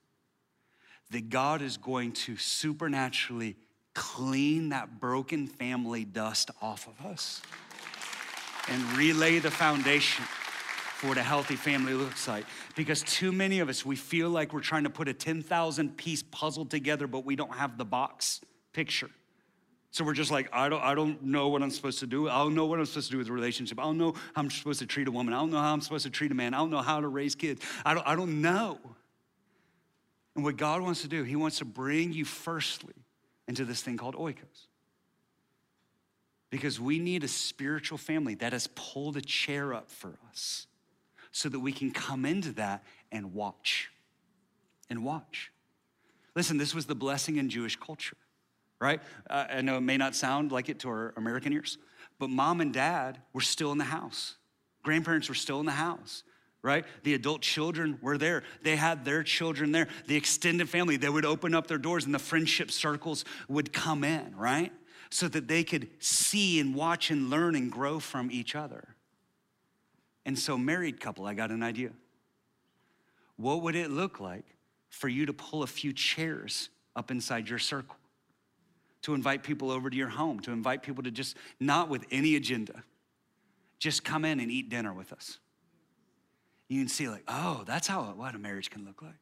that 1.11 1.29
God 1.31 1.63
is 1.63 1.77
going 1.77 2.13
to 2.13 2.37
supernaturally 2.37 3.57
clean 3.95 4.71
that 4.71 5.01
broken 5.01 5.47
family 5.47 6.05
dust 6.05 6.51
off 6.61 6.87
of 6.89 7.07
us 7.07 7.41
and 8.69 8.83
relay 8.97 9.39
the 9.39 9.51
foundation 9.51 10.25
for 10.97 11.09
what 11.09 11.19
a 11.19 11.23
healthy 11.23 11.57
family 11.57 11.95
looks 11.95 12.27
like. 12.27 12.45
Because 12.75 13.03
too 13.03 13.31
many 13.31 13.61
of 13.61 13.69
us, 13.69 13.87
we 13.87 13.97
feel 13.97 14.31
like 14.31 14.53
we're 14.53 14.61
trying 14.61 14.85
to 14.85 14.91
put 14.91 15.09
a 15.09 15.15
10,000 15.15 15.97
piece 15.97 16.23
puzzle 16.23 16.67
together, 16.67 17.07
but 17.07 17.25
we 17.25 17.37
don't 17.37 17.55
have 17.55 17.79
the 17.79 17.85
box 17.85 18.41
picture. 18.73 19.11
So 19.91 20.05
we're 20.05 20.15
just 20.15 20.31
like, 20.31 20.49
I 20.53 20.69
don't, 20.69 20.83
I 20.83 20.95
don't 20.95 21.23
know 21.23 21.49
what 21.49 21.63
I'm 21.63 21.71
supposed 21.71 22.01
to 22.01 22.07
do. 22.07 22.29
I 22.29 22.39
don't 22.39 22.55
know 22.55 22.67
what 22.67 22.79
I'm 22.79 22.87
supposed 22.87 23.07
to 23.07 23.13
do 23.13 23.19
with 23.19 23.29
a 23.29 23.33
relationship. 23.33 23.79
I 23.79 23.85
don't 23.85 23.99
know 23.99 24.13
how 24.35 24.43
I'm 24.43 24.51
supposed 24.51 24.81
to 24.81 24.87
treat 24.87 25.09
a 25.09 25.11
woman. 25.11 25.33
I 25.33 25.39
don't 25.39 25.51
know 25.51 25.61
how 25.61 25.73
I'm 25.73 25.81
supposed 25.81 26.05
to 26.05 26.11
treat 26.11 26.31
a 26.31 26.35
man. 26.35 26.55
I 26.55 26.59
don't 26.59 26.71
know 26.71 26.83
how 26.83 27.01
to 27.01 27.09
raise 27.09 27.35
kids. 27.35 27.63
I 27.85 27.95
don't, 27.95 28.07
I 28.07 28.15
don't 28.15 28.43
know. 28.43 28.79
And 30.35 30.45
what 30.45 30.57
God 30.57 30.83
wants 30.83 31.03
to 31.03 31.09
do, 31.09 31.23
He 31.23 31.35
wants 31.35 31.59
to 31.59 31.65
bring 31.65 32.13
you 32.13 32.25
firstly 32.25 32.95
into 33.49 33.65
this 33.65 33.83
thing 33.83 33.97
called 33.97 34.17
oikos. 34.17 34.67
Because 36.51 36.79
we 36.79 36.99
need 36.99 37.25
a 37.25 37.29
spiritual 37.29 37.99
family 37.99 38.35
that 38.37 38.53
has 38.53 38.69
pulled 38.75 39.17
a 39.17 39.23
chair 39.23 39.73
up 39.73 39.91
for 39.91 40.19
us 40.31 40.67
so 41.33 41.49
that 41.49 41.61
we 41.61 41.73
can 41.73 41.91
come 41.91 42.25
into 42.25 42.53
that 42.53 42.85
and 43.11 43.33
watch. 43.35 43.91
And 44.89 45.05
watch. 45.05 45.51
Listen, 46.35 46.59
this 46.59 46.75
was 46.75 46.87
the 46.87 46.95
blessing 46.95 47.37
in 47.37 47.49
Jewish 47.49 47.77
culture 47.77 48.17
right? 48.81 49.01
Uh, 49.29 49.47
I 49.51 49.61
know 49.63 49.77
it 49.77 49.83
may 49.83 49.97
not 49.97 50.15
sound 50.15 50.53
like 50.53 50.69
it 50.69 50.81
to 50.81 50.89
our 50.89 51.15
American 51.17 51.53
ears, 51.53 51.79
but 52.19 52.31
mom 52.31 52.61
and 52.61 52.73
dad 52.73 53.19
were 53.33 53.41
still 53.41 53.73
in 53.73 53.79
the 53.79 53.85
house. 53.85 54.37
Grandparents 54.83 55.29
were 55.29 55.35
still 55.35 55.61
in 55.61 55.67
the 55.67 55.73
house, 55.73 56.23
right? 56.63 56.85
The 57.03 57.15
adult 57.15 57.43
children 57.43 57.99
were 58.03 58.19
there. 58.19 58.43
They 58.63 58.77
had 58.77 59.05
their 59.05 59.23
children 59.23 59.73
there. 59.73 59.89
The 60.07 60.17
extended 60.17 60.69
family, 60.69 60.97
they 60.97 61.09
would 61.09 61.25
open 61.25 61.55
up 61.55 61.67
their 61.67 61.79
doors 61.79 62.05
and 62.05 62.15
the 62.15 62.19
friendship 62.19 62.71
circles 62.71 63.25
would 63.49 63.73
come 63.73 64.05
in, 64.05 64.37
right? 64.37 64.73
So 65.11 65.29
that 65.29 65.49
they 65.49 65.65
could 65.65 65.89
see 65.99 66.61
and 66.61 66.75
watch 66.75 67.11
and 67.11 67.31
learn 67.31 67.55
and 67.55 67.71
grow 67.71 67.99
from 67.99 68.31
each 68.31 68.55
other. 68.55 68.97
And 70.25 70.37
so, 70.37 70.59
married 70.59 71.01
couple, 71.01 71.25
I 71.25 71.35
got 71.35 71.51
an 71.51 71.63
idea. 71.63 71.91
What 73.37 73.63
would 73.63 73.77
it 73.77 73.91
look 73.91 74.19
like 74.19 74.45
for 74.89 75.09
you 75.09 75.27
to 75.27 75.33
pull 75.33 75.63
a 75.63 75.67
few 75.69 75.93
chairs 75.93 76.69
up 76.97 77.11
inside 77.11 77.49
your 77.49 77.61
circle? 77.61 77.97
To 79.07 79.15
invite 79.15 79.45
people 79.45 79.71
over 79.71 79.89
to 79.89 79.97
your 79.97 80.09
home, 80.09 80.41
to 80.41 80.51
invite 80.51 80.83
people 80.83 81.05
to 81.05 81.13
just 81.13 81.37
not 81.61 81.89
with 81.89 82.05
any 82.11 82.35
agenda, 82.35 82.83
just 83.79 84.03
come 84.03 84.25
in 84.25 84.41
and 84.41 84.51
eat 84.51 84.69
dinner 84.69 84.93
with 84.93 85.13
us. 85.13 85.39
You 86.67 86.81
can 86.81 86.89
see, 86.89 87.09
like, 87.09 87.23
oh, 87.29 87.63
that's 87.69 87.87
how 87.87 88.03
what 88.17 88.35
a 88.35 88.39
marriage 88.39 88.69
can 88.69 88.85
look 88.85 89.03
like. 89.03 89.15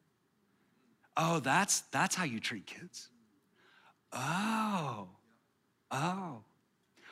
Oh, 1.19 1.39
that's 1.39 1.83
that's 1.93 2.15
how 2.15 2.25
you 2.25 2.41
treat 2.41 2.65
kids. 2.65 3.11
Oh, 4.11 5.09
oh. 5.91 6.39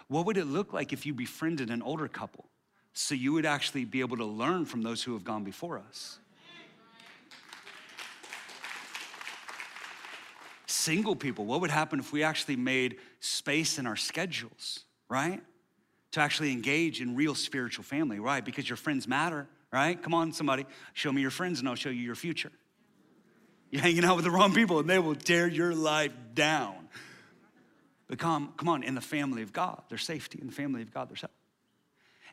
What 0.09 0.25
would 0.25 0.39
it 0.39 0.47
look 0.47 0.73
like 0.73 0.95
if 0.95 1.05
you 1.05 1.12
befriended 1.12 1.68
an 1.68 1.83
older 1.83 2.09
couple 2.09 2.47
so 2.95 3.14
you 3.14 3.35
would 3.35 3.45
actually 3.45 3.85
be 3.85 4.01
able 4.01 4.16
to 4.16 4.25
learn 4.25 4.64
from 4.64 4.81
those 4.81 5.03
who 5.03 5.12
have 5.12 5.25
gone 5.25 5.45
before 5.45 5.79
us? 5.79 6.18
Single 10.73 11.14
people, 11.14 11.45
what 11.45 11.61
would 11.61 11.70
happen 11.70 11.99
if 11.99 12.12
we 12.12 12.23
actually 12.23 12.57
made 12.57 12.97
space 13.20 13.79
in 13.79 13.87
our 13.87 13.97
schedules, 13.97 14.81
right? 15.09 15.41
To 16.12 16.20
actually 16.20 16.53
engage 16.53 17.01
in 17.01 17.14
real 17.14 17.35
spiritual 17.35 17.85
family, 17.85 18.18
right? 18.18 18.45
Because 18.45 18.68
your 18.68 18.77
friends 18.77 19.07
matter, 19.07 19.47
right? 19.73 20.01
Come 20.03 20.14
on, 20.14 20.33
somebody, 20.33 20.66
show 20.93 21.12
me 21.12 21.20
your 21.20 21.31
friends 21.31 21.61
and 21.61 21.68
I'll 21.68 21.75
show 21.75 21.91
you 21.91 22.03
your 22.03 22.14
future. 22.14 22.53
You're 23.70 23.83
hanging 23.83 24.05
out 24.05 24.16
with 24.16 24.25
the 24.25 24.31
wrong 24.31 24.53
people 24.53 24.79
and 24.79 24.89
they 24.89 24.99
will 24.99 25.14
tear 25.14 25.47
your 25.47 25.75
life 25.75 26.12
down. 26.35 26.89
But 28.07 28.18
come, 28.18 28.53
come 28.57 28.68
on, 28.68 28.83
in 28.83 28.95
the 28.95 29.01
family 29.01 29.43
of 29.43 29.53
God, 29.53 29.83
there's 29.89 30.05
safety. 30.05 30.39
In 30.41 30.47
the 30.47 30.53
family 30.53 30.83
of 30.83 30.93
God, 30.93 31.09
there's 31.09 31.23
help. 31.23 31.33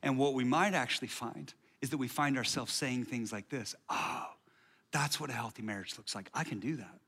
And 0.01 0.17
what 0.17 0.33
we 0.33 0.43
might 0.43 0.73
actually 0.73 1.07
find 1.07 1.53
is 1.81 1.91
that 1.91 1.97
we 1.97 2.07
find 2.07 2.37
ourselves 2.37 2.73
saying 2.73 3.05
things 3.05 3.31
like 3.31 3.49
this 3.49 3.75
Oh, 3.89 4.27
that's 4.91 5.19
what 5.19 5.29
a 5.29 5.33
healthy 5.33 5.61
marriage 5.61 5.97
looks 5.97 6.15
like. 6.15 6.29
I 6.33 6.43
can 6.43 6.59
do 6.59 6.77
that. 6.77 6.99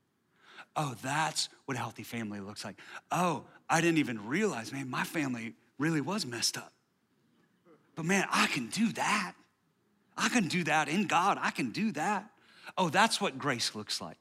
Oh, 0.76 0.96
that's 1.02 1.50
what 1.66 1.76
a 1.76 1.80
healthy 1.80 2.04
family 2.04 2.40
looks 2.40 2.64
like. 2.64 2.78
Oh, 3.12 3.46
I 3.70 3.82
didn't 3.82 3.98
even 3.98 4.28
realize, 4.28 4.72
man, 4.72 4.90
my 4.90 5.04
family 5.04 5.56
really 5.78 6.02
was 6.02 6.26
messed 6.26 6.58
up. 6.58 6.72
But 7.96 8.06
man, 8.06 8.26
I 8.32 8.48
can 8.48 8.68
do 8.68 8.92
that. 8.94 9.34
I 10.18 10.30
can 10.30 10.48
do 10.48 10.64
that 10.66 10.88
in 10.88 11.08
God. 11.08 11.38
I 11.42 11.52
can 11.52 11.72
do 11.72 11.92
that. 11.94 12.30
Oh, 12.78 12.90
that's 12.90 13.20
what 13.20 13.38
grace 13.38 13.76
looks 13.76 14.00
like. 14.00 14.18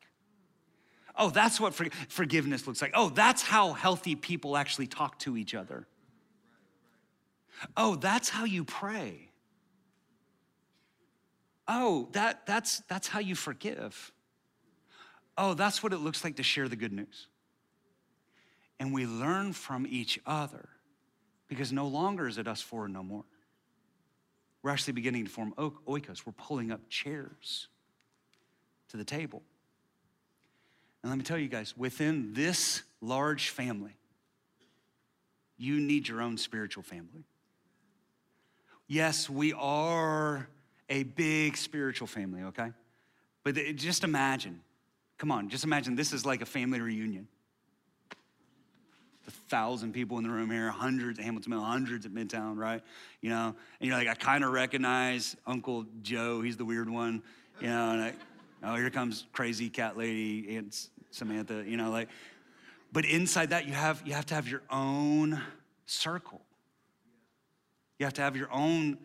Oh, 1.16 1.30
that's 1.30 1.60
what 1.60 1.74
forgiveness 2.08 2.66
looks 2.66 2.80
like. 2.80 2.92
Oh, 2.94 3.10
that's 3.10 3.42
how 3.42 3.72
healthy 3.72 4.14
people 4.16 4.56
actually 4.56 4.86
talk 4.86 5.18
to 5.20 5.36
each 5.36 5.54
other. 5.54 5.86
Oh, 7.76 7.94
that's 7.96 8.28
how 8.28 8.44
you 8.44 8.64
pray. 8.64 9.30
Oh, 11.68 12.08
that, 12.12 12.46
that's, 12.46 12.80
that's 12.88 13.06
how 13.06 13.20
you 13.20 13.34
forgive 13.34 14.12
oh, 15.40 15.54
that's 15.54 15.82
what 15.82 15.94
it 15.94 15.98
looks 15.98 16.22
like 16.22 16.36
to 16.36 16.42
share 16.42 16.68
the 16.68 16.76
good 16.76 16.92
news. 16.92 17.26
And 18.78 18.92
we 18.92 19.06
learn 19.06 19.54
from 19.54 19.86
each 19.88 20.20
other 20.26 20.68
because 21.48 21.72
no 21.72 21.88
longer 21.88 22.28
is 22.28 22.36
it 22.36 22.46
us 22.46 22.60
four 22.60 22.84
and 22.84 22.94
no 22.94 23.02
more. 23.02 23.24
We're 24.62 24.70
actually 24.70 24.92
beginning 24.92 25.24
to 25.24 25.30
form 25.30 25.54
oikos. 25.56 26.26
We're 26.26 26.32
pulling 26.32 26.70
up 26.70 26.80
chairs 26.90 27.68
to 28.90 28.98
the 28.98 29.04
table. 29.04 29.42
And 31.02 31.10
let 31.10 31.16
me 31.16 31.24
tell 31.24 31.38
you 31.38 31.48
guys, 31.48 31.74
within 31.74 32.34
this 32.34 32.82
large 33.00 33.48
family, 33.48 33.96
you 35.56 35.80
need 35.80 36.06
your 36.06 36.20
own 36.20 36.36
spiritual 36.36 36.82
family. 36.82 37.24
Yes, 38.86 39.30
we 39.30 39.54
are 39.54 40.48
a 40.90 41.04
big 41.04 41.56
spiritual 41.56 42.06
family, 42.06 42.42
okay? 42.42 42.72
But 43.42 43.54
just 43.76 44.04
imagine, 44.04 44.60
come 45.20 45.30
on, 45.30 45.50
just 45.50 45.64
imagine 45.64 45.94
this 45.94 46.14
is 46.14 46.24
like 46.24 46.40
a 46.40 46.46
family 46.46 46.80
reunion. 46.80 47.28
A 49.28 49.30
thousand 49.30 49.92
people 49.92 50.16
in 50.16 50.24
the 50.24 50.30
room 50.30 50.50
here, 50.50 50.70
hundreds 50.70 51.18
at 51.18 51.24
Hamilton 51.26 51.50
Mill, 51.50 51.60
hundreds 51.60 52.06
at 52.06 52.12
Midtown, 52.12 52.56
right? 52.56 52.82
You 53.20 53.28
know, 53.28 53.54
and 53.80 53.88
you're 53.88 53.96
like, 53.96 54.08
I 54.08 54.14
kind 54.14 54.42
of 54.42 54.50
recognize 54.50 55.36
Uncle 55.46 55.84
Joe, 56.00 56.40
he's 56.40 56.56
the 56.56 56.64
weird 56.64 56.88
one, 56.88 57.22
you 57.60 57.68
know, 57.68 57.90
and 57.90 58.00
I, 58.00 58.14
oh, 58.64 58.76
here 58.76 58.88
comes 58.88 59.26
crazy 59.32 59.68
cat 59.68 59.98
lady, 59.98 60.56
Aunt 60.56 60.88
Samantha, 61.10 61.64
you 61.66 61.76
know, 61.76 61.90
like, 61.90 62.08
but 62.90 63.04
inside 63.04 63.50
that, 63.50 63.66
you 63.66 63.74
have, 63.74 64.02
you 64.06 64.14
have 64.14 64.24
to 64.26 64.34
have 64.34 64.48
your 64.48 64.62
own 64.70 65.38
circle. 65.84 66.40
You 67.98 68.06
have 68.06 68.14
to 68.14 68.22
have 68.22 68.38
your 68.38 68.50
own 68.50 68.96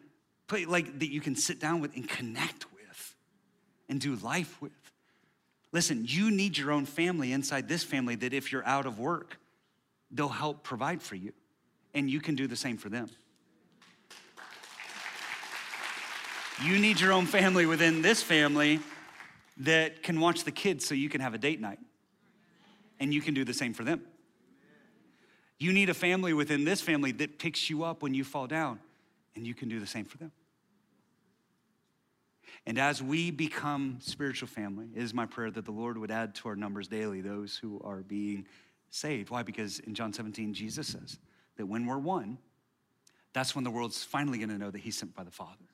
place, 0.48 0.66
like 0.66 0.98
that 1.00 1.12
you 1.12 1.20
can 1.20 1.36
sit 1.36 1.60
down 1.60 1.82
with 1.82 1.94
and 1.94 2.08
connect 2.08 2.72
with 2.74 3.16
and 3.90 4.00
do 4.00 4.16
life 4.16 4.62
with. 4.62 4.72
Listen, 5.76 6.06
you 6.08 6.32
need 6.32 6.58
your 6.58 6.72
own 6.72 6.86
family 6.86 7.34
inside 7.34 7.68
this 7.68 7.84
family 7.84 8.16
that 8.16 8.34
if 8.34 8.50
you're 8.50 8.66
out 8.66 8.86
of 8.86 8.98
work, 8.98 9.38
they'll 10.10 10.30
help 10.30 10.64
provide 10.64 11.04
for 11.04 11.16
you. 11.16 11.34
And 11.94 12.10
you 12.10 12.22
can 12.22 12.36
do 12.36 12.48
the 12.48 12.56
same 12.56 12.78
for 12.78 12.88
them. 12.88 13.10
You 16.64 16.80
need 16.80 17.02
your 17.02 17.12
own 17.12 17.26
family 17.26 17.66
within 17.66 18.02
this 18.02 18.24
family 18.24 18.80
that 19.58 20.02
can 20.02 20.22
watch 20.22 20.46
the 20.46 20.52
kids 20.52 20.88
so 20.88 20.96
you 20.96 21.10
can 21.10 21.20
have 21.20 21.34
a 21.34 21.38
date 21.38 21.60
night. 21.60 21.80
And 23.02 23.14
you 23.14 23.22
can 23.22 23.34
do 23.34 23.44
the 23.44 23.54
same 23.54 23.74
for 23.74 23.84
them. 23.84 24.02
You 25.60 25.74
need 25.74 25.90
a 25.90 25.94
family 25.94 26.32
within 26.32 26.64
this 26.64 26.80
family 26.80 27.12
that 27.12 27.38
picks 27.38 27.70
you 27.70 27.84
up 27.84 28.02
when 28.02 28.14
you 28.14 28.24
fall 28.24 28.48
down, 28.48 28.80
and 29.36 29.46
you 29.46 29.54
can 29.54 29.68
do 29.68 29.82
the 29.82 29.88
same 29.88 30.06
for 30.06 30.18
them. 30.20 30.32
And 32.68 32.80
as 32.80 33.02
we 33.02 33.30
become 33.30 33.98
spiritual 34.02 34.48
family, 34.48 34.88
it 34.96 35.02
is 35.02 35.14
my 35.14 35.26
prayer 35.26 35.52
that 35.52 35.66
the 35.66 35.72
Lord 35.72 35.98
would 35.98 36.10
add 36.10 36.34
to 36.36 36.50
our 36.50 36.56
numbers 36.56 36.88
daily 36.88 37.22
those 37.22 37.58
who 37.58 37.80
are 37.84 38.02
being 38.02 38.48
saved. 38.90 39.30
Why? 39.30 39.44
Because 39.44 39.80
in 39.80 39.94
John 39.94 40.14
17, 40.14 40.54
Jesus 40.54 40.88
says 40.88 41.20
that 41.58 41.68
when 41.68 41.86
we're 41.86 42.00
one, 42.00 42.40
that's 43.34 43.54
when 43.54 43.64
the 43.64 43.72
world's 43.72 44.04
finally 44.04 44.40
gonna 44.40 44.58
know 44.58 44.72
that 44.72 44.80
He's 44.80 44.98
sent 44.98 45.14
by 45.14 45.24
the 45.24 45.32
Father. 45.32 45.66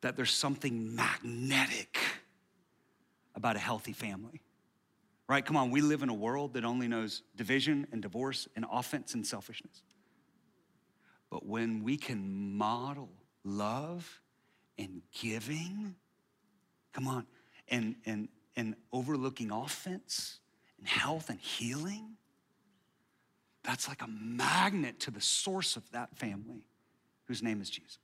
That 0.00 0.16
there's 0.16 0.32
something 0.32 0.94
magnetic 0.96 1.98
about 3.34 3.56
a 3.56 3.60
healthy 3.60 3.92
family. 3.92 4.40
Right? 5.28 5.44
Come 5.44 5.56
on, 5.56 5.70
we 5.70 5.82
live 5.82 6.02
in 6.02 6.08
a 6.08 6.14
world 6.14 6.54
that 6.54 6.64
only 6.64 6.88
knows 6.88 7.22
division 7.36 7.86
and 7.92 8.00
divorce 8.00 8.48
and 8.56 8.64
offense 8.72 9.14
and 9.14 9.26
selfishness. 9.26 9.82
But 11.30 11.44
when 11.44 11.84
we 11.84 11.98
can 11.98 12.56
model 12.56 13.10
love 13.44 14.22
and 14.78 15.02
giving, 15.12 15.94
come 16.92 17.08
on, 17.08 17.26
and, 17.68 17.96
and, 18.06 18.28
and 18.56 18.74
overlooking 18.92 19.50
offense 19.50 20.38
and 20.78 20.86
health 20.86 21.30
and 21.30 21.40
healing, 21.40 22.16
that's 23.64 23.88
like 23.88 24.02
a 24.02 24.08
magnet 24.08 25.00
to 25.00 25.10
the 25.10 25.20
source 25.20 25.76
of 25.76 25.90
that 25.90 26.16
family, 26.16 26.64
whose 27.26 27.42
name 27.42 27.60
is 27.60 27.68
Jesus. 27.68 27.98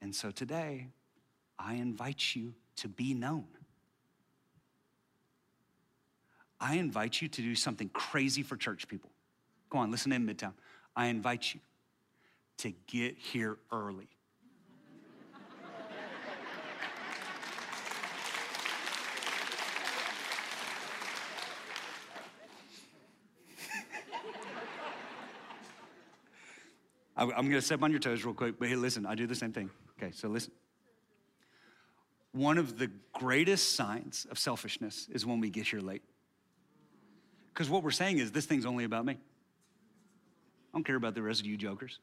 And 0.00 0.14
so 0.14 0.30
today, 0.30 0.88
I 1.58 1.74
invite 1.74 2.34
you 2.34 2.54
to 2.76 2.88
be 2.88 3.14
known. 3.14 3.46
I 6.60 6.76
invite 6.76 7.20
you 7.20 7.28
to 7.28 7.42
do 7.42 7.54
something 7.54 7.88
crazy 7.90 8.42
for 8.42 8.56
church 8.56 8.88
people. 8.88 9.10
Go 9.70 9.78
on, 9.78 9.90
listen 9.90 10.12
in 10.12 10.26
Midtown. 10.26 10.52
I 10.94 11.06
invite 11.06 11.54
you 11.54 11.60
to 12.58 12.72
get 12.86 13.16
here 13.18 13.58
early. 13.70 14.08
I'm 27.16 27.30
going 27.30 27.52
to 27.52 27.62
step 27.62 27.82
on 27.82 27.90
your 27.90 28.00
toes 28.00 28.24
real 28.24 28.34
quick, 28.34 28.58
but 28.58 28.68
hey, 28.68 28.76
listen, 28.76 29.06
I 29.06 29.14
do 29.14 29.26
the 29.26 29.34
same 29.34 29.52
thing. 29.52 29.70
Okay, 29.98 30.12
so 30.12 30.28
listen. 30.28 30.52
One 32.32 32.58
of 32.58 32.78
the 32.78 32.90
greatest 33.14 33.74
signs 33.74 34.26
of 34.30 34.38
selfishness 34.38 35.08
is 35.10 35.24
when 35.24 35.40
we 35.40 35.48
get 35.48 35.66
here 35.66 35.80
late. 35.80 36.02
Because 37.48 37.70
what 37.70 37.82
we're 37.82 37.90
saying 37.90 38.18
is, 38.18 38.30
this 38.32 38.44
thing's 38.44 38.66
only 38.66 38.84
about 38.84 39.06
me. 39.06 39.14
I 39.14 40.76
don't 40.76 40.84
care 40.84 40.96
about 40.96 41.14
the 41.14 41.22
rest 41.22 41.40
of 41.40 41.46
you 41.46 41.56
jokers, 41.56 42.00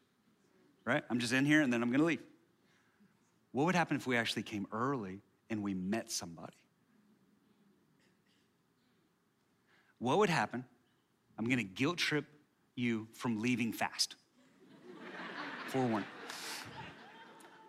right? 0.84 1.04
I'm 1.12 1.20
just 1.20 1.32
in 1.32 1.46
here 1.46 1.62
and 1.62 1.72
then 1.72 1.84
I'm 1.84 1.92
gonna 1.92 2.06
leave. 2.06 2.24
What 3.52 3.68
would 3.68 3.76
happen 3.76 3.96
if 3.96 4.08
we 4.08 4.18
actually 4.18 4.42
came 4.42 4.66
early 4.72 5.22
and 5.52 5.62
we 5.62 5.76
met 5.76 6.10
somebody? 6.10 6.56
What 10.00 10.18
would 10.18 10.32
happen? 10.32 10.66
I'm 11.38 11.48
gonna 11.48 11.62
guilt 11.62 12.00
trip 12.00 12.26
you 12.76 13.08
from 13.14 13.40
leaving 13.40 13.72
fast. 13.72 14.16
Forewarn. 15.74 16.06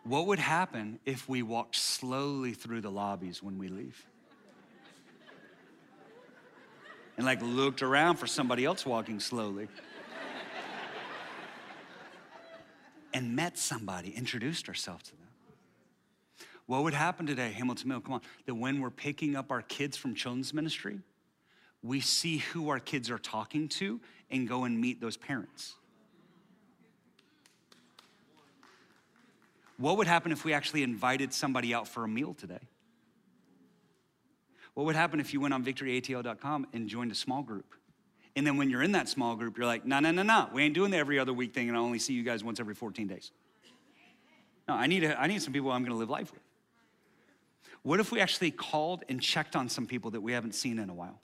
What 0.02 0.26
would 0.26 0.38
happen 0.38 0.98
if 1.06 1.26
we 1.26 1.40
walked 1.40 1.76
slowly 1.76 2.52
through 2.52 2.82
the 2.82 2.90
lobbies 2.90 3.42
when 3.42 3.56
we 3.56 3.68
leave? 3.68 4.04
and 7.16 7.24
like 7.24 7.40
looked 7.40 7.80
around 7.80 8.16
for 8.16 8.26
somebody 8.26 8.66
else 8.66 8.84
walking 8.84 9.20
slowly. 9.20 9.68
and 13.14 13.34
met 13.34 13.56
somebody, 13.56 14.10
introduced 14.10 14.68
ourselves 14.68 15.04
to 15.04 15.12
them. 15.12 16.48
What 16.66 16.82
would 16.82 16.92
happen 16.92 17.24
today, 17.24 17.52
Hamilton 17.52 17.88
Mill? 17.88 18.00
Come 18.02 18.14
on, 18.14 18.20
that 18.44 18.54
when 18.54 18.82
we're 18.82 18.90
picking 18.90 19.34
up 19.34 19.50
our 19.50 19.62
kids 19.62 19.96
from 19.96 20.14
children's 20.14 20.52
ministry, 20.52 20.98
we 21.82 22.00
see 22.00 22.38
who 22.38 22.68
our 22.68 22.80
kids 22.80 23.10
are 23.10 23.18
talking 23.18 23.66
to 23.68 23.98
and 24.30 24.46
go 24.46 24.64
and 24.64 24.78
meet 24.78 25.00
those 25.00 25.16
parents. 25.16 25.76
What 29.76 29.96
would 29.96 30.06
happen 30.06 30.32
if 30.32 30.44
we 30.44 30.52
actually 30.52 30.82
invited 30.82 31.32
somebody 31.32 31.74
out 31.74 31.88
for 31.88 32.04
a 32.04 32.08
meal 32.08 32.34
today? 32.34 32.60
What 34.74 34.86
would 34.86 34.96
happen 34.96 35.20
if 35.20 35.32
you 35.32 35.40
went 35.40 35.54
on 35.54 35.64
victoryatl.com 35.64 36.66
and 36.72 36.88
joined 36.88 37.12
a 37.12 37.14
small 37.14 37.42
group? 37.42 37.74
And 38.36 38.46
then 38.46 38.56
when 38.56 38.70
you're 38.70 38.82
in 38.82 38.92
that 38.92 39.08
small 39.08 39.36
group, 39.36 39.56
you're 39.56 39.66
like, 39.66 39.84
no, 39.84 40.00
no, 40.00 40.10
no, 40.10 40.22
no, 40.22 40.48
we 40.52 40.64
ain't 40.64 40.74
doing 40.74 40.90
the 40.90 40.96
every 40.96 41.18
other 41.18 41.32
week 41.32 41.54
thing 41.54 41.68
and 41.68 41.76
I 41.76 41.80
only 41.80 42.00
see 42.00 42.14
you 42.14 42.24
guys 42.24 42.42
once 42.42 42.58
every 42.58 42.74
14 42.74 43.06
days. 43.06 43.30
No, 44.66 44.74
I 44.74 44.86
need, 44.86 45.04
a, 45.04 45.20
I 45.20 45.26
need 45.26 45.42
some 45.42 45.52
people 45.52 45.70
I'm 45.70 45.84
gonna 45.84 45.96
live 45.96 46.10
life 46.10 46.32
with. 46.32 46.42
What 47.82 48.00
if 48.00 48.10
we 48.10 48.20
actually 48.20 48.50
called 48.50 49.04
and 49.08 49.20
checked 49.20 49.54
on 49.54 49.68
some 49.68 49.86
people 49.86 50.12
that 50.12 50.20
we 50.22 50.32
haven't 50.32 50.54
seen 50.54 50.78
in 50.78 50.88
a 50.88 50.94
while? 50.94 51.20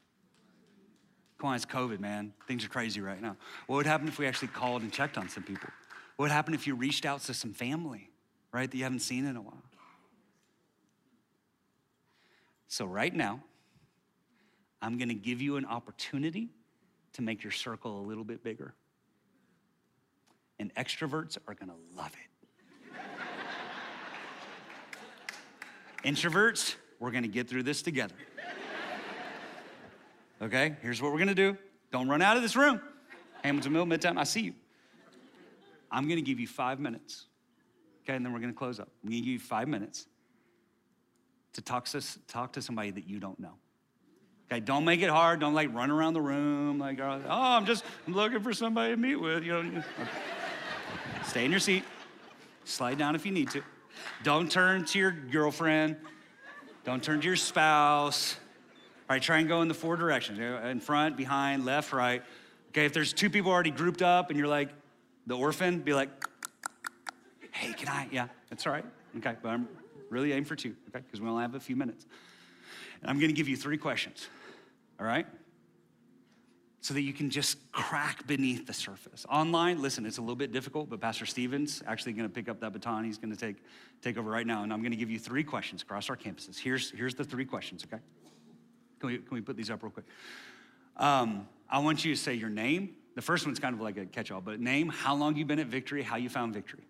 Come 1.39 1.49
on, 1.49 1.57
it's 1.57 1.65
COVID, 1.65 2.01
man. 2.01 2.35
Things 2.47 2.67
are 2.67 2.69
crazy 2.69 3.01
right 3.01 3.21
now. 3.21 3.35
What 3.67 3.77
would 3.77 3.87
happen 3.87 4.07
if 4.09 4.19
we 4.19 4.27
actually 4.27 4.49
called 4.49 4.83
and 4.83 4.93
checked 4.93 5.17
on 5.17 5.29
some 5.31 5.43
people? 5.43 5.71
What 6.17 6.25
would 6.25 6.33
happen 6.33 6.53
if 6.53 6.67
you 6.67 6.75
reached 6.75 7.07
out 7.07 7.23
to 7.23 7.35
some 7.35 7.55
family, 7.55 8.10
right, 8.53 8.71
that 8.71 8.77
you 8.77 8.85
haven't 8.85 9.01
seen 9.01 9.27
in 9.27 9.37
a 9.37 9.41
while? 9.41 9.63
So, 12.69 12.85
right 12.85 13.15
now, 13.15 13.41
I'm 14.81 14.97
gonna 14.99 15.15
give 15.15 15.43
you 15.43 15.57
an 15.57 15.65
opportunity 15.65 16.49
to 17.15 17.23
make 17.23 17.43
your 17.43 17.53
circle 17.53 18.01
a 18.01 18.05
little 18.05 18.25
bit 18.25 18.43
bigger. 18.43 18.75
And 20.59 20.75
extroverts 20.75 21.37
are 21.49 21.55
gonna 21.55 21.75
love 21.97 22.13
it. 22.13 22.93
Introverts, 26.09 26.77
we're 26.99 27.11
gonna 27.11 27.29
get 27.29 27.49
through 27.49 27.65
this 27.65 27.83
together. 27.83 28.15
Okay, 30.43 30.77
here's 30.81 31.03
what 31.03 31.13
we're 31.13 31.19
gonna 31.19 31.35
do. 31.35 31.57
Don't 31.93 32.09
run 32.09 32.23
out 32.23 32.37
of 32.37 32.43
this 32.43 32.57
room. 32.57 32.81
Hamilton 33.43 33.73
Mill, 33.73 33.87
Midtown, 33.87 34.17
I 34.17 34.25
see 34.25 34.41
you. 34.41 34.55
I'm 35.91 36.09
gonna 36.09 36.21
give 36.21 36.39
you 36.39 36.47
five 36.47 36.79
minutes. 36.79 37.27
Okay, 38.03 38.17
and 38.17 38.25
then 38.25 38.33
we're 38.33 38.41
gonna 38.41 38.53
close 38.53 38.81
up. 38.81 38.89
I'm 39.05 39.11
give 39.11 39.25
you 39.25 39.39
five 39.39 39.69
minutes 39.69 40.07
to 41.55 41.63
talk 41.63 41.87
to, 41.87 42.03
talk 42.29 42.53
to 42.55 42.63
somebody 42.63 42.91
that 42.91 43.09
you 43.09 43.19
don't 43.19 43.39
know. 43.39 43.55
Okay, 44.51 44.61
don't 44.61 44.85
make 44.85 45.01
it 45.01 45.11
hard. 45.11 45.41
Don't 45.41 45.55
like 45.55 45.73
run 45.75 45.91
around 45.91 46.15
the 46.15 46.21
room 46.21 46.79
like, 46.79 46.99
oh, 47.01 47.23
oh 47.25 47.29
I'm 47.29 47.67
just 47.67 47.85
I'm 48.07 48.15
looking 48.15 48.41
for 48.41 48.53
somebody 48.53 48.95
to 48.95 48.97
meet 48.97 49.17
with. 49.17 49.45
You 49.45 49.63
know, 49.63 49.85
stay 51.25 51.45
in 51.45 51.51
your 51.51 51.61
seat. 51.61 51.85
Slide 52.65 52.99
down 52.99 53.15
if 53.15 53.25
you 53.25 53.33
need 53.33 53.51
to. 53.51 53.63
Don't 54.23 54.51
turn 54.51 54.85
to 54.87 54.99
your 54.99 55.11
girlfriend. 55.11 55.97
Don't 56.85 57.03
turn 57.03 57.21
to 57.21 57.27
your 57.27 57.37
spouse. 57.37 58.37
All 59.09 59.15
right, 59.15 59.23
try 59.23 59.39
and 59.39 59.49
go 59.49 59.63
in 59.63 59.69
the 59.69 59.75
four 59.75 59.97
directions 59.97 60.39
in 60.39 60.81
front, 60.81 61.17
behind, 61.17 61.65
left, 61.65 61.93
right. 61.93 62.23
Okay, 62.69 62.85
if 62.85 62.93
there's 62.93 63.13
two 63.13 63.29
people 63.29 63.51
already 63.51 63.73
grouped 63.73 64.03
up 64.03 64.31
and 64.31 64.39
you're 64.39 64.49
like 64.49 64.71
the 65.27 65.37
orphan, 65.37 65.81
be 65.81 65.93
like, 65.93 66.09
hey, 67.61 67.73
can 67.73 67.89
I? 67.89 68.09
Yeah, 68.11 68.29
that's 68.49 68.67
all 68.67 68.73
right. 68.73 68.85
Okay, 69.19 69.37
but 69.43 69.49
I'm 69.51 69.69
really 70.09 70.33
aim 70.33 70.45
for 70.45 70.57
two, 70.57 70.75
okay? 70.89 71.05
Because 71.05 71.21
we 71.21 71.29
only 71.29 71.43
have 71.43 71.55
a 71.55 71.61
few 71.61 71.77
minutes. 71.77 72.07
And 73.03 73.11
I'm 73.11 73.21
gonna 73.21 73.33
give 73.33 73.49
you 73.49 73.57
three 73.57 73.77
questions, 73.77 74.29
all 74.99 75.07
right? 75.07 75.27
so 76.83 76.95
that 76.95 77.03
you 77.03 77.13
can 77.13 77.29
just 77.29 77.59
crack 77.73 78.27
beneath 78.27 78.67
the 78.67 78.73
surface. 78.73 79.27
Online, 79.29 79.81
listen, 79.83 80.07
it's 80.07 80.19
a 80.19 80.21
little 80.21 80.37
bit 80.37 80.51
difficult, 80.51 80.89
but 80.89 81.01
Pastor 81.01 81.27
Stevens 81.27 81.83
actually 81.87 82.13
going 82.13 82.29
to 82.29 82.33
pick 82.33 82.49
up 82.49 82.61
that 82.61 82.73
baton. 82.73 83.05
He's 83.05 83.19
going 83.19 83.31
to 83.31 83.39
take 83.39 83.57
take 84.01 84.17
over 84.17 84.31
right 84.31 84.47
now, 84.47 84.63
and 84.63 84.73
I'm 84.73 84.81
going 84.81 84.93
to 84.93 84.97
give 84.97 85.11
you 85.11 85.19
three 85.19 85.45
questions 85.45 85.83
across 85.83 86.09
our 86.09 86.17
campuses. 86.17 86.59
Here's 86.59 86.91
here's 86.91 87.15
the 87.15 87.25
three 87.25 87.45
questions. 87.45 87.85
Okay, 87.85 88.03
can 88.99 89.09
we 89.11 89.19
can 89.19 89.35
we 89.35 89.41
put 89.43 89.57
these 89.57 89.71
up 89.71 89.83
real 89.83 89.93
quick? 89.93 90.07
Um, 90.97 91.47
I 91.69 91.79
want 91.81 92.05
you 92.05 92.15
to 92.15 92.21
say 92.21 92.35
your 92.35 92.51
name. 92.51 92.95
The 93.15 93.23
first 93.23 93.45
one's 93.45 93.59
kind 93.59 93.75
of 93.75 93.81
like 93.81 93.97
a 93.99 94.07
catch-all, 94.07 94.41
but 94.41 94.61
name, 94.61 94.89
how 94.89 95.15
long 95.15 95.37
you 95.37 95.45
been 95.45 95.59
at 95.59 95.67
Victory, 95.67 96.03
how 96.03 96.17
you 96.17 96.29
found 96.29 96.55
Victory. 96.55 96.85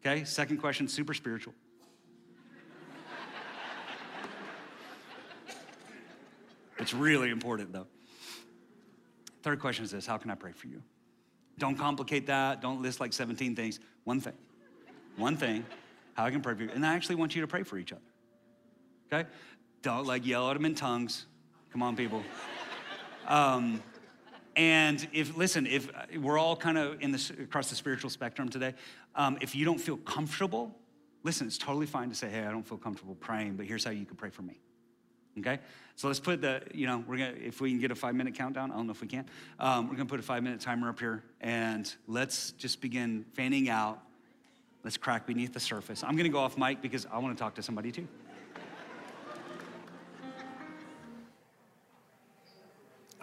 Okay. 0.00 0.24
Second 0.24 0.58
question, 0.58 0.88
super 0.88 1.14
spiritual. 1.14 1.54
it's 6.78 6.94
really 6.94 7.30
important 7.30 7.72
though. 7.72 7.86
Third 9.42 9.60
question 9.60 9.84
is 9.84 9.90
this 9.90 10.06
How 10.06 10.18
can 10.18 10.30
I 10.30 10.34
pray 10.34 10.52
for 10.52 10.66
you? 10.66 10.82
Don't 11.58 11.76
complicate 11.76 12.26
that. 12.26 12.60
Don't 12.60 12.82
list 12.82 13.00
like 13.00 13.12
17 13.12 13.56
things. 13.56 13.80
One 14.04 14.20
thing. 14.20 14.34
One 15.16 15.36
thing. 15.36 15.66
How 16.14 16.24
I 16.24 16.30
can 16.30 16.40
pray 16.40 16.54
for 16.54 16.62
you. 16.62 16.70
And 16.72 16.86
I 16.86 16.94
actually 16.94 17.16
want 17.16 17.34
you 17.34 17.40
to 17.40 17.48
pray 17.48 17.64
for 17.64 17.78
each 17.78 17.92
other. 17.92 18.02
Okay? 19.12 19.28
Don't 19.82 20.06
like 20.06 20.26
yell 20.26 20.48
at 20.50 20.54
them 20.54 20.64
in 20.64 20.74
tongues. 20.74 21.26
Come 21.72 21.82
on, 21.82 21.96
people. 21.96 22.22
Um, 23.26 23.82
and 24.56 25.06
if, 25.12 25.36
listen, 25.36 25.66
if 25.66 25.88
uh, 25.94 26.18
we're 26.20 26.38
all 26.38 26.56
kind 26.56 26.78
of 26.78 27.00
in 27.00 27.12
this 27.12 27.30
across 27.30 27.70
the 27.70 27.76
spiritual 27.76 28.10
spectrum 28.10 28.48
today, 28.48 28.74
um, 29.18 29.36
if 29.40 29.54
you 29.54 29.64
don't 29.64 29.80
feel 29.80 29.96
comfortable, 29.98 30.74
listen, 31.24 31.46
it's 31.46 31.58
totally 31.58 31.86
fine 31.86 32.08
to 32.08 32.14
say, 32.14 32.30
hey, 32.30 32.44
I 32.44 32.50
don't 32.50 32.66
feel 32.66 32.78
comfortable 32.78 33.16
praying, 33.16 33.56
but 33.56 33.66
here's 33.66 33.84
how 33.84 33.90
you 33.90 34.06
can 34.06 34.16
pray 34.16 34.30
for 34.30 34.42
me. 34.42 34.58
Okay? 35.40 35.58
So 35.96 36.06
let's 36.06 36.20
put 36.20 36.40
the, 36.40 36.62
you 36.72 36.86
know, 36.86 37.04
we're 37.06 37.18
gonna, 37.18 37.34
if 37.36 37.60
we 37.60 37.70
can 37.70 37.80
get 37.80 37.90
a 37.90 37.96
five 37.96 38.14
minute 38.14 38.34
countdown, 38.34 38.70
I 38.70 38.76
don't 38.76 38.86
know 38.86 38.92
if 38.92 39.00
we 39.00 39.08
can. 39.08 39.26
Um, 39.58 39.88
we're 39.88 39.96
gonna 39.96 40.06
put 40.06 40.20
a 40.20 40.22
five 40.22 40.44
minute 40.44 40.60
timer 40.60 40.88
up 40.88 41.00
here 41.00 41.24
and 41.40 41.92
let's 42.06 42.52
just 42.52 42.80
begin 42.80 43.24
fanning 43.34 43.68
out. 43.68 44.00
Let's 44.84 44.96
crack 44.96 45.26
beneath 45.26 45.52
the 45.52 45.60
surface. 45.60 46.04
I'm 46.04 46.16
gonna 46.16 46.28
go 46.28 46.38
off 46.38 46.56
mic 46.56 46.80
because 46.80 47.06
I 47.12 47.18
wanna 47.18 47.34
talk 47.34 47.56
to 47.56 47.62
somebody 47.62 47.90
too. 47.90 48.06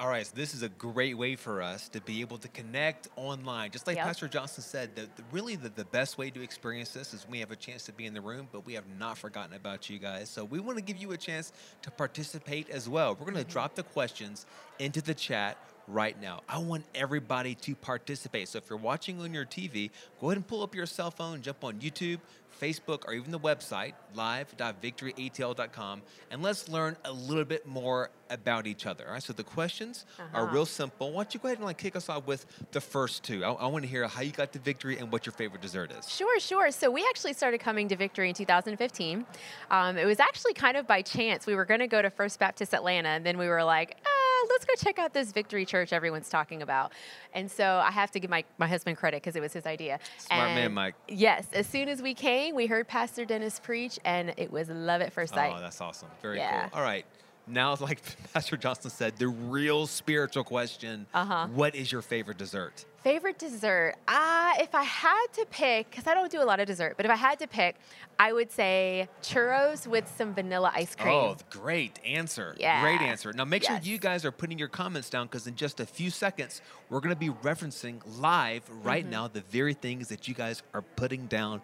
All 0.06 0.12
right, 0.12 0.24
so 0.24 0.34
this 0.36 0.54
is 0.54 0.62
a 0.62 0.70
great 0.70 1.18
way 1.18 1.36
for 1.36 1.64
us 1.64 1.90
to 1.90 2.00
be 2.00 2.22
able 2.22 2.38
to 2.38 2.48
connect 2.50 3.08
online. 3.16 3.72
Just 3.72 3.88
like 3.88 3.96
Yep. 3.96 4.06
Pastor 4.06 4.28
Johnson 4.28 4.64
said, 4.64 4.96
the, 4.96 5.10
the, 5.16 5.24
really 5.32 5.56
the, 5.56 5.70
the 5.70 5.86
best 5.86 6.20
way 6.20 6.30
to 6.30 6.44
experience 6.44 6.90
this 6.90 7.12
is 7.12 7.26
we 7.28 7.40
have 7.40 7.50
a 7.50 7.56
chance 7.56 7.86
to 7.86 7.92
be 7.92 8.06
in 8.06 8.14
the 8.14 8.22
room, 8.22 8.48
but 8.52 8.68
we 8.68 8.76
have 8.76 8.84
not 9.00 9.18
forgotten 9.18 9.56
about 9.56 9.90
you 9.90 9.98
guys. 9.98 10.30
So 10.30 10.46
we 10.46 10.60
want 10.60 10.78
to 10.78 10.84
give 10.84 10.98
you 10.98 11.14
a 11.14 11.18
chance 11.18 11.54
to 11.82 11.90
participate 11.90 12.70
as 12.70 12.88
well. 12.88 13.16
We're 13.16 13.22
going 13.22 13.34
to 13.34 13.40
mm-hmm. 13.40 13.50
drop 13.50 13.74
the 13.74 13.82
questions 13.82 14.46
into 14.78 15.02
the 15.02 15.16
chat 15.16 15.58
right 15.88 16.20
now. 16.22 16.42
I 16.50 16.58
want 16.58 16.84
everybody 16.96 17.56
to 17.56 17.76
participate. 17.76 18.48
So 18.50 18.58
if 18.58 18.70
you're 18.70 18.80
watching 18.80 19.22
on 19.22 19.34
your 19.34 19.46
TV, 19.46 19.92
go 20.20 20.28
ahead 20.28 20.38
and 20.38 20.48
pull 20.48 20.64
up 20.64 20.74
your 20.76 20.86
cell 20.86 21.12
phone, 21.12 21.42
jump 21.42 21.64
on 21.64 21.76
YouTube, 21.80 22.20
Facebook, 22.62 23.04
or 23.06 23.14
even 23.14 23.32
the 23.32 23.40
website, 23.40 23.94
live.victoryatl.com, 24.14 26.02
and 26.32 26.42
let's 26.42 26.70
learn 26.70 26.96
a 27.06 27.12
little 27.12 27.44
bit 27.46 27.66
more 27.68 28.10
about 28.30 28.66
each 28.66 28.86
other. 28.86 29.06
All 29.08 29.14
right, 29.14 29.22
so 29.22 29.34
the 29.34 29.44
questions 29.44 30.06
are 30.34 30.44
Uh-huh. 30.44 30.54
real 30.54 30.66
simple. 30.66 31.12
Why 31.12 31.24
don't 31.24 31.34
you 31.34 31.40
go 31.42 31.50
ahead 31.50 31.58
and 31.58 31.66
like 31.66 31.78
kick 31.78 31.96
us 31.96 32.08
off 32.10 32.26
with 32.26 32.46
the 32.72 32.82
first 32.82 33.24
two? 33.24 33.44
I, 33.44 33.52
I 33.52 33.68
want 33.68 33.84
to 33.84 33.90
hear 33.90 34.08
how 34.08 34.22
you 34.22 34.32
got 34.32 34.54
to 34.54 34.60
victory 34.60 34.98
and 34.98 35.12
what 35.12 35.26
your 35.26 35.34
favorite 35.34 35.62
dessert 35.62 35.92
is. 35.92 36.10
Sure, 36.10 36.40
sure. 36.40 36.72
So 36.72 36.90
we 36.90 37.06
actually 37.10 37.34
started 37.34 37.60
coming 37.60 37.88
to 37.90 37.96
Victory 37.96 38.30
in 38.30 38.36
2015. 38.36 39.26
Um, 39.70 39.98
it 39.98 40.06
was 40.06 40.20
actually 40.20 40.54
kind 40.54 40.78
of 40.78 40.88
by 40.88 41.02
chance. 41.02 41.46
We 41.46 41.56
were 41.56 41.66
going 41.66 41.82
to 41.82 41.88
go 41.88 42.02
to 42.02 42.10
First 42.10 42.40
Baptist 42.40 42.74
Atlanta, 42.74 43.10
and 43.10 43.26
then 43.26 43.38
we 43.38 43.48
were 43.48 43.64
like, 43.64 43.98
ah, 44.06 44.10
let's 44.50 44.66
go 44.66 44.74
check 44.78 45.00
out 45.00 45.14
this 45.14 45.32
Victory 45.32 45.66
Church 45.66 45.94
everyone's 45.94 46.30
talking 46.30 46.62
about. 46.62 46.92
And 47.34 47.50
so 47.50 47.82
I 47.84 47.92
have 47.92 48.12
to 48.12 48.20
give 48.20 48.30
my, 48.30 48.44
my 48.58 48.68
husband 48.68 48.98
credit 48.98 49.22
because 49.22 49.36
it 49.36 49.42
was 49.42 49.54
his 49.54 49.66
idea. 49.66 50.00
Smart 50.18 50.50
man, 50.52 50.74
Mike. 50.74 50.96
Yes, 51.08 51.48
as 51.54 51.68
soon 51.68 51.90
as 51.90 52.02
we 52.02 52.14
came, 52.14 52.56
we 52.56 52.68
heard 52.68 52.88
Pastor 52.88 53.26
Dennis 53.26 53.60
preach, 53.60 54.00
and 54.06 54.34
it 54.38 54.52
was 54.52 54.70
love 54.70 55.02
at 55.02 55.14
first 55.14 55.34
oh, 55.34 55.38
sight. 55.38 55.54
Oh, 55.56 55.60
that's 55.60 55.82
awesome. 55.82 56.10
Very 56.22 56.38
Yeah. 56.38 56.70
cool. 56.70 56.80
All 56.80 56.86
right. 56.86 57.06
Now, 57.48 57.76
like 57.80 58.02
Pastor 58.34 58.58
Johnson 58.58 58.92
said, 58.92 59.18
the 59.18 59.28
real 59.28 59.88
spiritual 59.88 60.44
question 60.44 61.06
Uh-huh. 61.14 61.48
What 61.54 61.76
is 61.76 61.92
your 61.92 62.02
favorite 62.02 62.38
dessert? 62.38 62.86
Favorite 63.04 63.38
dessert? 63.38 63.94
Ah, 64.08 64.56
if 64.60 64.74
I 64.74 64.82
had 64.82 65.28
to 65.34 65.46
pick, 65.52 65.92
because 65.92 66.08
I 66.08 66.16
don't 66.16 66.32
do 66.32 66.42
a 66.42 66.44
lot 66.44 66.60
of 66.60 66.66
dessert, 66.66 66.96
but 66.98 67.06
if 67.06 67.12
I 67.12 67.16
had 67.16 67.38
to 67.38 67.46
pick, 67.48 67.76
I 68.18 68.34
would 68.34 68.52
say 68.52 69.08
churros 69.22 69.86
with 69.86 70.12
some 70.18 70.34
vanilla 70.34 70.72
ice 70.74 70.96
cream. 70.96 71.14
Oh, 71.14 71.38
great 71.52 72.00
answer. 72.04 72.56
Yeah. 72.60 72.82
Great 72.82 73.02
answer. 73.02 73.32
Now, 73.32 73.46
make 73.46 73.64
sure 73.64 73.78
you 73.84 74.00
guys 74.00 74.26
are 74.26 74.32
putting 74.32 74.58
your 74.58 74.70
comments 74.70 75.12
down 75.12 75.28
because 75.28 75.46
in 75.46 75.56
just 75.56 75.80
a 75.80 75.86
few 75.86 76.10
seconds, 76.10 76.64
we're 76.90 77.00
going 77.00 77.14
to 77.14 77.20
be 77.20 77.30
referencing 77.30 78.02
live 78.20 78.64
right 78.84 79.04
Mm-hmm. 79.04 79.12
now 79.12 79.28
the 79.28 79.42
very 79.52 79.76
things 79.76 80.08
that 80.08 80.28
you 80.28 80.34
guys 80.34 80.64
are 80.74 80.82
putting 80.82 81.28
down 81.28 81.62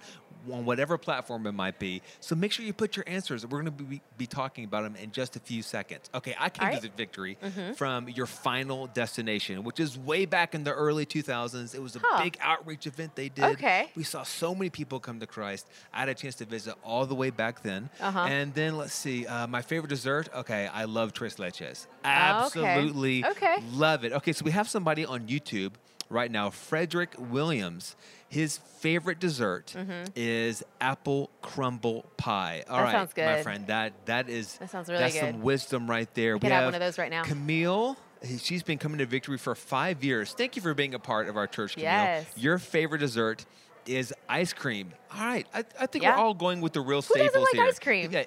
on 0.52 0.66
whatever 0.66 0.98
platform 0.98 1.46
it 1.48 1.52
might 1.52 1.78
be. 1.80 2.02
So 2.20 2.36
make 2.36 2.52
sure 2.52 2.66
you 2.66 2.74
put 2.74 2.96
your 2.96 3.06
answers. 3.08 3.46
We're 3.46 3.62
going 3.62 3.66
to 3.78 3.84
be, 3.84 4.02
be 4.18 4.28
talking 4.28 4.64
about 4.66 4.84
them 4.84 4.96
in 4.96 5.12
just 5.12 5.36
a 5.36 5.40
few 5.40 5.62
seconds. 5.62 6.10
Okay, 6.16 6.36
I 6.40 6.50
came 6.50 6.70
All 6.70 6.76
to 6.76 6.82
the 6.82 6.90
victory 6.96 7.38
Mm-hmm. 7.42 7.74
from 7.74 8.08
your 8.10 8.26
final 8.26 8.88
destination, 8.88 9.64
which 9.64 9.80
is 9.80 9.98
way 9.98 10.26
back 10.26 10.56
in 10.56 10.64
the 10.64 10.72
early 10.74 11.06
2000s. 11.06 11.76
It 11.76 11.82
was 11.82 11.96
a 11.96 12.00
Huh. 12.04 12.24
big 12.24 12.38
outreach 12.42 12.88
event 12.88 13.16
they 13.16 13.30
did. 13.30 13.44
Okay. 13.44 13.90
We 13.96 14.04
saw 14.04 14.24
so 14.24 14.56
many 14.56 14.70
people 14.70 15.00
come 15.00 15.20
to 15.20 15.28
Christ. 15.28 15.68
I 15.94 16.00
had 16.00 16.10
a 16.10 16.14
chance 16.14 16.36
to 16.36 16.46
visit 16.46 16.76
all 16.84 17.06
the 17.06 17.16
way 17.16 17.30
back 17.30 17.62
then. 17.64 17.90
Uh-huh. 18.00 18.20
And 18.28 18.54
then 18.54 18.78
let's 18.78 18.94
see, 18.94 19.26
uh, 19.28 19.48
my 19.48 19.62
favorite 19.62 19.90
dessert. 19.90 20.30
Okay, 20.36 20.68
I 20.68 20.86
love 20.86 21.14
tres 21.14 21.36
leches. 21.36 21.88
Oh, 22.04 22.08
okay. 22.08 22.10
Absolutely 22.10 23.26
Okay. 23.26 23.58
love 23.74 24.04
it. 24.04 24.14
Okay, 24.14 24.34
so 24.34 24.44
we 24.46 24.52
have 24.52 24.70
somebody 24.70 25.06
on 25.06 25.28
YouTube 25.28 25.74
right 26.12 26.30
now, 26.32 26.50
Frederick 26.50 27.16
Williams. 27.18 27.96
His 28.30 28.58
favorite 28.58 29.20
dessert 29.20 29.76
is 30.16 30.64
apple 30.80 31.30
crumble 31.42 32.06
pie. 32.18 32.64
All 32.70 32.78
Mm-hmm. 32.78 32.78
That 32.78 32.84
right, 32.84 32.92
sounds 32.92 33.14
my 33.18 33.44
friend, 33.44 33.68
that 33.68 34.06
that 34.06 34.30
is 34.30 34.58
That 34.58 34.70
sounds 34.70 34.88
really 34.90 35.02
that's 35.02 35.14
good. 35.16 35.34
some 35.34 35.42
wisdom 35.42 35.90
right 35.90 36.14
there. 36.14 36.36
I 36.36 36.40
could 36.40 36.52
have 36.52 36.66
one 36.66 36.76
of 36.76 36.80
those 36.80 36.98
right 36.98 37.12
now. 37.12 37.24
Camille. 37.24 37.98
She's 38.40 38.62
been 38.64 38.78
coming 38.78 39.00
to 39.00 39.06
Victory 39.08 39.38
for 39.40 39.56
five 39.56 40.04
years. 40.04 40.34
Thank 40.34 40.56
you 40.56 40.62
for 40.62 40.74
being 40.76 40.94
a 40.94 41.00
part 41.00 41.28
of 41.28 41.36
our 41.38 41.48
church, 41.48 41.74
Camille. 41.74 41.86
Yes. 41.92 42.28
Your 42.38 42.58
favorite 42.60 43.00
dessert 43.00 43.46
is 43.88 44.14
ice 44.30 44.54
cream. 44.54 44.94
All 45.14 45.26
right, 45.26 45.48
I, 45.54 45.66
I 45.80 45.88
think 45.88 46.04
Yeah. 46.04 46.16
we're 46.16 46.22
all 46.24 46.34
going 46.36 46.62
with 46.62 46.74
the 46.74 46.82
real 46.82 47.02
Who 47.02 47.16
doesn't 47.16 47.30
staples 47.30 47.46
like 47.46 47.54
here. 47.56 47.64
ice 47.66 47.80
cream? 47.80 48.12
Yeah, 48.12 48.24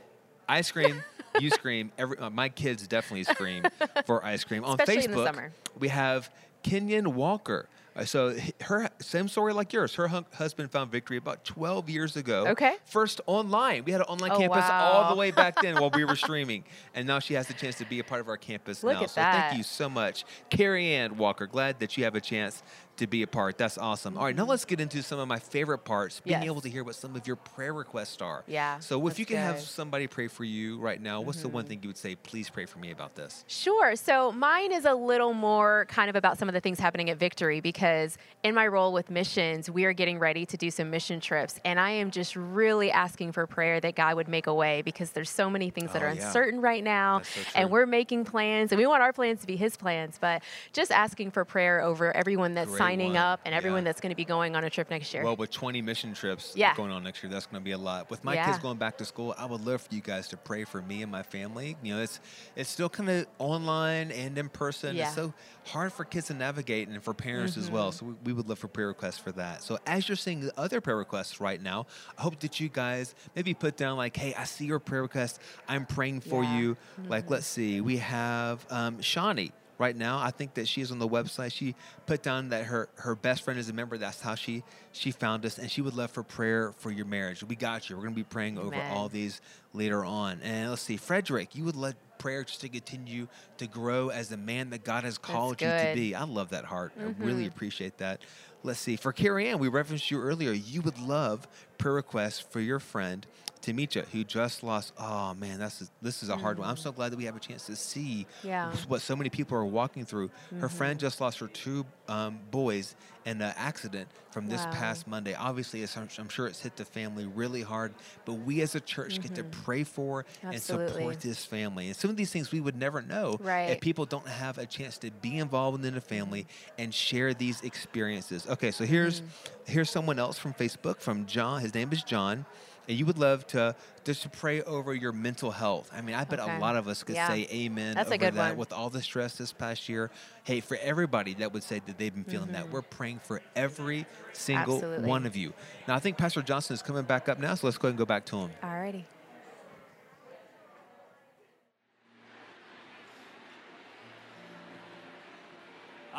ice 0.48 0.70
cream. 0.72 1.02
you 1.40 1.48
scream. 1.50 1.92
Every 1.98 2.18
uh, 2.18 2.28
my 2.28 2.48
kids 2.48 2.86
definitely 2.88 3.24
scream 3.24 3.62
for 4.06 4.22
ice 4.24 4.42
cream. 4.44 4.64
On 4.64 4.78
Especially 4.80 5.04
in 5.04 5.10
Facebook, 5.12 5.14
the 5.14 5.24
summer. 5.26 5.52
we 5.78 5.88
have 5.88 6.28
Kenyon 6.64 7.14
Walker. 7.14 7.68
Uh, 7.96 8.04
So 8.04 8.36
her 8.62 8.88
same 9.00 9.28
story 9.28 9.52
like 9.52 9.72
yours. 9.72 9.94
Her 9.94 10.08
husband 10.08 10.70
found 10.70 10.90
victory 10.90 11.16
about 11.16 11.44
12 11.44 11.88
years 11.88 12.16
ago. 12.16 12.46
Okay. 12.48 12.74
First 12.86 13.20
online. 13.26 13.84
We 13.84 13.92
had 13.92 14.00
an 14.00 14.06
online 14.08 14.32
Oh, 14.32 14.38
campus 14.38 14.64
all 14.68 15.14
the 15.14 15.18
way 15.18 15.30
back 15.30 15.60
then 15.62 15.76
while 15.76 15.90
we 15.90 16.04
were 16.04 16.16
streaming, 16.26 16.64
and 16.94 17.06
now 17.06 17.18
she 17.20 17.34
has 17.34 17.46
the 17.46 17.54
chance 17.54 17.76
to 17.78 17.84
be 17.84 18.00
a 18.00 18.04
part 18.04 18.20
of 18.20 18.28
our 18.28 18.36
campus 18.36 18.82
Look 18.82 18.94
now. 18.94 19.02
at 19.04 19.10
so 19.10 19.20
that. 19.20 19.48
thank 19.50 19.58
you 19.58 19.62
so 19.64 19.88
much, 19.88 20.24
Carrie 20.50 20.92
Ann 20.94 21.16
Walker. 21.16 21.46
Glad 21.46 21.78
that 21.80 21.96
you 21.96 22.04
have 22.04 22.14
a 22.16 22.20
chance 22.20 22.62
to 22.96 23.06
be 23.06 23.22
a 23.22 23.26
part. 23.26 23.58
That's 23.58 23.76
awesome. 23.78 24.16
All 24.16 24.24
right, 24.24 24.36
now 24.36 24.44
let's 24.44 24.64
get 24.64 24.80
into 24.80 25.02
some 25.02 25.18
of 25.18 25.26
my 25.28 25.38
favorite 25.38 25.78
parts. 25.78 26.20
Being 26.20 26.40
Yes. 26.42 26.46
able 26.46 26.60
to 26.60 26.68
hear 26.68 26.84
what 26.84 26.94
some 26.94 27.16
of 27.16 27.26
your 27.26 27.36
prayer 27.36 27.72
requests 27.72 28.20
are. 28.22 28.44
Yeah, 28.46 28.78
So 28.78 29.04
if 29.08 29.18
you 29.18 29.26
can 29.26 29.36
have 29.36 29.56
good. 29.56 29.62
Mm-hmm. 29.62 29.66
somebody 29.66 30.06
pray 30.06 30.28
for 30.28 30.44
you 30.44 30.78
right 30.78 31.00
now, 31.00 31.20
what's 31.20 31.42
the 31.42 31.48
one 31.48 31.64
thing 31.64 31.80
you 31.82 31.88
would 31.88 31.96
say? 31.96 32.14
Please 32.14 32.48
pray 32.50 32.66
for 32.66 32.78
me 32.78 32.90
about 32.90 33.14
this. 33.16 33.44
Sure. 33.48 33.96
So 33.96 34.30
mine 34.32 34.72
is 34.72 34.84
a 34.84 34.94
little 34.94 35.32
more 35.34 35.86
kind 35.88 36.08
of 36.08 36.16
about 36.16 36.38
some 36.38 36.48
of 36.48 36.52
the 36.54 36.60
things 36.60 36.78
happening 36.78 37.10
at 37.10 37.16
Victory 37.18 37.60
because 37.60 38.16
in 38.42 38.54
my 38.54 38.66
role 38.66 38.92
with 38.92 39.10
missions, 39.10 39.70
we 39.70 39.84
are 39.84 39.92
getting 39.92 40.18
ready 40.18 40.46
to 40.46 40.56
do 40.56 40.70
some 40.70 40.90
mission 40.90 41.18
trips. 41.20 41.58
And 41.64 41.80
I 41.80 41.90
am 41.90 42.10
just 42.10 42.36
really 42.36 42.90
asking 42.92 43.32
for 43.32 43.46
prayer 43.46 43.80
that 43.80 43.94
God 43.96 44.16
would 44.16 44.28
make 44.28 44.46
a 44.46 44.54
way 44.54 44.82
because 44.82 45.10
there's 45.10 45.30
so 45.30 45.48
many 45.50 45.70
things 45.70 45.92
that 45.92 46.02
Oh, 46.02 46.06
are 46.06 46.12
yeah. 46.14 46.26
uncertain 46.26 46.60
right 46.60 46.82
now. 46.84 47.22
So 47.22 47.40
and 47.54 47.70
we're 47.70 47.86
making 47.86 48.24
plans 48.24 48.70
and 48.72 48.78
we 48.78 48.86
want 48.86 49.02
our 49.02 49.12
plans 49.12 49.40
to 49.40 49.46
be 49.46 49.56
His 49.56 49.76
plans. 49.76 50.18
But 50.20 50.42
just 50.72 50.92
asking 50.92 51.30
for 51.32 51.44
prayer 51.44 51.80
over 51.80 52.14
everyone 52.14 52.54
that's 52.54 52.70
signing 52.84 53.16
up 53.16 53.40
and 53.44 53.52
Yeah. 53.52 53.56
everyone 53.58 53.84
that's 53.84 54.00
going 54.00 54.10
to 54.10 54.16
be 54.16 54.24
going 54.24 54.56
on 54.56 54.64
a 54.64 54.70
trip 54.70 54.90
next 54.90 55.12
year. 55.14 55.24
Well, 55.24 55.36
with 55.36 55.50
20 55.50 55.82
mission 55.82 56.14
trips 56.14 56.52
Yeah. 56.56 56.74
going 56.76 56.90
on 56.92 57.02
next 57.04 57.22
year, 57.22 57.30
that's 57.30 57.46
going 57.46 57.60
to 57.60 57.64
be 57.64 57.72
a 57.72 57.78
lot. 57.78 58.10
With 58.10 58.24
my 58.24 58.34
Yeah. 58.34 58.46
kids 58.46 58.58
going 58.58 58.78
back 58.78 58.98
to 58.98 59.04
school, 59.04 59.34
I 59.38 59.46
would 59.46 59.64
love 59.64 59.82
for 59.82 59.94
you 59.94 60.00
guys 60.00 60.28
to 60.28 60.36
pray 60.36 60.64
for 60.64 60.82
me 60.82 61.02
and 61.02 61.10
my 61.10 61.22
family. 61.22 61.76
You 61.82 61.96
know, 61.96 62.02
it's 62.02 62.20
it's 62.56 62.70
still 62.70 62.88
kind 62.88 63.08
of 63.10 63.26
online 63.38 64.10
and 64.12 64.36
in 64.38 64.48
person. 64.48 64.96
Yeah. 64.96 65.06
It's 65.06 65.14
so 65.14 65.32
hard 65.66 65.92
for 65.92 66.04
kids 66.04 66.26
to 66.28 66.34
navigate 66.34 66.88
and 66.88 67.02
for 67.02 67.14
parents 67.14 67.56
as 67.56 67.70
well. 67.70 67.92
So 67.92 68.06
we, 68.06 68.14
we 68.24 68.32
would 68.32 68.48
love 68.48 68.58
for 68.58 68.68
prayer 68.68 68.88
requests 68.88 69.18
for 69.18 69.32
that. 69.32 69.62
So 69.62 69.78
as 69.86 70.08
you're 70.08 70.16
seeing 70.16 70.40
the 70.40 70.52
other 70.58 70.80
prayer 70.80 70.96
requests 70.96 71.40
right 71.40 71.60
now, 71.62 71.86
I 72.18 72.22
hope 72.22 72.38
that 72.40 72.60
you 72.60 72.68
guys 72.68 73.14
maybe 73.34 73.54
put 73.54 73.76
down 73.76 73.96
like, 73.96 74.16
hey, 74.16 74.34
I 74.34 74.44
see 74.44 74.66
your 74.66 74.78
prayer 74.78 75.02
request. 75.02 75.40
I'm 75.68 75.86
praying 75.86 76.20
for 76.20 76.42
Yeah. 76.44 76.58
you. 76.58 76.76
Like, 77.08 77.30
let's 77.30 77.46
see, 77.46 77.80
we 77.80 77.98
have 77.98 78.64
um, 78.70 79.00
Shawnee 79.00 79.52
right 79.78 79.96
now. 79.96 80.18
I 80.18 80.30
think 80.30 80.54
that 80.54 80.68
she 80.68 80.80
is 80.80 80.90
on 80.90 80.98
the 80.98 81.08
website. 81.08 81.52
She 81.52 81.74
put 82.06 82.22
down 82.22 82.50
that 82.50 82.66
her 82.66 82.88
her 82.96 83.14
best 83.14 83.42
friend 83.42 83.58
is 83.58 83.68
a 83.68 83.72
member. 83.72 83.98
That's 83.98 84.20
how 84.20 84.34
she 84.34 84.62
she 84.92 85.10
found 85.10 85.44
us, 85.44 85.58
and 85.58 85.70
she 85.70 85.80
would 85.80 85.94
love 85.94 86.10
for 86.10 86.22
prayer 86.22 86.72
for 86.78 86.90
your 86.90 87.06
marriage. 87.06 87.42
We 87.42 87.56
got 87.56 87.88
you. 87.88 87.96
We're 87.96 88.02
going 88.02 88.14
to 88.14 88.20
be 88.20 88.24
praying 88.24 88.58
over 88.58 88.80
all 88.92 89.08
these 89.08 89.40
later 89.72 90.04
on. 90.04 90.40
And 90.42 90.70
let's 90.70 90.82
see, 90.82 90.96
Frederick, 90.96 91.54
you 91.54 91.64
would 91.64 91.76
let 91.76 91.96
prayer 92.24 92.42
just 92.42 92.62
to 92.62 92.70
continue 92.70 93.28
to 93.58 93.66
grow 93.66 94.08
as 94.08 94.30
the 94.30 94.36
man 94.38 94.70
that 94.70 94.82
God 94.82 95.04
has 95.04 95.18
called 95.18 95.60
you 95.60 95.68
to 95.68 95.90
be. 95.94 96.14
I 96.14 96.24
love 96.24 96.48
that 96.50 96.64
heart. 96.64 96.92
I 96.98 97.02
really 97.22 97.46
appreciate 97.46 97.98
that. 97.98 98.22
Let's 98.62 98.80
see. 98.80 98.96
For 98.96 99.12
Carrie 99.12 99.46
Ann, 99.50 99.58
we 99.58 99.68
referenced 99.68 100.10
you 100.10 100.22
earlier. 100.22 100.52
You 100.52 100.80
would 100.80 100.98
love 100.98 101.46
prayer 101.76 101.92
requests 101.92 102.40
for 102.40 102.60
your 102.60 102.78
friend 102.80 103.26
Tamisha, 103.60 104.06
who 104.08 104.24
just 104.24 104.62
lost. 104.62 104.92
Oh 104.98 105.34
man, 105.34 105.58
that's 105.58 105.90
this 106.02 106.22
is 106.22 106.28
a 106.28 106.36
hard 106.36 106.58
one. 106.58 106.68
I'm 106.68 106.76
so 106.76 106.92
glad 106.92 107.12
that 107.12 107.16
we 107.16 107.24
have 107.24 107.36
a 107.36 107.40
chance 107.40 107.66
to 107.66 107.76
see 107.76 108.26
Yeah. 108.42 108.72
what 108.88 109.00
so 109.00 109.16
many 109.16 109.30
people 109.30 109.56
are 109.56 109.64
walking 109.64 110.04
through. 110.04 110.30
Her 110.60 110.68
friend 110.68 110.98
just 111.00 111.20
lost 111.20 111.38
her 111.40 111.48
two 111.48 111.86
um, 112.08 112.38
boys 112.50 112.94
in 113.24 113.40
an 113.40 113.54
accident 113.56 114.08
from 114.32 114.48
this 114.48 114.64
Wow. 114.66 114.70
past 114.72 115.06
Monday. 115.06 115.34
Obviously, 115.34 115.82
I'm, 115.96 116.28
sure 116.28 116.46
it's 116.46 116.60
hit 116.60 116.76
the 116.76 116.84
family 116.84 117.26
really 117.26 117.62
hard, 117.62 117.94
but 118.26 118.34
we 118.34 118.60
as 118.60 118.74
a 118.74 118.80
church 118.80 119.20
get 119.22 119.34
to 119.36 119.44
pray 119.44 119.84
for 119.84 120.26
and 120.42 120.60
support 120.60 121.20
this 121.20 121.44
family. 121.46 121.86
And 121.86 121.96
some 121.96 122.10
of 122.14 122.16
these 122.16 122.30
things 122.32 122.50
we 122.50 122.60
would 122.60 122.76
never 122.76 123.02
know 123.02 123.36
Right. 123.40 123.70
if 123.70 123.80
people 123.80 124.06
don't 124.06 124.26
have 124.26 124.58
a 124.58 124.66
chance 124.66 124.96
to 124.98 125.10
be 125.10 125.38
involved 125.38 125.78
within 125.78 125.94
the 125.94 126.00
family 126.00 126.46
and 126.78 126.94
share 126.94 127.34
these 127.34 127.60
experiences. 127.62 128.46
Okay, 128.48 128.70
so 128.70 128.84
here's 128.84 129.22
here's 129.66 129.90
someone 129.90 130.18
else 130.18 130.38
from 130.38 130.54
Facebook 130.54 131.00
from 131.00 131.26
John. 131.26 131.60
His 131.60 131.74
name 131.74 131.92
is 131.92 132.02
John. 132.02 132.46
And 132.86 132.98
you 132.98 133.06
would 133.06 133.16
love 133.16 133.46
to 133.46 133.74
just 134.04 134.20
to 134.24 134.28
pray 134.28 134.60
over 134.60 134.94
your 134.94 135.10
mental 135.12 135.50
health. 135.50 135.90
I 135.96 136.02
mean, 136.02 136.14
I 136.14 136.24
bet 136.24 136.38
Okay. 136.38 136.54
a 136.54 136.60
lot 136.60 136.76
of 136.76 136.86
us 136.86 137.02
could 137.02 137.14
Yeah. 137.16 137.28
say 137.28 137.48
amen 137.50 137.94
That's 137.94 138.10
a 138.10 138.14
over 138.14 138.18
good 138.26 138.34
that 138.34 138.48
one. 138.50 138.56
with 138.58 138.74
all 138.74 138.90
the 138.90 139.00
stress 139.00 139.38
this 139.38 139.54
past 139.54 139.88
year. 139.88 140.10
Hey, 140.42 140.60
for 140.60 140.76
everybody 140.82 141.32
that 141.34 141.54
would 141.54 141.62
say 141.62 141.80
that 141.86 141.96
they've 141.96 142.12
been 142.14 142.24
feeling 142.24 142.52
that, 142.52 142.68
we're 142.70 142.82
praying 142.82 143.20
for 143.24 143.40
every 143.56 144.04
single 144.34 144.74
Mm-hmm. 144.76 144.84
Absolutely. 144.84 145.08
one 145.08 145.24
of 145.24 145.34
you. 145.34 145.54
Now, 145.88 145.94
I 145.94 145.98
think 145.98 146.18
Pastor 146.18 146.42
Johnson 146.42 146.74
is 146.74 146.82
coming 146.82 147.04
back 147.04 147.26
up 147.30 147.38
now, 147.38 147.54
so 147.54 147.66
let's 147.66 147.78
go 147.78 147.88
ahead 147.88 147.92
and 147.92 147.98
go 147.98 148.04
back 148.04 148.26
to 148.26 148.36
him. 148.36 148.50
Alrighty. 148.62 149.04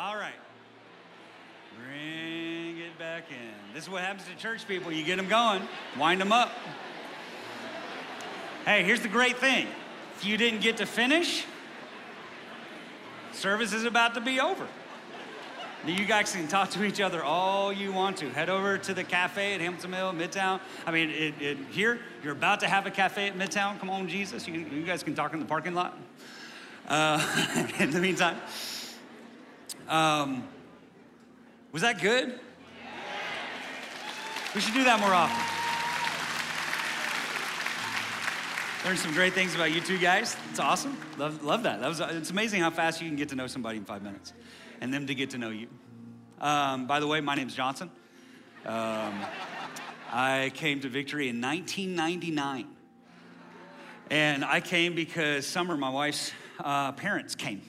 All 0.06 0.14
right. 0.14 0.36
Bring 1.84 2.78
it 2.78 2.96
back 2.96 3.24
in. 3.28 3.74
This 3.74 3.82
is 3.82 3.90
what 3.90 4.04
happens 4.04 4.28
to 4.28 4.36
church 4.36 4.68
people. 4.68 4.92
You 4.92 5.04
get 5.04 5.16
them 5.16 5.26
going, 5.26 5.62
wind 5.98 6.20
them 6.20 6.30
up. 6.30 6.52
Hey, 8.64 8.84
here's 8.84 9.00
the 9.00 9.08
great 9.08 9.38
thing. 9.38 9.66
If 10.14 10.24
you 10.24 10.36
didn't 10.36 10.60
get 10.60 10.76
to 10.76 10.86
finish, 10.86 11.44
service 13.32 13.72
is 13.72 13.82
about 13.82 14.14
to 14.14 14.20
be 14.20 14.38
over. 14.38 14.68
You 15.84 16.04
guys 16.04 16.30
can 16.30 16.46
talk 16.46 16.70
to 16.70 16.84
each 16.84 17.00
other 17.00 17.24
all 17.24 17.72
you 17.72 17.92
want 17.92 18.18
to. 18.18 18.30
Head 18.30 18.48
over 18.48 18.78
to 18.78 18.94
the 18.94 19.02
cafe 19.02 19.54
at 19.54 19.60
Hamilton 19.60 19.90
Mill, 19.90 20.12
Midtown. 20.12 20.60
I 20.86 20.92
mean, 20.92 21.10
it, 21.10 21.34
it, 21.40 21.58
here, 21.72 21.98
you're 22.22 22.34
about 22.34 22.60
to 22.60 22.68
have 22.68 22.86
a 22.86 22.92
cafe 22.92 23.26
at 23.26 23.36
Midtown. 23.36 23.80
Come 23.80 23.90
on, 23.90 24.06
Jesus. 24.06 24.46
You, 24.46 24.54
you 24.54 24.84
guys 24.84 25.02
can 25.02 25.16
talk 25.16 25.34
in 25.34 25.40
the 25.40 25.46
parking 25.46 25.74
lot. 25.74 25.98
Uh, 26.86 27.66
in 27.80 27.90
the 27.90 27.98
meantime, 27.98 28.36
um, 29.88 30.46
was 31.72 31.82
that 31.82 32.00
good? 32.00 32.38
We 34.54 34.60
should 34.60 34.74
do 34.74 34.84
that 34.84 34.98
more 35.00 35.12
often. 35.12 35.36
Learned 38.86 38.98
some 38.98 39.12
great 39.12 39.32
things 39.32 39.54
about 39.54 39.72
you 39.72 39.80
two 39.80 39.98
guys. 39.98 40.36
It's 40.50 40.60
awesome. 40.60 40.96
Love, 41.18 41.42
love 41.44 41.64
that. 41.64 41.80
that 41.80 41.88
was, 41.88 42.00
it's 42.00 42.30
amazing 42.30 42.62
how 42.62 42.70
fast 42.70 43.02
you 43.02 43.08
can 43.08 43.16
get 43.16 43.28
to 43.30 43.34
know 43.34 43.46
somebody 43.46 43.78
in 43.78 43.84
five 43.84 44.02
minutes 44.02 44.32
and 44.80 44.94
them 44.94 45.06
to 45.08 45.14
get 45.14 45.30
to 45.30 45.38
know 45.38 45.50
you. 45.50 45.68
Um, 46.40 46.86
by 46.86 47.00
the 47.00 47.06
way, 47.06 47.20
my 47.20 47.34
name's 47.34 47.54
Johnson. 47.54 47.90
Um, 48.64 49.14
I 50.12 50.52
came 50.54 50.80
to 50.80 50.88
Victory 50.88 51.28
in 51.28 51.40
1999. 51.40 52.68
And 54.10 54.44
I 54.44 54.60
came 54.60 54.94
because 54.94 55.46
Summer, 55.46 55.76
my 55.76 55.90
wife's 55.90 56.32
uh, 56.60 56.92
parents, 56.92 57.34
came. 57.34 57.60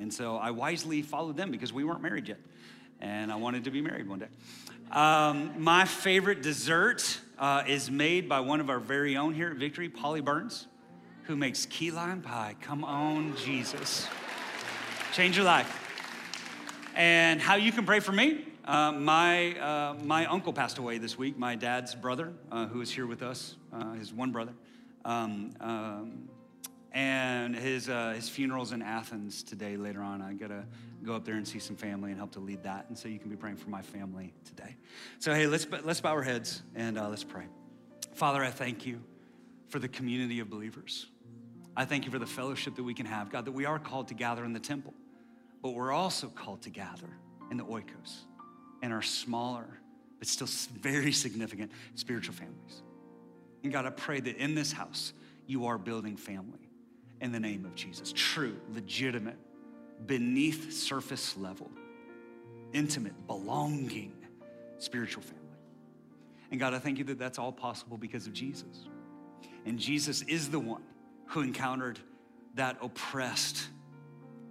And 0.00 0.12
so 0.12 0.36
I 0.36 0.50
wisely 0.50 1.02
followed 1.02 1.36
them 1.36 1.50
because 1.50 1.72
we 1.72 1.84
weren't 1.84 2.02
married 2.02 2.28
yet. 2.28 2.38
And 3.00 3.30
I 3.30 3.36
wanted 3.36 3.64
to 3.64 3.70
be 3.70 3.80
married 3.80 4.08
one 4.08 4.18
day. 4.18 4.28
Um, 4.90 5.62
my 5.62 5.84
favorite 5.84 6.42
dessert 6.42 7.20
uh, 7.38 7.62
is 7.66 7.90
made 7.90 8.28
by 8.28 8.40
one 8.40 8.60
of 8.60 8.70
our 8.70 8.80
very 8.80 9.16
own 9.16 9.34
here 9.34 9.50
at 9.50 9.56
Victory, 9.56 9.88
Polly 9.88 10.20
Burns, 10.20 10.66
who 11.24 11.36
makes 11.36 11.66
key 11.66 11.90
lime 11.90 12.22
pie. 12.22 12.56
Come 12.60 12.82
on, 12.82 13.36
Jesus. 13.36 14.08
Change 15.12 15.36
your 15.36 15.46
life. 15.46 15.86
And 16.96 17.40
how 17.40 17.54
you 17.54 17.70
can 17.72 17.86
pray 17.86 18.00
for 18.00 18.12
me? 18.12 18.44
Uh, 18.64 18.92
my, 18.92 19.58
uh, 19.58 19.94
my 20.02 20.26
uncle 20.26 20.52
passed 20.52 20.78
away 20.78 20.98
this 20.98 21.16
week, 21.16 21.38
my 21.38 21.56
dad's 21.56 21.94
brother, 21.94 22.32
uh, 22.50 22.66
who 22.66 22.80
is 22.80 22.90
here 22.90 23.06
with 23.06 23.22
us, 23.22 23.56
uh, 23.72 23.92
his 23.92 24.12
one 24.12 24.32
brother. 24.32 24.52
Um, 25.04 25.52
um, 25.60 26.28
and 26.92 27.54
his, 27.54 27.88
uh, 27.88 28.12
his 28.14 28.28
funeral's 28.28 28.72
in 28.72 28.82
Athens 28.82 29.42
today 29.42 29.76
later 29.76 30.02
on. 30.02 30.20
I 30.20 30.32
gotta 30.32 30.64
go 31.04 31.14
up 31.14 31.24
there 31.24 31.36
and 31.36 31.46
see 31.46 31.58
some 31.58 31.76
family 31.76 32.10
and 32.10 32.18
help 32.18 32.32
to 32.32 32.40
lead 32.40 32.64
that. 32.64 32.86
And 32.88 32.98
so 32.98 33.08
you 33.08 33.18
can 33.18 33.30
be 33.30 33.36
praying 33.36 33.56
for 33.56 33.70
my 33.70 33.82
family 33.82 34.32
today. 34.44 34.76
So, 35.18 35.32
hey, 35.34 35.46
let's, 35.46 35.66
let's 35.84 36.00
bow 36.00 36.10
our 36.10 36.22
heads 36.22 36.62
and 36.74 36.98
uh, 36.98 37.08
let's 37.08 37.24
pray. 37.24 37.46
Father, 38.14 38.42
I 38.42 38.50
thank 38.50 38.86
you 38.86 39.00
for 39.68 39.78
the 39.78 39.88
community 39.88 40.40
of 40.40 40.50
believers. 40.50 41.06
I 41.76 41.84
thank 41.84 42.04
you 42.04 42.10
for 42.10 42.18
the 42.18 42.26
fellowship 42.26 42.74
that 42.74 42.82
we 42.82 42.94
can 42.94 43.06
have. 43.06 43.30
God, 43.30 43.44
that 43.44 43.52
we 43.52 43.64
are 43.64 43.78
called 43.78 44.08
to 44.08 44.14
gather 44.14 44.44
in 44.44 44.52
the 44.52 44.60
temple, 44.60 44.92
but 45.62 45.70
we're 45.70 45.92
also 45.92 46.28
called 46.28 46.62
to 46.62 46.70
gather 46.70 47.08
in 47.50 47.56
the 47.56 47.64
oikos, 47.64 48.24
and 48.82 48.92
our 48.92 49.02
smaller, 49.02 49.66
but 50.18 50.28
still 50.28 50.48
very 50.80 51.12
significant 51.12 51.70
spiritual 51.94 52.34
families. 52.34 52.82
And 53.62 53.72
God, 53.72 53.86
I 53.86 53.90
pray 53.90 54.20
that 54.20 54.36
in 54.36 54.54
this 54.54 54.72
house, 54.72 55.12
you 55.46 55.66
are 55.66 55.78
building 55.78 56.16
family 56.16 56.69
in 57.20 57.32
the 57.32 57.40
name 57.40 57.64
of 57.64 57.74
Jesus. 57.74 58.12
True, 58.14 58.56
legitimate, 58.72 59.38
beneath 60.06 60.72
surface 60.72 61.36
level, 61.36 61.70
intimate, 62.72 63.26
belonging 63.26 64.12
spiritual 64.78 65.22
family. 65.22 65.38
And 66.50 66.58
God, 66.58 66.74
I 66.74 66.78
thank 66.78 66.98
you 66.98 67.04
that 67.04 67.18
that's 67.18 67.38
all 67.38 67.52
possible 67.52 67.96
because 67.96 68.26
of 68.26 68.32
Jesus. 68.32 68.86
And 69.64 69.78
Jesus 69.78 70.22
is 70.22 70.50
the 70.50 70.58
one 70.58 70.82
who 71.26 71.42
encountered 71.42 71.98
that 72.54 72.78
oppressed, 72.82 73.68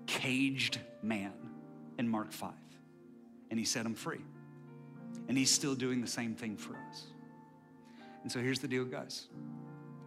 caged 0.06 0.80
man 1.02 1.34
in 1.98 2.08
Mark 2.08 2.32
5. 2.32 2.54
And 3.50 3.60
he 3.60 3.66
set 3.66 3.86
him 3.86 3.96
free. 3.96 4.22
And 5.28 5.38
he's 5.38 5.52
still 5.52 5.76
doing 5.76 6.02
the 6.02 6.08
same 6.08 6.36
thing 6.36 6.56
for 6.56 6.74
us. 6.90 7.08
And 8.24 8.32
so 8.32 8.40
here's 8.40 8.60
the 8.60 8.68
deal, 8.68 8.86
guys. 8.86 9.28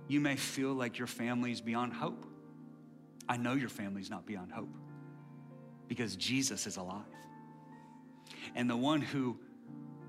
You 0.08 0.20
may 0.20 0.36
feel 0.36 0.72
like 0.72 0.98
your 0.98 1.06
family 1.06 1.52
is 1.52 1.60
beyond 1.60 1.92
hope. 1.92 2.24
I 3.28 3.36
know 3.36 3.54
your 3.54 3.68
family's 3.68 4.10
not 4.10 4.26
beyond 4.26 4.52
hope 4.52 4.74
because 5.88 6.16
Jesus 6.16 6.66
is 6.66 6.76
alive. 6.76 7.02
And 8.54 8.68
the 8.68 8.76
one 8.76 9.00
who 9.00 9.38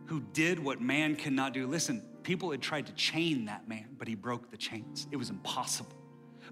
who 0.05 0.22
did 0.34 0.59
what 0.59 0.82
man 0.82 1.16
cannot 1.16 1.53
do. 1.53 1.68
Listen, 1.68 2.01
people 2.24 2.51
had 2.51 2.61
tried 2.61 2.86
to 2.88 2.93
chain 2.93 3.45
that 3.45 3.68
man, 3.68 3.88
but 3.97 4.07
he 4.07 4.16
broke 4.16 4.51
the 4.51 4.57
chains. 4.57 5.07
It 5.11 5.18
was 5.18 5.30
impossible. 5.30 5.95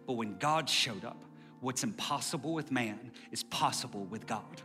But 0.07 0.14
when 0.14 0.38
God 0.38 0.70
showed 0.70 1.05
up, 1.05 1.24
what's 1.59 1.84
impossible 1.84 2.53
with 2.53 2.72
man 2.72 3.12
is 3.32 3.43
possible 3.43 4.05
with 4.05 4.26
God. 4.26 4.62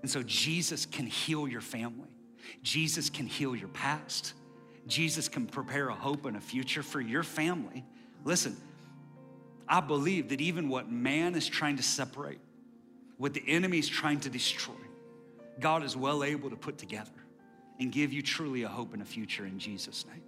And 0.00 0.10
so 0.10 0.22
Jesus 0.22 0.86
can 0.86 1.06
heal 1.06 1.46
your 1.46 1.60
family. 1.60 2.08
Jesus 2.62 3.08
can 3.08 3.26
heal 3.26 3.54
your 3.54 3.68
past. 3.68 4.34
Jesus 4.88 5.28
can 5.28 5.46
prepare 5.46 5.88
a 5.88 5.94
hope 5.94 6.26
and 6.26 6.36
a 6.36 6.40
future 6.40 6.82
for 6.82 7.00
your 7.00 7.22
family. 7.22 7.84
Listen, 8.24 8.56
I 9.72 9.80
believe 9.80 10.28
that 10.28 10.42
even 10.42 10.68
what 10.68 10.92
man 10.92 11.34
is 11.34 11.48
trying 11.48 11.78
to 11.78 11.82
separate, 11.82 12.40
what 13.16 13.32
the 13.32 13.42
enemy 13.48 13.78
is 13.78 13.88
trying 13.88 14.20
to 14.20 14.28
destroy, 14.28 14.74
God 15.60 15.82
is 15.82 15.96
well 15.96 16.22
able 16.22 16.50
to 16.50 16.56
put 16.56 16.76
together 16.76 17.10
and 17.80 17.90
give 17.90 18.12
you 18.12 18.20
truly 18.20 18.64
a 18.64 18.68
hope 18.68 18.92
and 18.92 19.00
a 19.00 19.06
future 19.06 19.46
in 19.46 19.58
Jesus' 19.58 20.04
name. 20.04 20.24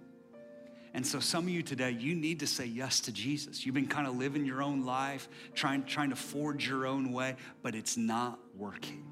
And 0.95 1.05
so, 1.05 1.19
some 1.19 1.43
of 1.43 1.49
you 1.49 1.61
today, 1.61 1.91
you 1.91 2.15
need 2.15 2.39
to 2.39 2.47
say 2.47 2.65
yes 2.65 3.01
to 3.01 3.11
Jesus. 3.11 3.67
You've 3.67 3.75
been 3.75 3.85
kind 3.85 4.07
of 4.07 4.17
living 4.17 4.47
your 4.47 4.63
own 4.63 4.83
life, 4.83 5.29
trying, 5.53 5.83
trying 5.83 6.09
to 6.09 6.15
forge 6.15 6.67
your 6.67 6.87
own 6.87 7.11
way, 7.11 7.35
but 7.61 7.75
it's 7.75 7.97
not 7.97 8.39
working. 8.57 9.05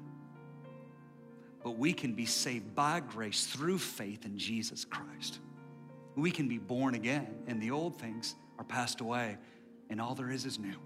But 1.62 1.78
we 1.78 1.92
can 1.92 2.12
be 2.14 2.26
saved 2.26 2.74
by 2.74 2.98
grace 2.98 3.46
through 3.46 3.78
faith 3.78 4.24
in 4.24 4.36
Jesus 4.36 4.84
Christ. 4.84 5.38
We 6.16 6.32
can 6.32 6.48
be 6.48 6.58
born 6.58 6.96
again, 6.96 7.36
and 7.46 7.62
the 7.62 7.70
old 7.70 8.00
things 8.00 8.34
are 8.58 8.64
passed 8.64 9.00
away, 9.00 9.36
and 9.90 10.00
all 10.00 10.14
there 10.14 10.30
is 10.30 10.44
is 10.44 10.58
new. 10.58 10.76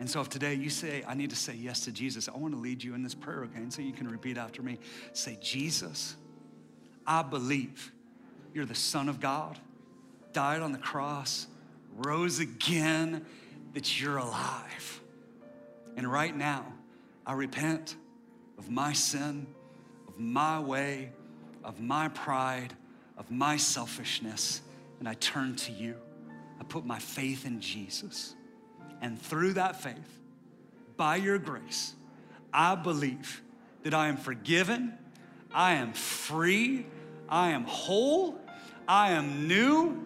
And 0.00 0.08
so, 0.08 0.20
if 0.20 0.28
today 0.28 0.54
you 0.54 0.70
say, 0.70 1.02
I 1.06 1.14
need 1.14 1.30
to 1.30 1.36
say 1.36 1.54
yes 1.54 1.80
to 1.86 1.92
Jesus, 1.92 2.28
I 2.28 2.36
want 2.36 2.54
to 2.54 2.60
lead 2.60 2.84
you 2.84 2.94
in 2.94 3.02
this 3.02 3.14
prayer, 3.14 3.42
okay? 3.44 3.58
And 3.58 3.72
so 3.72 3.82
you 3.82 3.92
can 3.92 4.08
repeat 4.08 4.38
after 4.38 4.62
me. 4.62 4.78
Say, 5.12 5.38
Jesus, 5.42 6.14
I 7.06 7.22
believe 7.22 7.90
you're 8.54 8.64
the 8.64 8.76
Son 8.76 9.08
of 9.08 9.18
God, 9.18 9.58
died 10.32 10.62
on 10.62 10.70
the 10.70 10.78
cross, 10.78 11.48
rose 11.96 12.38
again, 12.38 13.26
that 13.74 14.00
you're 14.00 14.18
alive. 14.18 15.00
And 15.96 16.10
right 16.10 16.36
now, 16.36 16.64
I 17.26 17.32
repent 17.32 17.96
of 18.56 18.70
my 18.70 18.92
sin, 18.92 19.46
of 20.06 20.18
my 20.18 20.60
way, 20.60 21.10
of 21.64 21.80
my 21.80 22.08
pride, 22.08 22.72
of 23.16 23.30
my 23.30 23.56
selfishness, 23.56 24.62
and 25.00 25.08
I 25.08 25.14
turn 25.14 25.56
to 25.56 25.72
you. 25.72 25.96
I 26.60 26.64
put 26.64 26.84
my 26.84 26.98
faith 26.98 27.46
in 27.46 27.60
Jesus. 27.60 28.34
And 29.00 29.20
through 29.20 29.54
that 29.54 29.80
faith, 29.80 30.18
by 30.96 31.16
your 31.16 31.38
grace, 31.38 31.94
I 32.52 32.74
believe 32.74 33.42
that 33.84 33.94
I 33.94 34.08
am 34.08 34.16
forgiven, 34.16 34.94
I 35.52 35.74
am 35.74 35.92
free, 35.92 36.86
I 37.28 37.50
am 37.50 37.64
whole, 37.64 38.40
I 38.86 39.12
am 39.12 39.46
new, 39.46 40.04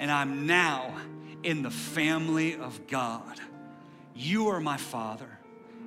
and 0.00 0.10
I'm 0.10 0.46
now 0.46 0.94
in 1.42 1.62
the 1.62 1.70
family 1.70 2.56
of 2.56 2.86
God. 2.86 3.40
You 4.14 4.48
are 4.48 4.60
my 4.60 4.76
Father, 4.76 5.38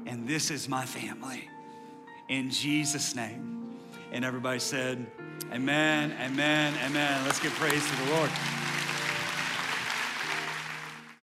and 0.05 0.27
this 0.27 0.51
is 0.51 0.69
my 0.69 0.85
family. 0.85 1.49
In 2.29 2.49
Jesus' 2.49 3.15
name. 3.15 3.77
And 4.11 4.23
everybody 4.23 4.59
said, 4.59 5.05
Amen, 5.51 6.13
amen, 6.19 6.73
amen. 6.85 7.25
Let's 7.25 7.39
give 7.39 7.53
praise 7.53 7.89
to 7.89 8.05
the 8.05 8.11
Lord. 8.11 8.29